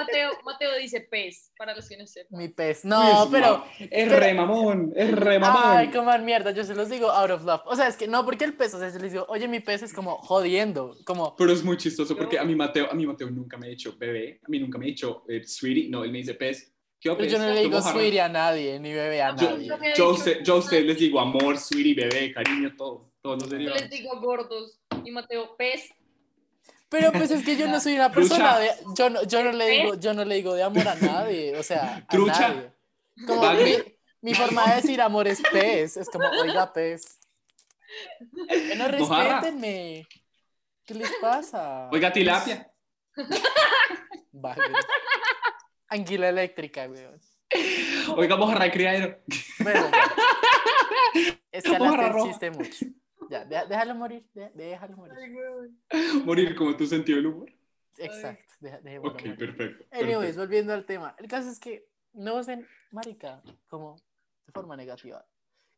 Mateo, 0.00 0.30
Mateo 0.44 0.76
dice 0.78 1.00
pez, 1.00 1.52
para 1.56 1.74
los 1.74 1.88
que 1.88 1.96
no 1.96 2.06
sepan. 2.06 2.38
Mi 2.38 2.48
pez. 2.48 2.84
No, 2.84 3.24
es 3.24 3.28
pero... 3.30 3.64
Es 3.78 4.10
re 4.10 4.34
mamón. 4.34 4.92
Es 4.96 5.10
re 5.12 5.34
Ay, 5.34 5.38
mamón. 5.40 5.90
coman 5.92 6.24
mierda, 6.24 6.50
yo 6.52 6.64
se 6.64 6.74
los 6.74 6.88
digo 6.88 7.10
out 7.10 7.30
of 7.30 7.44
love. 7.44 7.62
O 7.66 7.76
sea, 7.76 7.88
es 7.88 7.96
que 7.96 8.08
no, 8.08 8.24
porque 8.24 8.44
el 8.44 8.54
pez, 8.54 8.74
o 8.74 8.78
sea, 8.78 8.88
yo 8.90 8.98
les 8.98 9.12
digo, 9.12 9.26
oye, 9.28 9.48
mi 9.48 9.60
pez 9.60 9.82
es 9.82 9.92
como 9.92 10.16
jodiendo, 10.18 10.96
como, 11.04 11.34
Pero 11.36 11.52
es 11.52 11.62
muy 11.64 11.76
chistoso 11.76 12.16
porque 12.16 12.38
a 12.38 12.44
mi 12.44 12.54
Mateo, 12.54 12.88
a 12.90 12.94
mi 12.94 13.06
Mateo 13.06 13.30
nunca 13.30 13.56
me 13.56 13.66
ha 13.66 13.70
dicho 13.70 13.94
bebé, 13.98 14.40
a 14.44 14.48
mí 14.48 14.58
nunca 14.58 14.78
me 14.78 14.86
ha 14.86 14.88
dicho 14.88 15.24
eh, 15.28 15.42
sweetie, 15.44 15.88
no, 15.88 16.04
él 16.04 16.12
me 16.12 16.18
dice 16.18 16.34
pez. 16.34 16.72
¿Qué 17.00 17.08
pero 17.10 17.16
pez? 17.18 17.32
yo 17.32 17.38
no 17.38 17.46
le 17.48 17.54
¿Qué 17.54 17.60
digo 17.62 17.80
sweetie 17.80 18.20
a 18.20 18.28
nadie, 18.28 18.78
ni 18.78 18.92
bebé 18.92 19.22
a 19.22 19.34
Yo, 19.34 19.50
nadie. 19.52 19.66
yo, 19.66 19.74
a 19.74 19.78
dicho- 19.78 20.10
usted, 20.10 20.42
yo 20.42 20.54
a 20.54 20.58
ustedes 20.58 20.84
les 20.84 20.98
digo 20.98 21.18
amor, 21.20 21.56
sweetie, 21.58 21.94
bebé, 21.94 22.32
cariño, 22.32 22.74
todo. 22.76 23.10
Todos 23.22 23.42
los 23.42 23.50
Yo 23.50 23.58
les 23.74 23.90
digo 23.90 24.18
gordos 24.20 24.80
y 25.04 25.10
Mateo 25.10 25.54
pez. 25.56 25.90
Pero 26.88 27.12
pues 27.12 27.30
es 27.30 27.44
que 27.44 27.56
yo 27.56 27.68
no 27.68 27.78
soy 27.78 27.94
una 27.94 28.10
persona 28.10 28.58
de, 28.58 28.70
yo 28.96 29.10
no, 29.10 29.22
yo 29.22 29.44
no 29.44 29.52
le 29.52 29.66
¿Eh? 29.68 29.82
digo, 29.82 29.94
yo 29.94 30.12
no 30.12 30.24
le 30.24 30.34
digo 30.36 30.54
de 30.54 30.64
amor 30.64 30.88
a 30.88 30.94
nadie, 30.96 31.56
o 31.56 31.62
sea, 31.62 31.96
a 31.96 32.06
Trucha. 32.06 32.48
nadie. 32.48 32.72
Como 33.26 33.40
Vale. 33.42 33.94
mi, 34.22 34.30
mi 34.30 34.34
forma 34.34 34.66
de 34.68 34.76
decir 34.76 35.00
amor 35.00 35.28
es 35.28 35.40
pez, 35.52 35.96
es 35.96 36.08
como, 36.10 36.28
oiga, 36.42 36.72
pez. 36.72 37.20
Bueno, 38.46 38.98
Mojarra. 38.98 39.40
respétenme. 39.40 40.06
¿Qué 40.84 40.94
les 40.94 41.10
pasa? 41.20 41.88
Oiga, 41.92 42.12
tilapia. 42.12 42.68
Bagre. 44.32 44.64
Anguila 45.88 46.28
eléctrica, 46.28 46.88
weón. 46.88 47.20
Oiga, 48.16 48.36
mojarra 48.36 48.64
de 48.64 48.70
criadero. 48.72 49.18
Bueno, 49.60 49.90
ya. 49.92 51.34
Escalaste 51.52 51.84
Mojarra 51.84 52.22
chiste 52.24 52.50
mucho. 52.50 52.86
Ya, 53.30 53.44
deja- 53.44 53.66
déjalo 53.66 53.94
morir, 53.94 54.28
de- 54.34 54.50
déjalo 54.54 54.96
morir. 54.96 55.14
Ay. 55.16 55.70
Morir 56.26 56.56
como 56.56 56.76
tu 56.76 56.84
sentido 56.84 57.16
del 57.18 57.26
humor. 57.28 57.52
Exacto, 57.96 58.54
deja- 58.60 58.80
dejémoslo 58.80 59.12
Ok, 59.12 59.20
morir. 59.20 59.38
perfecto. 59.38 59.84
Anyways, 59.92 60.16
perfecto. 60.18 60.40
volviendo 60.40 60.72
al 60.74 60.84
tema. 60.84 61.14
El 61.18 61.28
caso 61.28 61.48
es 61.48 61.60
que 61.60 61.88
no 62.12 62.34
usen 62.36 62.66
marica 62.90 63.40
como 63.68 63.94
de 64.46 64.52
forma 64.52 64.76
negativa. 64.76 65.24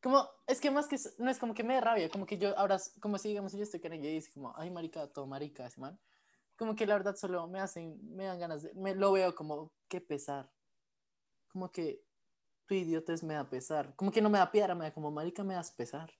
Como, 0.02 0.26
es 0.46 0.60
que 0.60 0.70
más 0.70 0.88
que, 0.88 0.96
no 1.18 1.30
es 1.30 1.38
como 1.38 1.52
que 1.54 1.62
me 1.62 1.74
dé 1.74 1.80
rabia, 1.82 2.08
como 2.08 2.24
que 2.24 2.38
yo 2.38 2.56
ahora, 2.58 2.78
como 3.00 3.18
si 3.18 3.28
digamos, 3.28 3.52
yo 3.52 3.62
estoy 3.62 3.80
con 3.80 3.92
ella 3.92 4.08
y 4.08 4.14
dice 4.14 4.32
como, 4.32 4.54
ay 4.56 4.70
marica, 4.70 5.06
todo 5.08 5.26
marica 5.26 5.66
ese 5.66 5.78
man. 5.80 5.98
Como 6.56 6.74
que 6.74 6.86
la 6.86 6.94
verdad 6.94 7.16
solo 7.16 7.46
me 7.48 7.60
hacen, 7.60 7.98
me 8.16 8.24
dan 8.24 8.38
ganas 8.40 8.62
de, 8.62 8.72
me 8.74 8.94
lo 8.94 9.12
veo 9.12 9.34
como, 9.34 9.72
qué 9.88 10.00
pesar. 10.00 10.50
Como 11.48 11.70
que 11.70 12.02
tu 12.66 12.74
idiotez 12.74 13.22
me 13.22 13.34
da 13.34 13.48
pesar. 13.50 13.94
Como 13.94 14.10
que 14.10 14.22
no 14.22 14.30
me 14.30 14.38
da 14.38 14.50
piedra, 14.50 14.74
me 14.74 14.84
da 14.86 14.94
como, 14.94 15.10
marica, 15.10 15.44
me 15.44 15.54
das 15.54 15.70
pesar. 15.70 16.10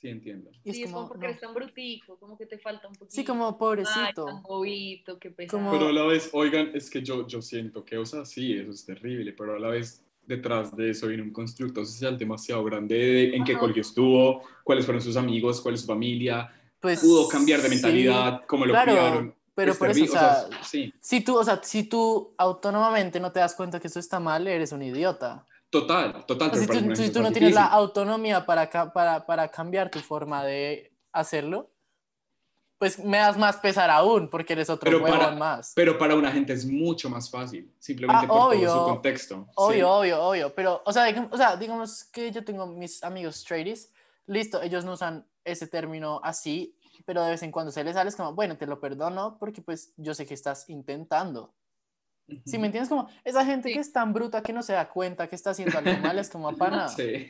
Sí, 0.00 0.08
entiendo. 0.08 0.50
Y 0.64 0.72
Sí, 0.72 0.82
es 0.82 0.86
es 0.88 0.92
como, 0.92 0.96
como 0.96 1.08
porque 1.08 1.24
no. 1.26 1.28
eres 1.30 1.40
tan 1.40 1.54
brutico, 1.54 2.16
como 2.18 2.38
que 2.38 2.46
te 2.46 2.58
falta 2.58 2.88
un 2.88 2.94
poquito. 2.94 3.14
sí, 3.14 3.24
como 3.24 3.46
Ay, 3.48 3.54
pobrecito. 3.58 4.24
tan 4.24 4.42
bobito, 4.42 5.18
qué 5.18 5.30
pesado. 5.30 5.58
Como- 5.58 5.72
Pero 5.72 5.88
a 5.88 5.92
la 5.92 6.04
vez, 6.04 6.30
oigan, 6.32 6.70
es 6.74 6.88
que 6.88 7.02
yo, 7.02 7.26
yo 7.26 7.42
siento 7.42 7.84
que, 7.84 7.98
o 7.98 8.06
sea, 8.06 8.24
sí, 8.24 8.54
eso 8.54 8.70
es 8.70 8.84
terrible, 8.86 9.32
pero 9.34 9.56
a 9.56 9.58
la 9.58 9.68
vez 9.68 10.02
detrás 10.26 10.74
de 10.74 10.90
eso 10.90 11.08
viene 11.08 11.22
un 11.22 11.32
constructo 11.32 11.84
social 11.84 12.16
demasiado 12.16 12.64
grande 12.64 12.94
de 12.96 13.36
en 13.36 13.44
qué 13.44 13.58
colegio 13.58 13.82
estuvo, 13.82 14.42
cuáles 14.64 14.84
fueron 14.86 15.02
sus 15.02 15.16
amigos, 15.16 15.60
cuál 15.60 15.74
es 15.74 15.82
su 15.82 15.86
familia, 15.88 16.50
Pues, 16.80 17.00
pudo 17.00 17.28
cambiar 17.28 17.60
de 17.60 17.68
sí, 17.68 17.74
mentalidad, 17.74 18.42
cómo 18.46 18.64
lo 18.64 18.72
claro, 18.72 18.92
criaron. 18.92 19.34
Pero 19.54 19.72
Es 19.72 19.78
por 19.78 19.90
eso, 19.90 20.04
o 20.04 20.06
sea, 20.06 20.48
sí, 20.62 20.94
si 21.00 21.20
tú, 21.22 21.36
o 21.36 21.44
sea, 21.44 21.60
si 21.62 21.82
tú 21.82 22.32
autónomamente 22.38 23.20
no 23.20 23.32
te 23.32 23.40
das 23.40 23.54
cuenta 23.54 23.78
que 23.80 23.88
eso 23.88 23.98
está 24.00 24.18
mal, 24.18 24.46
eres 24.46 24.72
un 24.72 24.82
idiota. 24.82 25.44
Total, 25.70 26.24
total. 26.26 26.50
Pero 26.50 26.62
si 26.62 26.66
tú, 26.88 26.96
si 26.96 27.10
tú 27.12 27.22
no 27.22 27.32
tienes 27.32 27.54
la 27.54 27.66
autonomía 27.66 28.44
para, 28.44 28.68
para, 28.92 29.24
para 29.26 29.48
cambiar 29.48 29.90
tu 29.90 30.00
forma 30.00 30.44
de 30.44 30.92
hacerlo, 31.12 31.70
pues 32.78 32.98
me 32.98 33.18
das 33.18 33.36
más 33.36 33.56
pesar 33.58 33.90
aún, 33.90 34.28
porque 34.30 34.54
eres 34.54 34.70
otro 34.70 34.90
Pero 34.90 35.02
para- 35.02 35.32
más. 35.32 35.72
Pero 35.74 35.98
para 35.98 36.14
una 36.14 36.32
gente 36.32 36.52
es 36.54 36.64
mucho 36.64 37.10
más 37.10 37.30
fácil, 37.30 37.70
simplemente 37.78 38.24
Ah, 38.24 38.28
por 38.28 38.54
obvio. 38.54 38.68
todo 38.68 38.78
su 38.86 38.92
contexto. 38.94 39.46
Obvio, 39.54 39.74
sí. 39.76 39.82
obvio, 39.82 40.22
obvio. 40.22 40.54
Pero, 40.54 40.82
o 40.86 40.92
sea, 40.92 41.04
digamos, 41.04 41.30
o 41.32 41.36
sea, 41.36 41.56
digamos 41.56 42.04
que 42.04 42.30
yo 42.32 42.42
tengo 42.42 42.66
mis 42.66 43.04
amigos 43.04 43.36
straighties, 43.36 43.92
listo, 44.26 44.62
ellos 44.62 44.84
no 44.84 44.92
usan 44.94 45.26
ese 45.44 45.66
término 45.66 46.20
así, 46.24 46.74
pero 47.04 47.22
de 47.22 47.32
vez 47.32 47.42
en 47.42 47.52
cuando 47.52 47.70
se 47.70 47.84
les 47.84 47.94
sale, 47.94 48.08
es 48.08 48.16
como, 48.16 48.34
bueno, 48.34 48.56
te 48.56 48.66
lo 48.66 48.80
perdono 48.80 49.36
porque 49.38 49.60
pues 49.60 49.92
yo 49.98 50.14
sé 50.14 50.24
que 50.24 50.34
estás 50.34 50.68
intentando. 50.70 51.52
Si 52.44 52.58
me 52.58 52.66
entiendes, 52.66 52.88
como 52.88 53.08
esa 53.24 53.44
gente 53.44 53.68
Sí. 53.68 53.74
que 53.74 53.80
es 53.80 53.92
tan 53.92 54.12
bruta 54.12 54.42
que 54.42 54.52
no 54.52 54.62
se 54.62 54.72
da 54.72 54.88
cuenta 54.88 55.28
que 55.28 55.36
está 55.36 55.50
haciendo 55.50 55.78
algo 55.78 55.96
mal, 56.02 56.18
es 56.18 56.30
como, 56.30 56.52
pana, 56.56 56.88
Sí. 56.88 57.28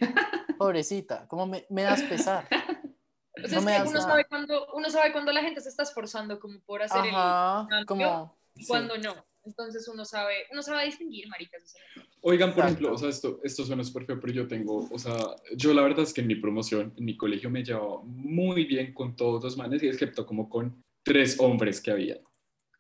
pobrecita, 0.59 1.27
como 1.29 1.47
me, 1.47 1.67
me 1.71 1.83
das 1.83 2.03
pesar. 2.03 2.47
Sea, 3.37 3.49
no 3.53 3.59
es 3.61 3.65
me 3.65 3.73
que 3.73 3.79
das 3.79 3.89
uno 3.89 4.01
sabe, 4.03 4.25
cuando, 4.27 4.67
uno 4.75 4.91
sabe 4.91 5.13
cuando 5.13 5.33
la 5.33 5.41
gente 5.41 5.61
se 5.63 5.71
está 5.71 5.83
esforzando 5.85 6.39
como 6.39 6.61
por 6.61 6.83
hacer 6.83 7.01
Ajá, 7.01 7.67
cambio, 7.71 7.87
como... 7.87 8.37
el 8.55 8.61
y 8.61 8.65
sí. 8.65 8.69
cuando 8.69 8.99
no. 8.99 9.15
Entonces 9.45 9.89
uno 9.89 10.05
sabe, 10.05 10.35
uno 10.53 10.63
sabe 10.63 10.85
distinguir, 10.85 11.27
maricas. 11.29 11.63
o 11.63 11.67
sea, 11.67 11.83
Oigan, 12.21 12.51
por 12.51 12.59
Exacto. 12.65 12.67
ejemplo, 12.67 12.95
o 12.95 12.99
sea, 12.99 13.09
esto, 13.09 13.41
esto 13.43 13.65
suena 13.65 13.83
súper 13.83 14.05
feo, 14.05 14.21
pero 14.21 14.33
yo 14.35 14.47
tengo, 14.47 14.87
o 14.93 14.99
sea, 14.99 15.15
yo 15.57 15.73
la 15.73 15.81
verdad 15.81 16.01
es 16.01 16.13
que 16.13 16.21
en 16.21 16.27
mi 16.27 16.35
promoción, 16.35 16.93
en 16.99 17.05
mi 17.07 17.17
colegio 17.17 17.49
me 17.49 17.65
llevaba 17.65 18.03
muy 18.03 18.67
bien 18.67 18.93
con 18.93 19.17
todos 19.17 19.43
los 19.43 19.57
manes, 19.57 19.83
y 19.83 19.89
excepto 19.89 20.27
como 20.27 20.51
con 20.51 20.85
tres 21.03 21.41
hombres 21.41 21.81
que 21.81 21.91
había. 21.93 22.21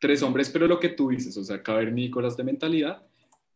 Tres 0.00 0.22
hombres, 0.22 0.50
pero 0.50 0.66
lo 0.66 0.80
que 0.80 0.88
tú 0.88 1.10
dices, 1.10 1.36
o 1.36 1.44
sea, 1.44 1.62
cavernícolas 1.62 2.36
de 2.36 2.42
mentalidad. 2.42 3.02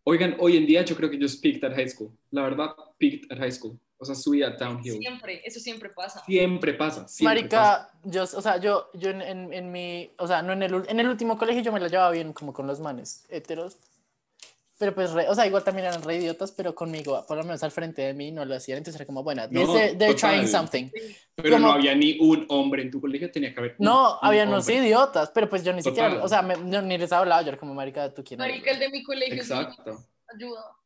Oigan, 0.04 0.36
hoy 0.38 0.56
en 0.58 0.66
día 0.66 0.82
yo 0.84 0.94
creo 0.94 1.10
que 1.10 1.16
ellos 1.16 1.34
peaked 1.36 1.64
at 1.64 1.74
high 1.74 1.88
school. 1.88 2.10
La 2.30 2.42
verdad, 2.42 2.70
peaked 2.98 3.32
at 3.32 3.38
high 3.38 3.50
school. 3.50 3.76
O 3.96 4.04
sea, 4.04 4.14
subía 4.14 4.50
downhill. 4.50 4.98
Siempre, 4.98 5.40
eso 5.46 5.58
siempre 5.60 5.88
pasa. 5.88 6.22
Siempre 6.26 6.74
pasa. 6.74 7.08
Siempre 7.08 7.44
pasa. 7.44 7.88
Marica, 7.88 7.90
yo, 8.04 8.24
o 8.24 8.42
sea, 8.42 8.58
yo, 8.58 8.90
yo 8.92 9.08
en, 9.10 9.22
en, 9.22 9.52
en 9.52 9.72
mi, 9.72 10.10
o 10.18 10.26
sea, 10.26 10.42
no 10.42 10.52
en 10.52 10.62
el, 10.62 10.82
en 10.88 11.00
el 11.00 11.08
último 11.08 11.38
colegio 11.38 11.62
yo 11.62 11.72
me 11.72 11.80
la 11.80 11.88
llevaba 11.88 12.10
bien 12.10 12.34
como 12.34 12.52
con 12.52 12.66
los 12.66 12.80
manes 12.80 13.24
heteros, 13.30 13.78
pero 14.78 14.94
pues, 14.94 15.12
re- 15.12 15.28
o 15.28 15.34
sea, 15.34 15.46
igual 15.46 15.64
también 15.64 15.86
eran 15.86 16.02
re 16.02 16.16
idiotas, 16.16 16.52
pero 16.52 16.74
conmigo, 16.74 17.24
por 17.26 17.38
lo 17.38 17.44
menos 17.44 17.62
al 17.62 17.70
frente 17.70 18.02
de 18.02 18.12
mí, 18.12 18.30
no 18.32 18.44
lo 18.44 18.54
hacían, 18.56 18.76
entonces 18.78 19.00
era 19.00 19.06
como, 19.06 19.22
bueno, 19.22 19.42
No, 19.50 19.72
they're, 19.72 19.96
they're 19.96 20.12
total. 20.14 20.32
trying 20.32 20.48
something. 20.48 20.90
Pero 21.36 21.56
como- 21.56 21.68
no 21.68 21.72
había 21.74 21.94
ni 21.94 22.18
un 22.20 22.46
hombre 22.48 22.82
en 22.82 22.90
tu 22.90 23.00
colegio, 23.00 23.30
tenía 23.30 23.52
que 23.52 23.58
haber 23.60 23.76
un- 23.78 23.84
No, 23.86 24.12
un 24.12 24.18
había 24.22 24.44
unos 24.44 24.68
idiotas, 24.68 25.30
pero 25.34 25.48
pues 25.48 25.64
yo 25.64 25.72
ni 25.72 25.82
Total. 25.82 25.94
siquiera, 26.10 26.24
o 26.24 26.28
sea, 26.28 26.42
me- 26.42 26.54
yo 26.70 26.80
ni 26.82 26.96
les 26.96 27.12
hablaba, 27.12 27.42
yo 27.42 27.48
era 27.48 27.58
como, 27.58 27.74
marica, 27.74 28.12
¿tú 28.14 28.22
quién 28.22 28.40
eres?" 28.40 28.52
Marica, 28.52 28.70
el 28.70 28.78
de 28.78 28.88
mi 28.90 29.02
colegio. 29.02 29.42
sí, 29.42 29.52
Exacto. 29.52 30.04
Ayuda. 30.32 30.76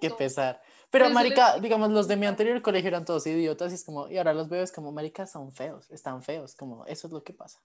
Qué 0.00 0.10
pesar. 0.10 0.60
Pero, 0.90 1.10
marica, 1.10 1.58
digamos, 1.58 1.90
los 1.90 2.06
de 2.06 2.16
mi 2.16 2.26
anterior 2.26 2.60
colegio 2.62 2.88
eran 2.88 3.04
todos 3.04 3.26
idiotas 3.26 3.72
y 3.72 3.74
es 3.74 3.84
como, 3.84 4.08
y 4.08 4.16
ahora 4.18 4.32
los 4.34 4.48
veo 4.48 4.62
es 4.62 4.70
como, 4.72 4.92
marica, 4.92 5.26
son 5.26 5.50
feos, 5.52 5.90
están 5.90 6.22
feos, 6.22 6.54
como, 6.54 6.84
eso 6.86 7.06
es 7.08 7.12
lo 7.12 7.22
que 7.24 7.32
pasa. 7.32 7.60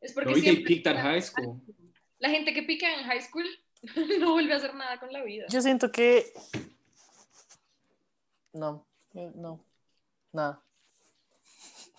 Es 0.00 0.12
porque 0.12 0.30
No, 0.30 0.36
siempre 0.36 0.82
high 0.94 1.22
school. 1.22 1.60
la 2.18 2.28
gente 2.30 2.52
que 2.54 2.62
pica 2.62 2.86
en 2.94 3.04
high 3.06 3.20
school 3.22 3.44
no 4.20 4.32
vuelve 4.32 4.52
a 4.52 4.56
hacer 4.58 4.74
nada 4.74 5.00
con 5.00 5.12
la 5.12 5.22
vida. 5.24 5.46
Yo 5.48 5.60
siento 5.62 5.90
que... 5.90 6.32
No, 8.52 8.86
eh, 9.14 9.32
no, 9.34 9.60
nada. 10.32 10.62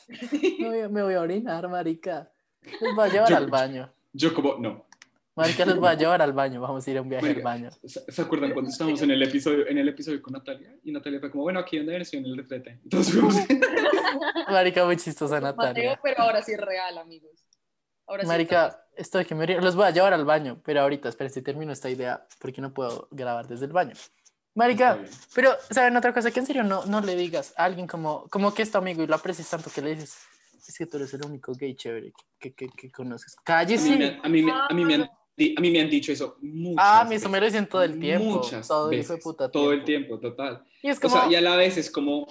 Me 0.59 0.67
voy, 0.69 0.79
a- 0.81 0.89
me 0.89 1.03
voy 1.03 1.13
a 1.15 1.21
orinar, 1.21 1.67
marica. 1.67 2.31
Les 2.81 2.95
voy 2.95 3.07
a 3.09 3.11
llevar 3.11 3.29
Yo- 3.29 3.37
al 3.37 3.47
baño. 3.49 3.91
Yo 4.13 4.33
como, 4.33 4.55
no. 4.57 4.85
Marica, 5.35 5.65
les 5.65 5.75
voy 5.75 5.89
a 5.89 5.93
llevar 5.95 6.21
al 6.21 6.31
baño. 6.31 6.61
Vamos 6.61 6.87
a 6.87 6.91
ir 6.91 6.97
a 6.97 7.01
un 7.01 7.09
viaje 7.09 7.25
al 7.25 7.31
Oiga. 7.35 7.43
baño. 7.43 7.69
¿Se 7.83 8.21
acuerdan 8.21 8.53
cuando 8.53 8.71
estábamos 8.71 9.01
en 9.01 9.11
el 9.11 9.21
episodio, 9.21 9.67
en 9.67 9.77
el 9.77 9.89
episodio 9.89 10.21
con 10.21 10.31
Natalia? 10.31 10.73
Y 10.83 10.91
Natalia 10.93 11.19
fue 11.19 11.29
como, 11.29 11.43
bueno, 11.43 11.59
aquí 11.59 11.77
donde 11.77 11.93
eres, 11.95 12.09
yo 12.11 12.19
en 12.19 12.25
el 12.25 12.37
retrete. 12.37 12.79
Entonces 12.83 13.13
fuimos, 13.13 13.35
Marica, 14.49 14.85
muy 14.85 14.95
chistosa 14.97 15.41
Mateo, 15.41 15.55
Natalia. 15.57 15.99
pero 16.01 16.21
ahora 16.21 16.41
sí 16.41 16.53
es 16.53 16.59
real, 16.61 16.97
amigos. 16.97 17.31
Ahora 18.07 18.23
sí 18.23 18.27
Marica, 18.27 18.85
estoy 18.95 19.25
que 19.25 19.35
me. 19.35 19.45
Los 19.59 19.75
voy 19.75 19.85
a 19.85 19.91
llevar 19.91 20.13
al 20.13 20.23
baño, 20.23 20.61
pero 20.63 20.79
ahorita, 20.81 21.09
esperen, 21.09 21.33
si 21.33 21.41
termino 21.41 21.73
esta 21.73 21.89
idea, 21.89 22.25
porque 22.39 22.61
no 22.61 22.73
puedo 22.73 23.07
grabar 23.11 23.47
desde 23.47 23.65
el 23.65 23.73
baño. 23.73 23.93
Marica, 24.55 24.99
pero, 25.33 25.51
¿saben 25.69 25.95
otra 25.97 26.13
cosa? 26.13 26.31
Que 26.31 26.39
en 26.39 26.45
serio 26.45 26.63
no, 26.63 26.85
no 26.85 27.01
le 27.01 27.15
digas 27.15 27.53
a 27.57 27.65
alguien 27.65 27.87
como, 27.87 28.27
como 28.29 28.53
que 28.53 28.61
es 28.63 28.71
tu 28.71 28.77
amigo 28.77 29.03
y 29.03 29.07
lo 29.07 29.15
aprecias 29.15 29.49
tanto 29.49 29.69
que 29.69 29.81
le 29.81 29.91
dices, 29.95 30.17
es 30.67 30.77
que 30.77 30.85
tú 30.85 30.95
eres 30.97 31.13
el 31.13 31.25
único 31.25 31.53
gay 31.53 31.75
chévere 31.75 32.13
que, 32.39 32.53
que, 32.53 32.69
que 32.69 32.89
conoces. 32.89 33.35
a, 33.35 33.39
mí 33.39 33.43
Cállese. 33.43 33.97
me, 33.97 34.19
a, 34.23 34.29
mí 34.29 34.41
me, 34.41 34.51
a, 34.53 34.67
mí 34.73 34.85
me 34.85 34.95
han, 34.95 35.09
di- 35.35 35.53
a 35.57 35.61
mí 35.61 35.69
me 35.71 35.81
han 35.81 35.89
dicho 35.89 36.11
eso 36.13 36.37
muchas 36.41 36.85
Ah, 36.87 37.03
veces. 37.03 37.29
me 37.29 37.39
lo 37.39 37.45
dicen 37.45 37.67
todo 37.67 37.83
el 37.83 37.99
tiempo. 37.99 38.37
Muchas 38.37 38.67
todo 38.67 38.89
el 38.89 38.97
veces, 38.97 39.05
hijo 39.05 39.13
de 39.17 39.21
puta 39.21 39.51
todo 39.51 39.73
el 39.73 39.83
tiempo, 39.83 40.19
total. 40.19 40.65
Y 40.81 40.87
es 40.89 40.97
O 40.99 41.01
como, 41.01 41.15
sea, 41.15 41.27
y 41.29 41.35
a 41.35 41.41
la 41.41 41.57
vez 41.57 41.75
es 41.77 41.91
como, 41.91 42.25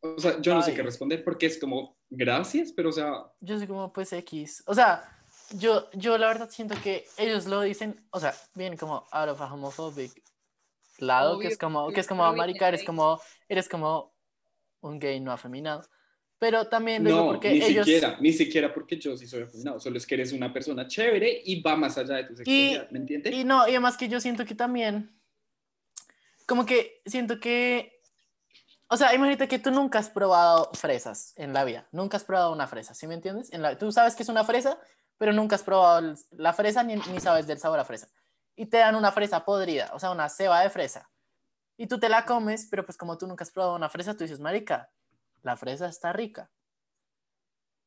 o 0.00 0.18
sea, 0.20 0.40
yo 0.40 0.54
no 0.54 0.62
sé 0.62 0.70
Ay. 0.72 0.76
qué 0.76 0.82
responder 0.82 1.22
porque 1.22 1.46
es 1.46 1.58
como, 1.58 1.96
gracias, 2.10 2.72
pero 2.72 2.88
o 2.88 2.92
sea, 2.92 3.12
yo 3.40 3.56
soy 3.56 3.68
como, 3.68 3.92
pues 3.92 4.12
X. 4.12 4.64
O 4.66 4.74
sea, 4.74 5.08
yo, 5.52 5.88
yo 5.92 6.18
la 6.18 6.26
verdad 6.26 6.50
siento 6.50 6.74
que 6.82 7.06
ellos 7.16 7.46
lo 7.46 7.60
dicen, 7.62 8.04
o 8.10 8.18
sea, 8.18 8.34
bien 8.54 8.76
como 8.76 9.06
out 9.12 9.28
of 9.30 9.40
a 9.40 9.54
homophobic 9.54 10.24
lado, 10.98 11.38
que 11.38 11.46
Obvio, 11.46 11.48
es 11.50 11.58
como, 11.58 11.90
que 11.90 12.00
es 12.00 12.06
pero 12.06 12.18
como, 12.20 12.36
marica, 12.36 12.68
eres 12.68 12.84
como, 12.84 13.20
eres 13.48 13.68
como 13.68 14.12
un 14.80 14.98
gay 14.98 15.20
no 15.20 15.32
afeminado. 15.32 15.82
Pero 16.38 16.68
también 16.68 17.02
lo 17.02 17.10
digo 17.10 17.20
no, 17.20 17.26
porque 17.26 17.50
ni 17.50 17.62
ellos... 17.62 17.84
siquiera, 17.84 18.16
ni 18.20 18.32
siquiera 18.32 18.72
porque 18.72 18.96
yo 18.96 19.16
sí 19.16 19.26
soy 19.26 19.42
afeminado, 19.42 19.80
solo 19.80 19.98
es 19.98 20.06
que 20.06 20.14
eres 20.14 20.32
una 20.32 20.52
persona 20.52 20.86
chévere 20.86 21.42
y 21.44 21.60
va 21.60 21.74
más 21.74 21.98
allá 21.98 22.16
de 22.16 22.24
tu 22.24 22.36
sexualidad, 22.36 22.90
¿me 22.90 22.98
entiendes? 23.00 23.34
Y 23.34 23.42
no, 23.44 23.66
y 23.66 23.70
además 23.70 23.96
que 23.96 24.08
yo 24.08 24.20
siento 24.20 24.44
que 24.44 24.54
también, 24.54 25.18
como 26.46 26.64
que 26.64 27.02
siento 27.06 27.40
que, 27.40 28.00
o 28.86 28.96
sea, 28.96 29.14
imagínate 29.14 29.48
que 29.48 29.58
tú 29.58 29.72
nunca 29.72 29.98
has 29.98 30.10
probado 30.10 30.70
fresas 30.74 31.34
en 31.36 31.52
la 31.52 31.64
vida, 31.64 31.88
nunca 31.90 32.16
has 32.16 32.24
probado 32.24 32.52
una 32.52 32.68
fresa, 32.68 32.94
¿sí 32.94 33.08
me 33.08 33.14
entiendes? 33.14 33.52
En 33.52 33.60
la, 33.60 33.76
tú 33.76 33.90
sabes 33.90 34.14
que 34.14 34.22
es 34.22 34.28
una 34.28 34.44
fresa, 34.44 34.78
pero 35.18 35.32
nunca 35.32 35.56
has 35.56 35.64
probado 35.64 36.14
la 36.30 36.52
fresa 36.52 36.84
ni, 36.84 36.94
ni 36.94 37.18
sabes 37.18 37.48
del 37.48 37.58
sabor 37.58 37.80
a 37.80 37.84
fresa. 37.84 38.08
Y 38.58 38.66
te 38.66 38.78
dan 38.78 38.96
una 38.96 39.12
fresa 39.12 39.44
podrida, 39.44 39.88
o 39.94 40.00
sea, 40.00 40.10
una 40.10 40.28
ceba 40.28 40.60
de 40.62 40.68
fresa. 40.68 41.08
Y 41.76 41.86
tú 41.86 42.00
te 42.00 42.08
la 42.08 42.24
comes, 42.24 42.66
pero 42.68 42.84
pues 42.84 42.98
como 42.98 43.16
tú 43.16 43.28
nunca 43.28 43.44
has 43.44 43.52
probado 43.52 43.76
una 43.76 43.88
fresa, 43.88 44.16
tú 44.16 44.24
dices, 44.24 44.40
marica, 44.40 44.90
la 45.42 45.56
fresa 45.56 45.86
está 45.86 46.12
rica. 46.12 46.50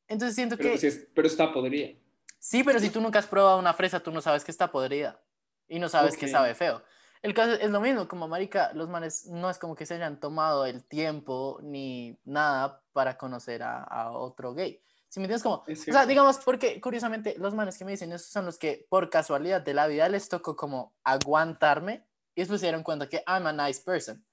Entonces 0.08 0.34
siento 0.34 0.56
pero, 0.56 0.72
que... 0.72 0.78
sí 0.78 0.88
es- 0.88 1.08
pero 1.14 1.28
está 1.28 1.52
podrida. 1.52 2.00
Sí, 2.40 2.64
pero 2.64 2.80
si 2.80 2.90
tú 2.90 3.02
nunca 3.02 3.20
has 3.20 3.28
probado 3.28 3.60
una 3.60 3.74
fresa, 3.74 4.00
tú 4.00 4.12
no 4.12 4.22
sabes 4.22 4.46
que 4.46 4.52
está 4.52 4.72
podrida 4.72 5.22
y 5.68 5.78
no 5.78 5.90
sabes 5.90 6.16
que 6.18 6.28
Ok. 6.28 6.32
sabe 6.32 6.56
feo. 6.56 6.82
El 7.22 7.34
caso 7.34 7.52
es 7.52 7.70
lo 7.70 7.82
mismo, 7.82 8.08
como 8.08 8.30
marica, 8.30 8.72
los 8.74 8.88
manes 8.88 9.26
no 9.28 9.50
es 9.50 9.60
como 9.60 9.76
que 9.76 9.86
se 9.86 9.96
hayan 9.96 10.22
tomado 10.22 10.66
el 10.66 10.86
tiempo 10.86 11.60
ni 11.62 12.18
nada 12.24 12.82
para 12.94 13.18
conocer 13.18 13.62
a, 13.62 13.84
a 13.84 14.12
otro 14.12 14.54
gay. 14.54 14.82
Si 15.12 15.20
me 15.20 15.26
entiendes 15.26 15.44
como, 15.44 15.56
o 15.68 15.76
sea, 15.76 16.06
digamos, 16.06 16.38
porque 16.38 16.80
curiosamente 16.80 17.36
los 17.38 17.54
manes 17.54 17.78
que 17.78 17.84
me 17.84 17.92
dicen 17.92 18.14
eso 18.14 18.32
son 18.32 18.46
los 18.46 18.58
que 18.58 18.86
por 18.88 19.10
casualidad 19.10 19.60
de 19.62 19.74
la 19.74 19.86
vida 19.88 20.08
les 20.08 20.30
tocó 20.30 20.56
como 20.56 20.94
aguantarme 21.04 22.06
y 22.34 22.40
después 22.40 22.62
se 22.62 22.68
dieron 22.68 22.82
cuenta 22.82 23.10
que 23.10 23.22
I'm 23.28 23.46
a 23.46 23.52
nice 23.52 23.82
person. 23.84 24.24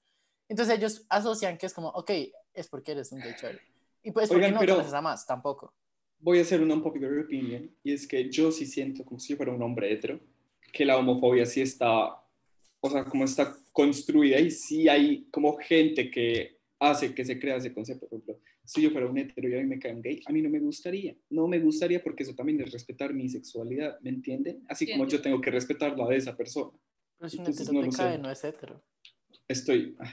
Entonces 0.47 0.77
ellos 0.77 1.05
asocian 1.09 1.57
que 1.57 1.65
es 1.65 1.73
como, 1.73 1.89
ok, 1.89 2.11
es 2.53 2.69
porque 2.69 2.93
eres 2.93 3.11
un 3.11 3.19
gay 3.19 3.35
chévere. 3.35 3.59
Y 4.03 4.11
pues 4.11 4.29
porque 4.29 4.45
Oigan, 4.45 4.53
no 4.53 4.59
pero- 4.61 4.75
conoces 4.75 4.93
a 4.93 5.01
más, 5.01 5.25
tampoco. 5.27 5.73
Voy 6.21 6.39
a 6.39 6.43
hacer 6.43 6.61
una 6.61 6.75
unpopular 6.75 7.11
opinion 7.25 7.69
y 7.83 7.91
es 7.93 8.07
que 8.07 8.29
yo 8.29 8.49
sí 8.49 8.65
siento 8.65 9.03
como 9.03 9.19
si 9.19 9.33
yo 9.33 9.37
fuera 9.37 9.51
un 9.51 9.61
hombre 9.61 9.91
hetero, 9.91 10.17
que 10.71 10.85
la 10.85 10.95
homofobia 10.95 11.45
sí 11.45 11.59
está, 11.59 12.21
o 12.79 12.89
sea, 12.89 13.03
como 13.03 13.25
está 13.25 13.53
construida 13.73 14.39
y 14.39 14.49
sí 14.49 14.87
hay 14.87 15.25
como 15.29 15.57
gente 15.57 16.09
que 16.09 16.57
hace 16.79 17.13
que 17.13 17.25
se 17.25 17.37
crea 17.37 17.57
ese 17.57 17.73
concepto. 17.73 18.07
Por 18.07 18.19
ejemplo, 18.19 18.39
si 18.69 18.81
yo 18.83 18.91
fuera 18.91 19.07
un 19.07 19.17
hetero 19.17 19.49
y 19.49 19.55
a 19.55 19.57
mí 19.57 19.65
me 19.65 19.79
cae 19.79 19.93
un 19.93 20.01
gay, 20.01 20.21
a 20.25 20.31
mí 20.31 20.41
no 20.43 20.49
me 20.49 20.59
gustaría. 20.59 21.15
No 21.31 21.47
me 21.47 21.59
gustaría 21.59 22.03
porque 22.03 22.21
eso 22.23 22.35
también 22.35 22.61
es 22.61 22.71
respetar 22.71 23.13
mi 23.13 23.27
sexualidad, 23.27 23.99
¿me 24.01 24.11
entienden? 24.11 24.63
Así 24.69 24.89
como 24.91 25.07
yo 25.07 25.19
tengo 25.21 25.41
que 25.41 25.49
respetar 25.49 25.97
la 25.97 26.07
de 26.07 26.17
esa 26.17 26.37
persona. 26.37 26.77
Pero 27.17 27.29
si 27.29 27.37
un 27.37 27.41
Entonces, 27.41 27.67
hetero 27.67 27.73
no 27.81 27.89
te 27.89 27.97
lo 27.97 28.03
cae, 28.03 28.11
sé. 28.15 28.21
no 28.21 28.31
es 28.31 28.43
hetero. 28.43 28.83
Estoy... 29.47 29.95
ay, 29.99 30.09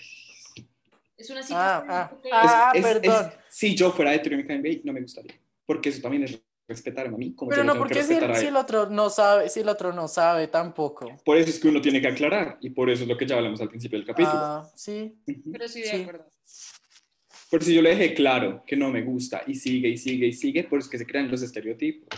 Es 1.18 1.30
una 1.30 1.40
Ah, 1.40 1.42
situación. 1.42 1.90
ah, 1.90 2.20
que- 2.22 2.28
ah. 2.32 2.72
es- 2.74 2.84
es- 2.86 2.92
perdón. 2.94 3.26
es- 3.26 3.32
si 3.54 3.74
yo 3.76 3.90
fuera 3.92 4.14
hetero 4.14 4.34
y 4.34 4.38
me 4.38 4.46
cae 4.46 4.56
un 4.56 4.62
gay, 4.62 4.80
no 4.84 4.92
me 4.94 5.00
gustaría. 5.02 5.34
Porque 5.66 5.88
eso 5.90 6.00
también 6.00 6.24
es 6.24 6.40
respetarme 6.68 7.14
a 7.14 7.18
mí, 7.18 7.34
como 7.34 7.50
Pero 7.50 7.62
yo 7.62 7.66
no, 7.74 7.78
porque 7.78 8.02
si 8.02 8.14
si 8.40 8.46
el 8.46 8.56
otro 8.56 8.88
no 8.90 9.08
sabe, 9.10 9.48
si 9.50 9.60
el 9.60 9.68
otro 9.68 9.92
no 9.92 10.08
sabe 10.08 10.48
tampoco. 10.48 11.06
Por 11.24 11.36
eso 11.36 11.50
es 11.50 11.60
que 11.60 11.68
uno 11.68 11.80
tiene 11.80 12.00
que 12.00 12.08
aclarar 12.08 12.58
y 12.60 12.70
por 12.70 12.90
eso 12.90 13.02
es 13.04 13.08
lo 13.08 13.16
que 13.16 13.24
ya 13.26 13.36
hablamos 13.36 13.60
al 13.60 13.68
principio 13.68 13.98
del 13.98 14.06
capítulo. 14.06 14.38
Ah, 14.40 14.70
sí. 14.74 15.14
Ujú. 15.28 15.52
Pero 15.52 15.68
sí, 15.68 15.82
de 15.82 15.88
Sí. 15.88 15.96
acuerdo. 16.02 16.26
Por 17.50 17.62
si 17.62 17.74
yo 17.74 17.82
le 17.82 17.90
dejé 17.90 18.14
claro 18.14 18.64
que 18.66 18.76
no 18.76 18.90
me 18.90 19.02
gusta 19.02 19.42
y 19.46 19.54
sigue 19.54 19.88
y 19.88 19.96
sigue 19.98 20.26
y 20.26 20.32
sigue, 20.32 20.64
por 20.64 20.78
eso 20.80 20.86
es 20.86 20.90
que 20.90 20.98
se 20.98 21.06
crean 21.06 21.30
los 21.30 21.42
estereotipos. 21.42 22.08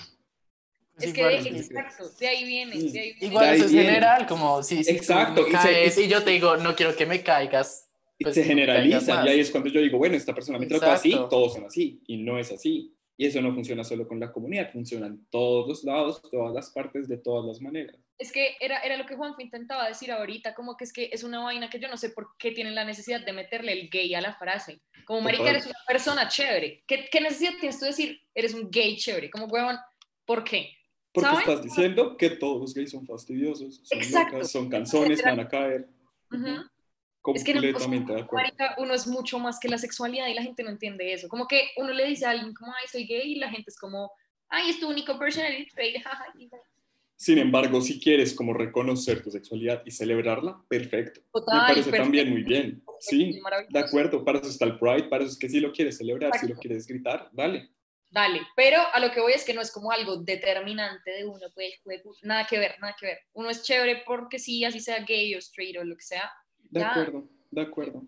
Es 0.98 1.12
que, 1.12 1.24
de, 1.24 1.42
sí. 1.42 1.48
exacto, 1.50 2.08
de 2.18 2.26
ahí 2.28 2.44
viene. 2.44 2.76
De 2.76 2.98
ahí 3.00 3.12
viene. 3.12 3.16
Igual 3.26 3.44
De 3.44 3.50
ahí 3.50 3.56
eso 3.56 3.66
es 3.66 3.72
viene. 3.72 3.86
general, 3.88 4.26
como 4.26 4.62
si, 4.62 4.82
si 4.82 4.90
tú 4.92 4.96
Exacto, 4.96 5.42
me 5.42 5.48
y 5.48 5.52
se- 5.52 5.58
caes 5.58 5.98
y- 5.98 6.08
yo 6.08 6.24
te 6.24 6.30
digo, 6.30 6.56
no 6.56 6.74
quiero 6.74 6.96
que 6.96 7.06
me 7.06 7.22
caigas. 7.22 7.84
Pues 8.20 8.34
se 8.34 8.42
generaliza 8.42 9.24
y 9.24 9.28
ahí 9.28 9.38
es 9.40 9.50
cuando 9.50 9.70
yo 9.70 9.80
digo, 9.80 9.96
bueno, 9.98 10.16
esta 10.16 10.34
persona 10.34 10.58
me 10.58 10.66
trató 10.66 10.90
así, 10.90 11.12
todos 11.30 11.52
son 11.54 11.66
así 11.66 12.00
y 12.08 12.16
no 12.16 12.36
es 12.38 12.50
así. 12.50 12.92
Y 13.16 13.26
eso 13.26 13.40
no 13.40 13.54
funciona 13.54 13.84
solo 13.84 14.08
con 14.08 14.18
la 14.18 14.32
comunidad, 14.32 14.72
funciona 14.72 15.06
en 15.06 15.24
todos 15.30 15.68
los 15.68 15.84
lados, 15.84 16.20
todas 16.30 16.52
las 16.52 16.70
partes, 16.70 17.06
de 17.06 17.18
todas 17.18 17.46
las 17.46 17.60
maneras. 17.60 17.96
Es 18.18 18.32
que 18.32 18.56
era, 18.58 18.80
era 18.80 18.96
lo 18.96 19.06
que 19.06 19.14
Juanfe 19.14 19.44
intentaba 19.44 19.86
decir 19.86 20.10
ahorita, 20.10 20.54
como 20.54 20.76
que 20.76 20.84
es 20.84 20.92
que 20.92 21.08
es 21.12 21.22
una 21.22 21.38
vaina 21.40 21.70
que 21.70 21.78
yo 21.78 21.88
no 21.88 21.96
sé 21.96 22.10
por 22.10 22.36
qué 22.36 22.50
tienen 22.50 22.74
la 22.74 22.84
necesidad 22.84 23.24
de 23.24 23.32
meterle 23.32 23.72
el 23.72 23.88
gay 23.88 24.12
a 24.14 24.20
la 24.20 24.34
frase. 24.34 24.80
Como, 25.04 25.20
marica, 25.20 25.48
eres 25.48 25.66
una 25.66 25.78
persona 25.86 26.28
chévere. 26.28 26.82
¿Qué, 26.86 27.08
qué 27.10 27.20
necesidad 27.20 27.52
tienes 27.60 27.78
tú 27.78 27.84
de 27.84 27.92
decir, 27.92 28.20
eres 28.34 28.54
un 28.54 28.70
gay 28.70 28.96
chévere? 28.96 29.30
Como, 29.30 29.46
huevón, 29.46 29.78
¿por 30.24 30.42
qué? 30.42 30.74
Porque 31.12 31.30
¿Saben? 31.30 31.40
estás 31.48 31.62
diciendo 31.62 32.16
que 32.16 32.30
todos 32.30 32.60
los 32.60 32.74
gays 32.74 32.90
son 32.90 33.06
fastidiosos, 33.06 33.80
son 33.84 33.98
Exacto. 33.98 34.34
locas, 34.34 34.50
son 34.50 34.68
canzones, 34.68 35.22
van 35.22 35.40
a 35.40 35.48
caer. 35.48 35.88
Ujú. 36.30 36.50
Ujú. 36.50 37.34
Es 37.34 37.44
que 37.44 37.54
no, 37.54 37.60
Completamente 37.60 38.12
de 38.14 38.20
acuerdo. 38.20 38.44
marica, 38.44 38.74
uno 38.78 38.94
es 38.94 39.06
mucho 39.06 39.38
más 39.38 39.58
que 39.60 39.68
la 39.68 39.78
sexualidad 39.78 40.28
y 40.28 40.34
la 40.34 40.42
gente 40.42 40.62
no 40.62 40.70
entiende 40.70 41.12
eso. 41.12 41.28
Como 41.28 41.46
que 41.46 41.70
uno 41.76 41.92
le 41.92 42.06
dice 42.06 42.26
a 42.26 42.30
alguien 42.30 42.54
como, 42.54 42.72
ay, 42.72 42.88
soy 42.90 43.06
gay, 43.06 43.32
y 43.32 43.34
la 43.36 43.50
gente 43.50 43.70
es 43.70 43.78
como, 43.78 44.10
ay, 44.48 44.70
es 44.70 44.80
tu 44.80 44.88
único 44.88 45.18
personality 45.18 45.68
trait, 45.70 45.96
Sin 47.20 47.36
embargo, 47.38 47.80
si 47.80 47.98
quieres 47.98 48.32
como 48.32 48.54
reconocer 48.54 49.20
tu 49.24 49.30
sexualidad 49.32 49.82
y 49.84 49.90
celebrarla, 49.90 50.62
perfecto. 50.68 51.20
Total, 51.32 51.54
Me 51.56 51.60
parece 51.62 51.90
perfecto. 51.90 52.02
también 52.04 52.30
muy 52.30 52.42
bien. 52.44 52.80
Sí, 53.00 53.40
de 53.70 53.78
acuerdo. 53.80 54.24
Para 54.24 54.38
eso 54.38 54.48
está 54.48 54.66
el 54.66 54.78
Pride, 54.78 55.08
para 55.08 55.24
eso 55.24 55.32
es 55.32 55.38
que 55.38 55.48
si 55.48 55.58
lo 55.58 55.72
quieres 55.72 55.98
celebrar, 55.98 56.30
si 56.34 56.46
lo 56.46 56.50
Exacto. 56.52 56.60
quieres 56.68 56.86
gritar, 56.86 57.28
dale. 57.32 57.70
Dale, 58.10 58.40
pero 58.54 58.80
a 58.92 59.00
lo 59.00 59.10
que 59.10 59.20
voy 59.20 59.32
es 59.32 59.44
que 59.44 59.52
no 59.52 59.60
es 59.60 59.72
como 59.72 59.90
algo 59.90 60.16
determinante 60.18 61.10
de 61.10 61.26
uno, 61.26 61.46
pues, 61.54 61.74
pues, 61.82 62.00
nada 62.22 62.46
que 62.46 62.56
ver, 62.58 62.76
nada 62.80 62.94
que 62.98 63.06
ver. 63.06 63.18
Uno 63.32 63.50
es 63.50 63.64
chévere 63.64 64.04
porque 64.06 64.38
sí, 64.38 64.64
así 64.64 64.78
sea 64.78 65.00
gay 65.00 65.34
o 65.34 65.38
straight 65.38 65.76
o 65.76 65.84
lo 65.84 65.96
que 65.96 66.04
sea. 66.04 66.30
De 66.70 66.78
Ya. 66.80 66.92
acuerdo, 66.92 67.28
de 67.50 67.60
acuerdo. 67.60 68.02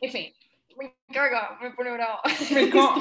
En 0.00 0.10
fin, 0.10 0.32
me 0.78 0.94
caga, 1.12 1.58
me 1.60 1.70
pone 1.72 1.92
bravo. 1.92 2.20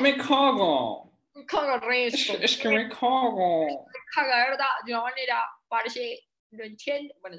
Me, 0.01 0.17
cago. 0.17 1.11
Me 1.33 1.45
caga 1.45 1.79
resto. 1.79 2.33
me 2.69 2.89
cago. 2.89 3.87
Caga, 4.13 4.43
de 4.43 4.49
verdad, 4.49 4.65
de 4.85 4.93
una 4.93 5.03
manera, 5.03 5.49
parce, 5.67 6.19
no 6.51 6.63
entiendo. 6.63 7.13
Bueno, 7.21 7.37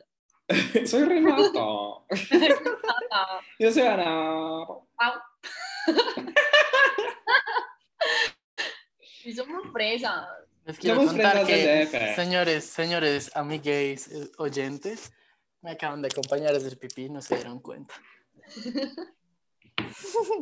Soy 0.87 1.05
Renato. 1.05 2.07
ah, 3.11 3.41
Yo 3.59 3.71
soy 3.71 3.83
Ana. 3.83 4.65
Y 9.25 9.33
somos 9.35 9.71
fresas. 9.73 10.27
Les 10.65 10.79
quiero 10.79 10.97
Somos 10.97 11.13
contar 11.13 11.45
que, 11.45 11.87
señores, 12.15 12.65
señores, 12.65 13.31
amigues, 13.35 14.09
eh, 14.09 14.31
oyentes, 14.39 15.13
me 15.61 15.73
acaban 15.73 16.01
de 16.01 16.09
acompañar 16.09 16.55
a 16.55 16.57
hacer 16.57 16.79
pipí, 16.79 17.11
no 17.11 17.21
se 17.21 17.35
dieron 17.35 17.61
cuenta. 17.61 17.95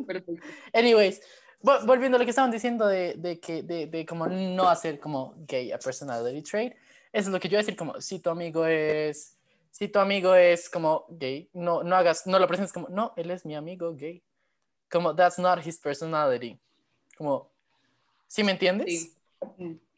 Perfecto. 0.05 0.47
Anyways, 0.73 1.21
volviendo 1.61 2.17
a 2.17 2.19
lo 2.19 2.25
que 2.25 2.29
estaban 2.31 2.51
diciendo 2.51 2.87
de, 2.87 3.15
de 3.15 3.39
que 3.39 3.63
de, 3.63 3.87
de 3.87 4.05
como 4.05 4.27
no 4.27 4.69
hacer 4.69 4.99
como 4.99 5.33
gay 5.47 5.71
a 5.71 5.79
personality 5.79 6.41
trait, 6.41 6.73
eso 7.11 7.29
es 7.29 7.33
lo 7.33 7.39
que 7.39 7.47
yo 7.47 7.53
voy 7.53 7.59
a 7.59 7.65
decir 7.65 7.75
como 7.75 7.99
si 7.99 8.19
tu 8.19 8.29
amigo 8.29 8.65
es 8.65 9.35
si 9.71 9.87
tu 9.87 9.99
amigo 9.99 10.33
es 10.35 10.69
como 10.69 11.05
gay, 11.09 11.49
no 11.53 11.83
no 11.83 11.95
hagas 11.95 12.25
no 12.27 12.39
lo 12.39 12.47
presentes 12.47 12.73
como 12.73 12.89
no, 12.89 13.13
él 13.15 13.31
es 13.31 13.45
mi 13.45 13.55
amigo 13.55 13.93
gay. 13.95 14.21
Como 14.89 15.13
that's 15.13 15.37
not 15.37 15.65
his 15.65 15.77
personality. 15.77 16.57
Como 17.17 17.49
¿Sí 18.27 18.43
me 18.43 18.51
entiendes? 18.51 18.87
Sí. 18.87 19.13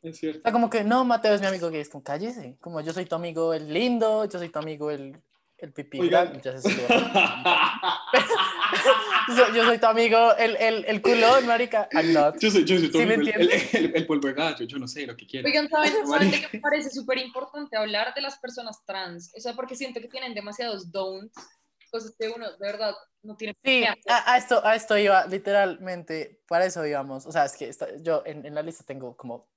Es 0.02 0.16
O 0.16 0.18
cierto. 0.18 0.42
sea, 0.44 0.52
como 0.52 0.70
que 0.70 0.84
no, 0.84 1.04
Mateo 1.04 1.34
es 1.34 1.42
mi 1.42 1.48
amigo 1.48 1.70
gay, 1.70 1.82
es 1.82 1.90
como 1.90 2.04
cállese, 2.04 2.58
como 2.62 2.80
yo 2.82 2.94
soy 2.94 3.06
tu 3.06 3.16
amigo 3.16 3.54
el 3.54 3.74
lindo, 3.74 4.26
yo 4.26 4.40
soy 4.40 4.50
tu 4.50 4.60
amigo 4.60 4.92
el 4.92 5.20
el 5.58 5.74
pipí. 5.74 6.00
Oigan. 6.00 6.28
grande, 6.28 6.42
ya 6.42 6.58
se. 6.58 6.70
yo, 9.38 9.54
yo 9.54 9.66
soy 9.66 9.78
tu 9.78 9.86
amigo 9.88 10.36
el, 10.38 10.56
el, 10.58 10.86
el 10.86 11.02
culón, 11.02 11.46
marica. 11.46 11.88
I'm 11.94 12.14
not. 12.14 12.38
Yo 12.40 12.52
soy, 12.52 12.64
yo 12.66 12.78
soy 12.78 12.92
tu 12.92 13.00
¿Sí 13.00 13.06
me 13.06 13.14
amigo, 13.16 13.32
el, 13.36 13.42
el, 13.42 13.52
entiendes? 13.52 13.74
el- 13.74 13.96
el 13.96 14.06
polvo 14.08 14.28
de 14.28 14.34
gallo, 14.34 14.66
yo 14.66 14.78
no 14.78 14.88
sé 14.88 15.06
lo 15.06 15.16
que 15.16 15.26
quiero. 15.26 15.48
Oigan, 15.48 15.70
¿saben, 15.70 15.94
¿saben 16.08 16.32
de 16.32 16.42
qué 16.42 16.48
me 16.54 16.60
parece 16.60 16.90
súper 16.90 17.18
importante 17.20 17.78
hablar 17.78 18.14
de 18.14 18.22
las 18.22 18.38
personas 18.40 18.84
trans? 18.86 19.32
O 19.38 19.40
sea, 19.42 19.54
porque 19.54 19.76
siento 19.76 20.00
que 20.02 20.08
tienen 20.08 20.34
demasiados 20.34 20.92
don'ts, 20.92 21.34
cosas 21.92 22.14
que 22.18 22.30
uno 22.30 22.50
de 22.52 22.58
verdad 22.60 22.94
no 23.24 23.36
tiene 23.36 23.54
Sí, 23.64 23.82
que 23.82 23.88
a, 24.12 24.34
a 24.34 24.38
esto, 24.38 24.66
a 24.66 24.76
esto 24.76 24.98
iba 24.98 25.26
literalmente, 25.26 26.42
para 26.48 26.66
eso 26.66 26.86
íbamos. 26.86 27.26
O 27.26 27.32
sea, 27.32 27.46
es 27.46 27.56
que 27.58 27.68
esta- 27.68 27.88
yo 28.02 28.24
en, 28.26 28.46
en 28.46 28.54
la 28.56 28.62
lista 28.62 28.84
tengo 28.84 29.16
como 29.18 29.50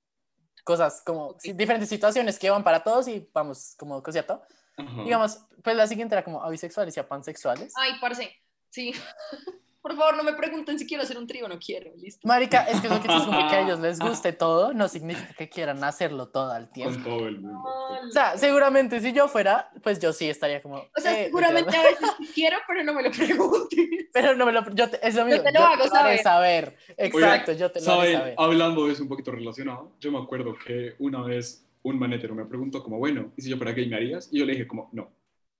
cosas, 0.63 1.01
como 1.05 1.27
Ok. 1.27 1.39
sí, 1.41 1.53
diferentes 1.53 1.89
situaciones 1.89 2.39
que 2.39 2.49
van 2.49 2.63
para 2.63 2.83
todos 2.83 3.07
y 3.07 3.29
vamos 3.33 3.75
como 3.77 4.01
cosiato. 4.01 4.41
Ajá. 4.77 5.03
Digamos, 5.03 5.45
pues 5.63 5.75
la 5.75 5.85
siguiente 5.87 6.15
era 6.15 6.23
como 6.23 6.43
a 6.43 6.49
bisexuales 6.49 6.95
y 6.97 6.99
a 6.99 7.07
pansexuales. 7.07 7.73
Ay, 7.75 7.91
parce, 8.01 8.31
sí. 8.73 8.93
Por 9.83 9.97
favor, 9.97 10.15
no 10.15 10.23
me 10.23 10.31
pregunten 10.31 10.79
si 10.79 10.87
quiero 10.87 11.03
hacer 11.03 11.17
un 11.17 11.27
trío, 11.27 11.45
no 11.49 11.59
quiero, 11.59 11.91
listo. 11.97 12.25
Marica, 12.25 12.63
es 12.63 12.79
que 12.79 12.87
lo 12.87 13.01
que 13.01 13.07
es 13.09 13.13
como 13.25 13.49
que 13.49 13.55
a 13.57 13.65
ellos 13.65 13.81
les 13.81 13.99
guste 13.99 14.31
todo, 14.31 14.73
no 14.73 14.87
significa 14.87 15.33
que 15.33 15.49
quieran 15.49 15.83
hacerlo 15.83 16.29
todo 16.29 16.53
al 16.53 16.71
tiempo. 16.71 16.93
Con 16.93 17.03
todo 17.03 17.27
el 17.27 17.41
mundo. 17.41 17.59
O 18.07 18.11
sea, 18.11 18.37
seguramente 18.37 19.01
si 19.01 19.11
yo 19.11 19.27
fuera, 19.27 19.69
pues 19.83 19.99
yo 19.99 20.13
sí 20.13 20.29
estaría 20.29 20.61
como. 20.61 20.75
O 20.77 21.01
sea, 21.01 21.19
eh, 21.19 21.25
seguramente 21.25 21.75
a 21.75 21.83
veces 21.83 22.09
sí 22.17 22.29
quiero, 22.33 22.59
pero 22.65 22.81
no 22.85 22.93
me 22.93 23.03
lo 23.03 23.11
preguntes. 23.11 23.79
Pero 24.13 24.35
no 24.35 24.45
me 24.45 24.53
lo. 24.53 24.63
Yo 24.73 24.89
te- 24.89 25.05
es 25.05 25.15
lo 25.15 25.25
mismo. 25.25 25.43
te 25.43 25.51
lo 25.51 25.59
hago 25.61 25.83
haré 25.83 25.89
saber. 25.89 26.23
saber. 26.23 26.77
Exacto, 26.95 27.51
yo 27.51 27.69
te 27.71 27.81
lo 27.81 27.91
haré 27.91 28.01
¿Saben? 28.13 28.19
saber. 28.19 28.35
Hablando 28.37 28.85
de 28.85 28.93
eso 28.93 29.03
un 29.03 29.09
poquito 29.09 29.31
relacionado, 29.31 29.91
yo 29.99 30.11
me 30.13 30.19
acuerdo 30.19 30.55
que 30.65 30.93
una 30.99 31.23
vez 31.23 31.65
un 31.81 31.99
manetero 31.99 32.35
me 32.35 32.45
preguntó 32.45 32.81
como, 32.83 32.99
bueno, 32.99 33.33
¿y 33.35 33.41
si 33.41 33.49
yo 33.49 33.57
fuera 33.57 33.73
gay 33.73 33.89
me 33.89 33.97
harías? 33.97 34.29
Y 34.31 34.39
yo 34.39 34.45
le 34.45 34.53
dije 34.53 34.65
como, 34.65 34.89
no. 34.93 35.11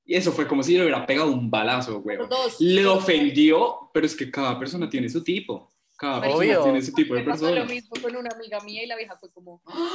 Y 0.05 0.15
eso 0.15 0.31
fue 0.33 0.47
como 0.47 0.63
si 0.63 0.73
yo 0.73 0.79
le 0.79 0.85
hubiera 0.85 1.05
pegado 1.05 1.31
un 1.31 1.49
balazo, 1.49 2.01
güey. 2.01 2.17
Le 2.59 2.85
ofendió, 2.85 3.89
pero 3.93 4.05
es 4.05 4.15
que 4.15 4.29
cada 4.29 4.59
persona 4.59 4.89
tiene 4.89 5.07
su 5.09 5.23
tipo. 5.23 5.71
Cada 5.95 6.19
persona 6.19 6.37
Obvio. 6.37 6.63
tiene 6.63 6.81
su 6.81 6.91
tipo 6.93 7.13
de 7.15 7.21
Me 7.21 7.29
pasó 7.31 7.45
lo 7.45 7.51
persona. 7.53 7.73
mismo 7.73 7.91
con 8.01 8.15
una 8.15 8.29
amiga 8.35 8.59
mía 8.61 8.83
y 8.83 8.87
la 8.87 8.97
vieja 8.97 9.15
fue 9.17 9.31
como... 9.31 9.61
"Ah". 9.65 9.89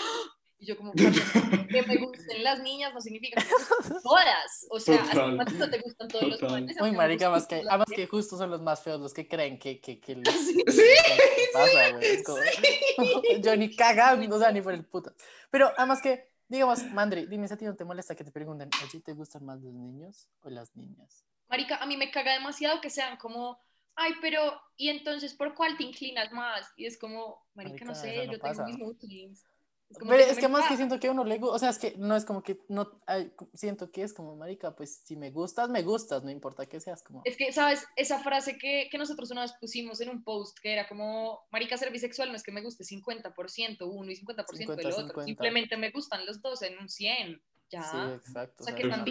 Y 0.61 0.67
yo 0.67 0.77
como, 0.77 0.93
que 0.93 1.83
me 1.87 1.97
gusten 1.99 2.43
las 2.43 2.61
niñas 2.63 2.93
no 2.93 3.01
significa 3.01 3.41
que 3.41 3.47
me 3.49 3.53
gusten 3.77 3.97
todas. 4.03 4.67
O 4.71 4.81
sea, 4.81 4.97
así 5.03 5.11
Total. 5.11 5.31
como 5.31 5.43
a 5.43 5.45
ti 5.45 5.55
no 5.57 5.71
te 5.71 5.79
gustan 5.81 6.09
todos 6.09 6.25
los 6.25 6.33
Total. 6.41 6.49
jóvenes. 6.51 6.81
a 6.81 6.83
Uy, 6.83 6.91
mí 6.91 6.97
no 6.97 6.99
me 7.03 7.05
marica, 7.07 7.31
más 7.31 7.47
que, 7.47 7.55
además 7.57 7.85
que 7.87 7.93
mujeres. 7.93 8.11
justo 8.11 8.37
son 8.39 8.51
los 8.51 8.61
más 8.63 8.83
feos 8.83 9.01
los 9.01 9.15
que 9.15 9.29
creen 9.29 9.59
que, 9.61 9.81
que, 9.81 10.01
que 10.01 10.17
les, 10.17 10.35
Sí, 10.47 10.57
¿qué 10.67 11.47
pasa? 11.53 11.89
Es 12.01 12.25
como- 12.25 12.39
Yo 13.41 13.57
ni 13.57 13.77
cagando, 13.77 14.35
o 14.35 14.39
sea, 14.41 14.51
ni 14.51 14.61
por 14.61 14.75
el 14.75 14.85
puto. 14.85 15.13
Pero 15.51 15.71
además 15.77 16.01
que, 16.03 16.28
digamos, 16.49 16.83
Mandri, 16.93 17.27
dime 17.27 17.47
si 17.47 17.55
a 17.55 17.57
ti 17.57 17.65
no 17.65 17.77
te 17.77 17.85
molesta 17.85 18.15
que 18.15 18.25
te 18.25 18.33
pregunten, 18.33 18.71
oye, 18.85 19.01
¿te 19.01 19.13
gustan 19.13 19.45
más 19.45 19.61
los 19.61 19.73
niños 19.73 20.29
o 20.43 20.51
las 20.51 20.75
niñas? 20.77 21.25
Marica, 21.49 21.77
a 21.77 21.87
mí 21.87 21.97
me 21.97 22.11
caga 22.11 22.33
demasiado 22.33 22.81
que 22.81 22.91
sean 22.91 23.17
como, 23.17 23.59
ay, 23.95 24.13
pero, 24.21 24.61
¿y 24.77 24.89
entonces 24.89 25.35
por 25.35 25.55
cuál 25.55 25.77
te 25.77 25.85
inclinas 25.85 26.33
más? 26.33 26.73
Y 26.77 26.87
es 26.87 26.99
como, 26.99 27.47
marica, 27.55 27.85
no 27.85 27.95
sé, 27.95 28.27
no 28.27 28.33
yo 28.33 28.41
tengo 28.41 28.65
mis 28.65 28.79
mootings. 28.79 29.45
Es 29.91 29.97
como, 29.99 30.11
Pero 30.11 30.23
es 30.23 30.29
déjame 30.37 30.43
que 30.43 30.53
más 30.53 30.69
que 30.69 30.77
siento 30.77 31.01
que 31.01 31.09
a 31.09 31.13
uno 31.13 31.25
le 31.25 31.39
gusta, 31.39 31.57
o 31.57 31.59
sea, 31.59 31.71
es 31.71 31.79
que 31.79 31.95
no 31.97 32.15
es 32.15 32.27
como 32.27 32.43
que, 32.43 32.61
no, 32.69 33.01
ay, 33.07 33.33
siento 33.55 33.91
que 33.91 34.03
es 34.03 34.13
como, 34.13 34.37
marica, 34.37 34.77
pues 34.77 35.01
si 35.05 35.17
me 35.17 35.31
gustas, 35.31 35.71
me 35.71 35.83
gustas, 35.83 36.23
no 36.23 36.31
importa 36.31 36.67
que 36.67 36.79
seas 36.79 37.03
como... 37.03 37.23
Es 37.25 37.39
que, 37.39 37.53
¿sabes? 37.53 37.87
Esa 37.97 38.19
frase 38.19 38.59
que, 38.59 38.89
que 38.91 38.99
nosotros 38.99 39.31
una 39.31 39.43
vez 39.43 39.55
pusimos 39.59 40.01
en 40.03 40.11
un 40.11 40.23
post 40.23 40.59
que 40.59 40.75
era 40.75 40.87
como, 40.87 41.41
marica, 41.51 41.79
ser 41.79 41.91
bisexual 41.91 42.29
no 42.29 42.37
es 42.37 42.43
que 42.43 42.53
me 42.53 42.61
guste 42.61 42.85
50% 42.85 43.89
uno 43.91 44.11
y 44.11 44.17
50%, 44.17 44.79
el 44.79 44.93
otro. 44.93 45.23
50-50. 45.23 45.25
Simplemente 45.25 45.77
me 45.79 45.91
gustan 45.91 46.27
los 46.27 46.43
dos 46.43 46.61
en 46.63 46.79
un 46.79 46.91
100. 46.91 47.41
Ya. 47.71 47.83
Sí, 47.83 47.97
exacto. 48.15 48.63
o 48.63 48.67
sea, 48.67 48.75
que 48.75 48.89
tan. 48.89 49.05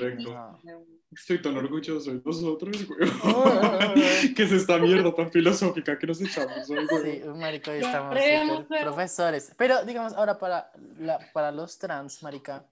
Estoy 1.11 1.41
tan 1.41 1.55
orgulloso 1.55 2.11
de 2.11 2.21
nosotros, 2.23 2.85
güey. 2.87 2.99
¿Qué 4.35 4.43
es 4.43 4.51
esta 4.51 4.77
mierda 4.77 5.13
tan 5.13 5.31
filosófica 5.31 5.97
que 5.97 6.07
nos 6.07 6.21
echamos 6.21 6.69
hoy, 6.69 6.85
güey? 6.89 7.21
Sí, 7.21 7.27
marica, 7.29 7.71
hoy 7.71 7.79
estamos 7.79 8.65
profesores. 8.67 9.51
Pero 9.57 9.85
digamos, 9.85 10.13
ahora 10.13 10.37
para, 10.37 10.71
la, 10.99 11.19
para 11.33 11.51
los 11.51 11.77
trans, 11.77 12.21
marica, 12.23 12.65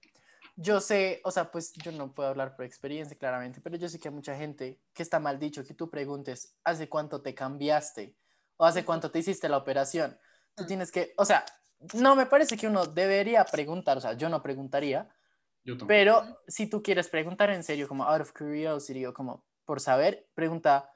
yo 0.58 0.80
sé, 0.80 1.22
o 1.24 1.32
sea, 1.32 1.52
pues 1.52 1.74
yo 1.74 1.92
no 1.92 2.14
puedo 2.14 2.30
hablar 2.30 2.56
por 2.56 2.66
experiencia, 2.66 3.18
claramente, 3.18 3.62
pero 3.62 3.76
yo 3.78 3.88
sé 3.90 4.00
que 4.00 4.08
hay 4.08 4.14
mucha 4.14 4.36
gente 4.36 4.80
que 4.94 5.04
está 5.04 5.20
mal 5.20 5.38
dicho 5.40 5.64
que 5.64 5.74
tú 5.74 5.90
preguntes, 5.90 6.56
¿hace 6.64 6.90
cuánto 6.90 7.22
te 7.22 7.34
cambiaste? 7.36 8.16
¿O 8.58 8.66
hace 8.66 8.86
cuánto 8.86 9.12
te 9.12 9.20
hiciste 9.20 9.50
la 9.50 9.58
operación? 9.58 10.18
Tú 10.56 10.64
Ah. 10.64 10.68
tienes 10.68 10.92
que, 10.92 11.14
o 11.18 11.26
sea, 11.26 11.44
no 11.94 12.16
me 12.16 12.26
parece 12.26 12.56
que 12.58 12.68
uno 12.68 12.86
debería 12.86 13.44
preguntar, 13.46 13.98
o 13.98 14.02
sea, 14.02 14.14
yo 14.14 14.30
no 14.30 14.42
preguntaría, 14.42 15.10
Yo 15.66 15.74
tampoco. 15.74 15.88
pero 15.88 16.42
si 16.48 16.68
tú 16.68 16.82
quieres 16.82 17.10
preguntar 17.10 17.50
en 17.50 17.64
serio, 17.64 17.88
como 17.88 18.04
out 18.06 18.22
of 18.22 18.32
curiosity 18.32 19.06
o 19.06 19.14
como 19.14 19.44
por 19.66 19.80
saber, 19.82 20.28
pregunta, 20.36 20.90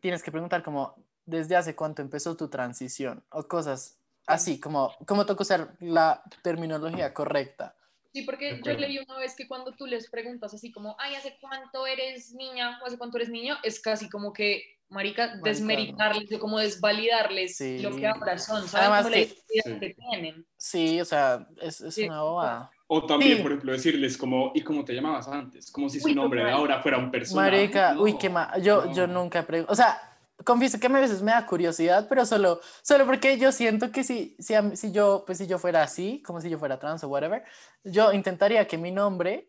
tienes 0.00 0.22
que 0.22 0.30
preguntar 0.30 0.62
como 0.62 0.94
desde 1.26 1.56
hace 1.56 1.74
cuánto 1.74 2.00
empezó 2.00 2.36
tu 2.36 2.48
transición 2.48 3.24
o 3.30 3.42
cosas 3.48 3.98
así, 4.26 4.60
como 4.60 4.94
cómo 5.06 5.26
toca 5.26 5.42
usar 5.42 5.74
la 5.80 6.22
terminología 6.42 7.12
correcta. 7.12 7.76
Sí, 8.12 8.22
porque 8.22 8.60
yo 8.64 8.72
leí 8.74 8.98
una 9.00 9.18
vez 9.18 9.34
que 9.34 9.48
cuando 9.48 9.72
tú 9.72 9.86
les 9.86 10.08
preguntas 10.08 10.54
así 10.54 10.70
como, 10.70 10.94
ay, 11.00 11.16
¿hace 11.16 11.36
cuánto 11.40 11.84
eres 11.84 12.32
niña 12.32 12.78
o 12.80 12.86
hace 12.86 12.96
cuánto 12.96 13.16
eres 13.18 13.28
niño? 13.28 13.56
Es 13.64 13.80
casi 13.80 14.08
como 14.08 14.32
que, 14.32 14.62
marica, 14.88 15.36
desmeritarles 15.42 16.32
o 16.32 16.38
como 16.38 16.60
desvalidarles 16.60 17.56
Sí. 17.56 17.80
lo 17.80 17.96
que 17.96 18.06
ahora 18.06 18.38
son, 18.38 18.68
¿sabes? 18.68 18.74
Además 18.86 19.02
como 19.02 19.10
la 19.10 19.16
que- 19.16 19.22
identidad 19.24 19.64
sí. 19.64 19.80
que 19.80 19.94
tienen. 19.94 20.46
Sí, 20.56 21.00
o 21.00 21.04
sea, 21.04 21.48
es, 21.60 21.80
es 21.80 21.92
Sí, 21.94 22.04
una 22.04 22.22
bobada. 22.22 22.70
O 22.96 23.06
también, 23.06 23.38
Sí. 23.38 23.42
por 23.42 23.50
ejemplo, 23.52 23.72
decirles 23.72 24.16
como, 24.16 24.52
¿y 24.54 24.60
cómo 24.62 24.84
te 24.84 24.92
llamabas 24.94 25.26
antes? 25.26 25.72
Como 25.72 25.88
si 25.88 25.98
su 25.98 26.06
Uy, 26.06 26.14
nombre 26.14 26.44
de 26.44 26.50
ahora 26.52 26.80
fuera 26.80 26.96
un 26.98 27.10
personaje. 27.10 27.50
Marica, 27.50 27.96
uy, 27.98 28.12
No, 28.12 28.18
qué 28.18 28.30
ma 28.30 28.56
yo, 28.58 28.92
yo 28.92 29.06
no. 29.08 29.22
nunca 29.22 29.42
pregunto, 29.44 29.72
o 29.72 29.74
sea, 29.74 29.98
confieso 30.44 30.78
que 30.78 30.86
a 30.86 30.90
veces 30.90 31.20
me 31.22 31.32
da 31.32 31.44
curiosidad, 31.44 32.06
pero 32.08 32.24
solo, 32.24 32.60
solo 32.82 33.04
porque 33.06 33.36
yo 33.36 33.50
siento 33.50 33.90
que 33.90 34.04
si, 34.04 34.36
si, 34.38 34.54
si 34.76 34.92
yo, 34.92 35.24
pues 35.26 35.38
si 35.38 35.46
yo 35.48 35.58
fuera 35.58 35.82
así, 35.82 36.22
como 36.22 36.40
si 36.40 36.48
yo 36.50 36.58
fuera 36.58 36.78
trans 36.78 37.02
o 37.02 37.08
whatever, 37.08 37.42
yo 37.82 38.12
intentaría 38.12 38.66
que 38.68 38.78
mi 38.78 38.92
nombre 38.92 39.48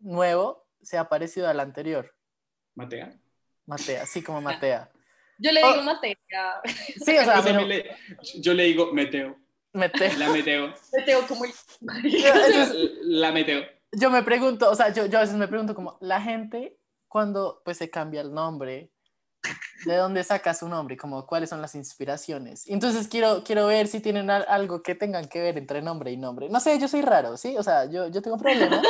nuevo 0.00 0.66
sea 0.82 1.08
parecido 1.08 1.48
al 1.48 1.60
anterior, 1.60 2.12
¿Matea? 2.74 3.16
Matea, 3.66 4.02
así 4.02 4.22
como 4.22 4.40
Matea. 4.70 4.90
Yo 5.38 5.52
le 5.52 5.62
Oh. 5.62 5.68
digo 5.70 5.82
Mateo, 5.82 6.16
Sí, 7.04 7.16
o 7.18 7.24
sea, 7.24 7.36
Yo, 7.38 7.44
pero 7.44 7.60
le- 7.66 7.96
yo 8.40 8.54
le 8.54 8.62
digo 8.64 8.92
Meteo. 8.92 9.36
Matea. 9.76 10.16
La 10.18 10.28
Meteo. 10.30 10.72
Mateo 10.96 11.26
como 11.26 11.44
el... 11.44 11.52
Entonces, 12.04 12.74
La 13.02 13.32
Meteo. 13.32 13.62
yo 13.92 14.10
me 14.10 14.22
pregunto, 14.22 14.70
o 14.70 14.74
sea, 14.74 14.92
yo, 14.92 15.06
yo 15.06 15.18
a 15.18 15.22
veces 15.22 15.36
me 15.36 15.48
pregunto 15.48 15.74
como, 15.74 15.98
la 16.00 16.20
gente 16.20 16.78
cuando 17.08 17.62
pues 17.64 17.76
se 17.78 17.88
cambia 17.90 18.20
el 18.20 18.32
nombre, 18.34 18.90
¿de 19.84 19.96
dónde 19.96 20.24
saca 20.24 20.52
su 20.54 20.68
nombre? 20.68 20.96
Como, 20.96 21.26
¿cuáles 21.26 21.48
son 21.50 21.62
las 21.62 21.74
inspiraciones? 21.74 22.68
Entonces 22.68 23.06
quiero, 23.08 23.44
quiero 23.44 23.66
ver 23.66 23.86
si 23.86 24.00
tienen 24.00 24.28
al- 24.30 24.44
algo 24.48 24.82
que 24.82 24.94
tengan 24.94 25.28
que 25.28 25.40
ver 25.40 25.56
entre 25.56 25.80
nombre 25.82 26.10
y 26.10 26.16
nombre. 26.16 26.48
No 26.48 26.58
sé, 26.60 26.78
yo 26.78 26.88
soy 26.88 27.02
raro, 27.02 27.36
¿sí? 27.36 27.56
O 27.56 27.62
sea, 27.62 27.84
yo, 27.86 28.08
yo 28.08 28.20
tengo 28.22 28.36
problemas. 28.38 28.82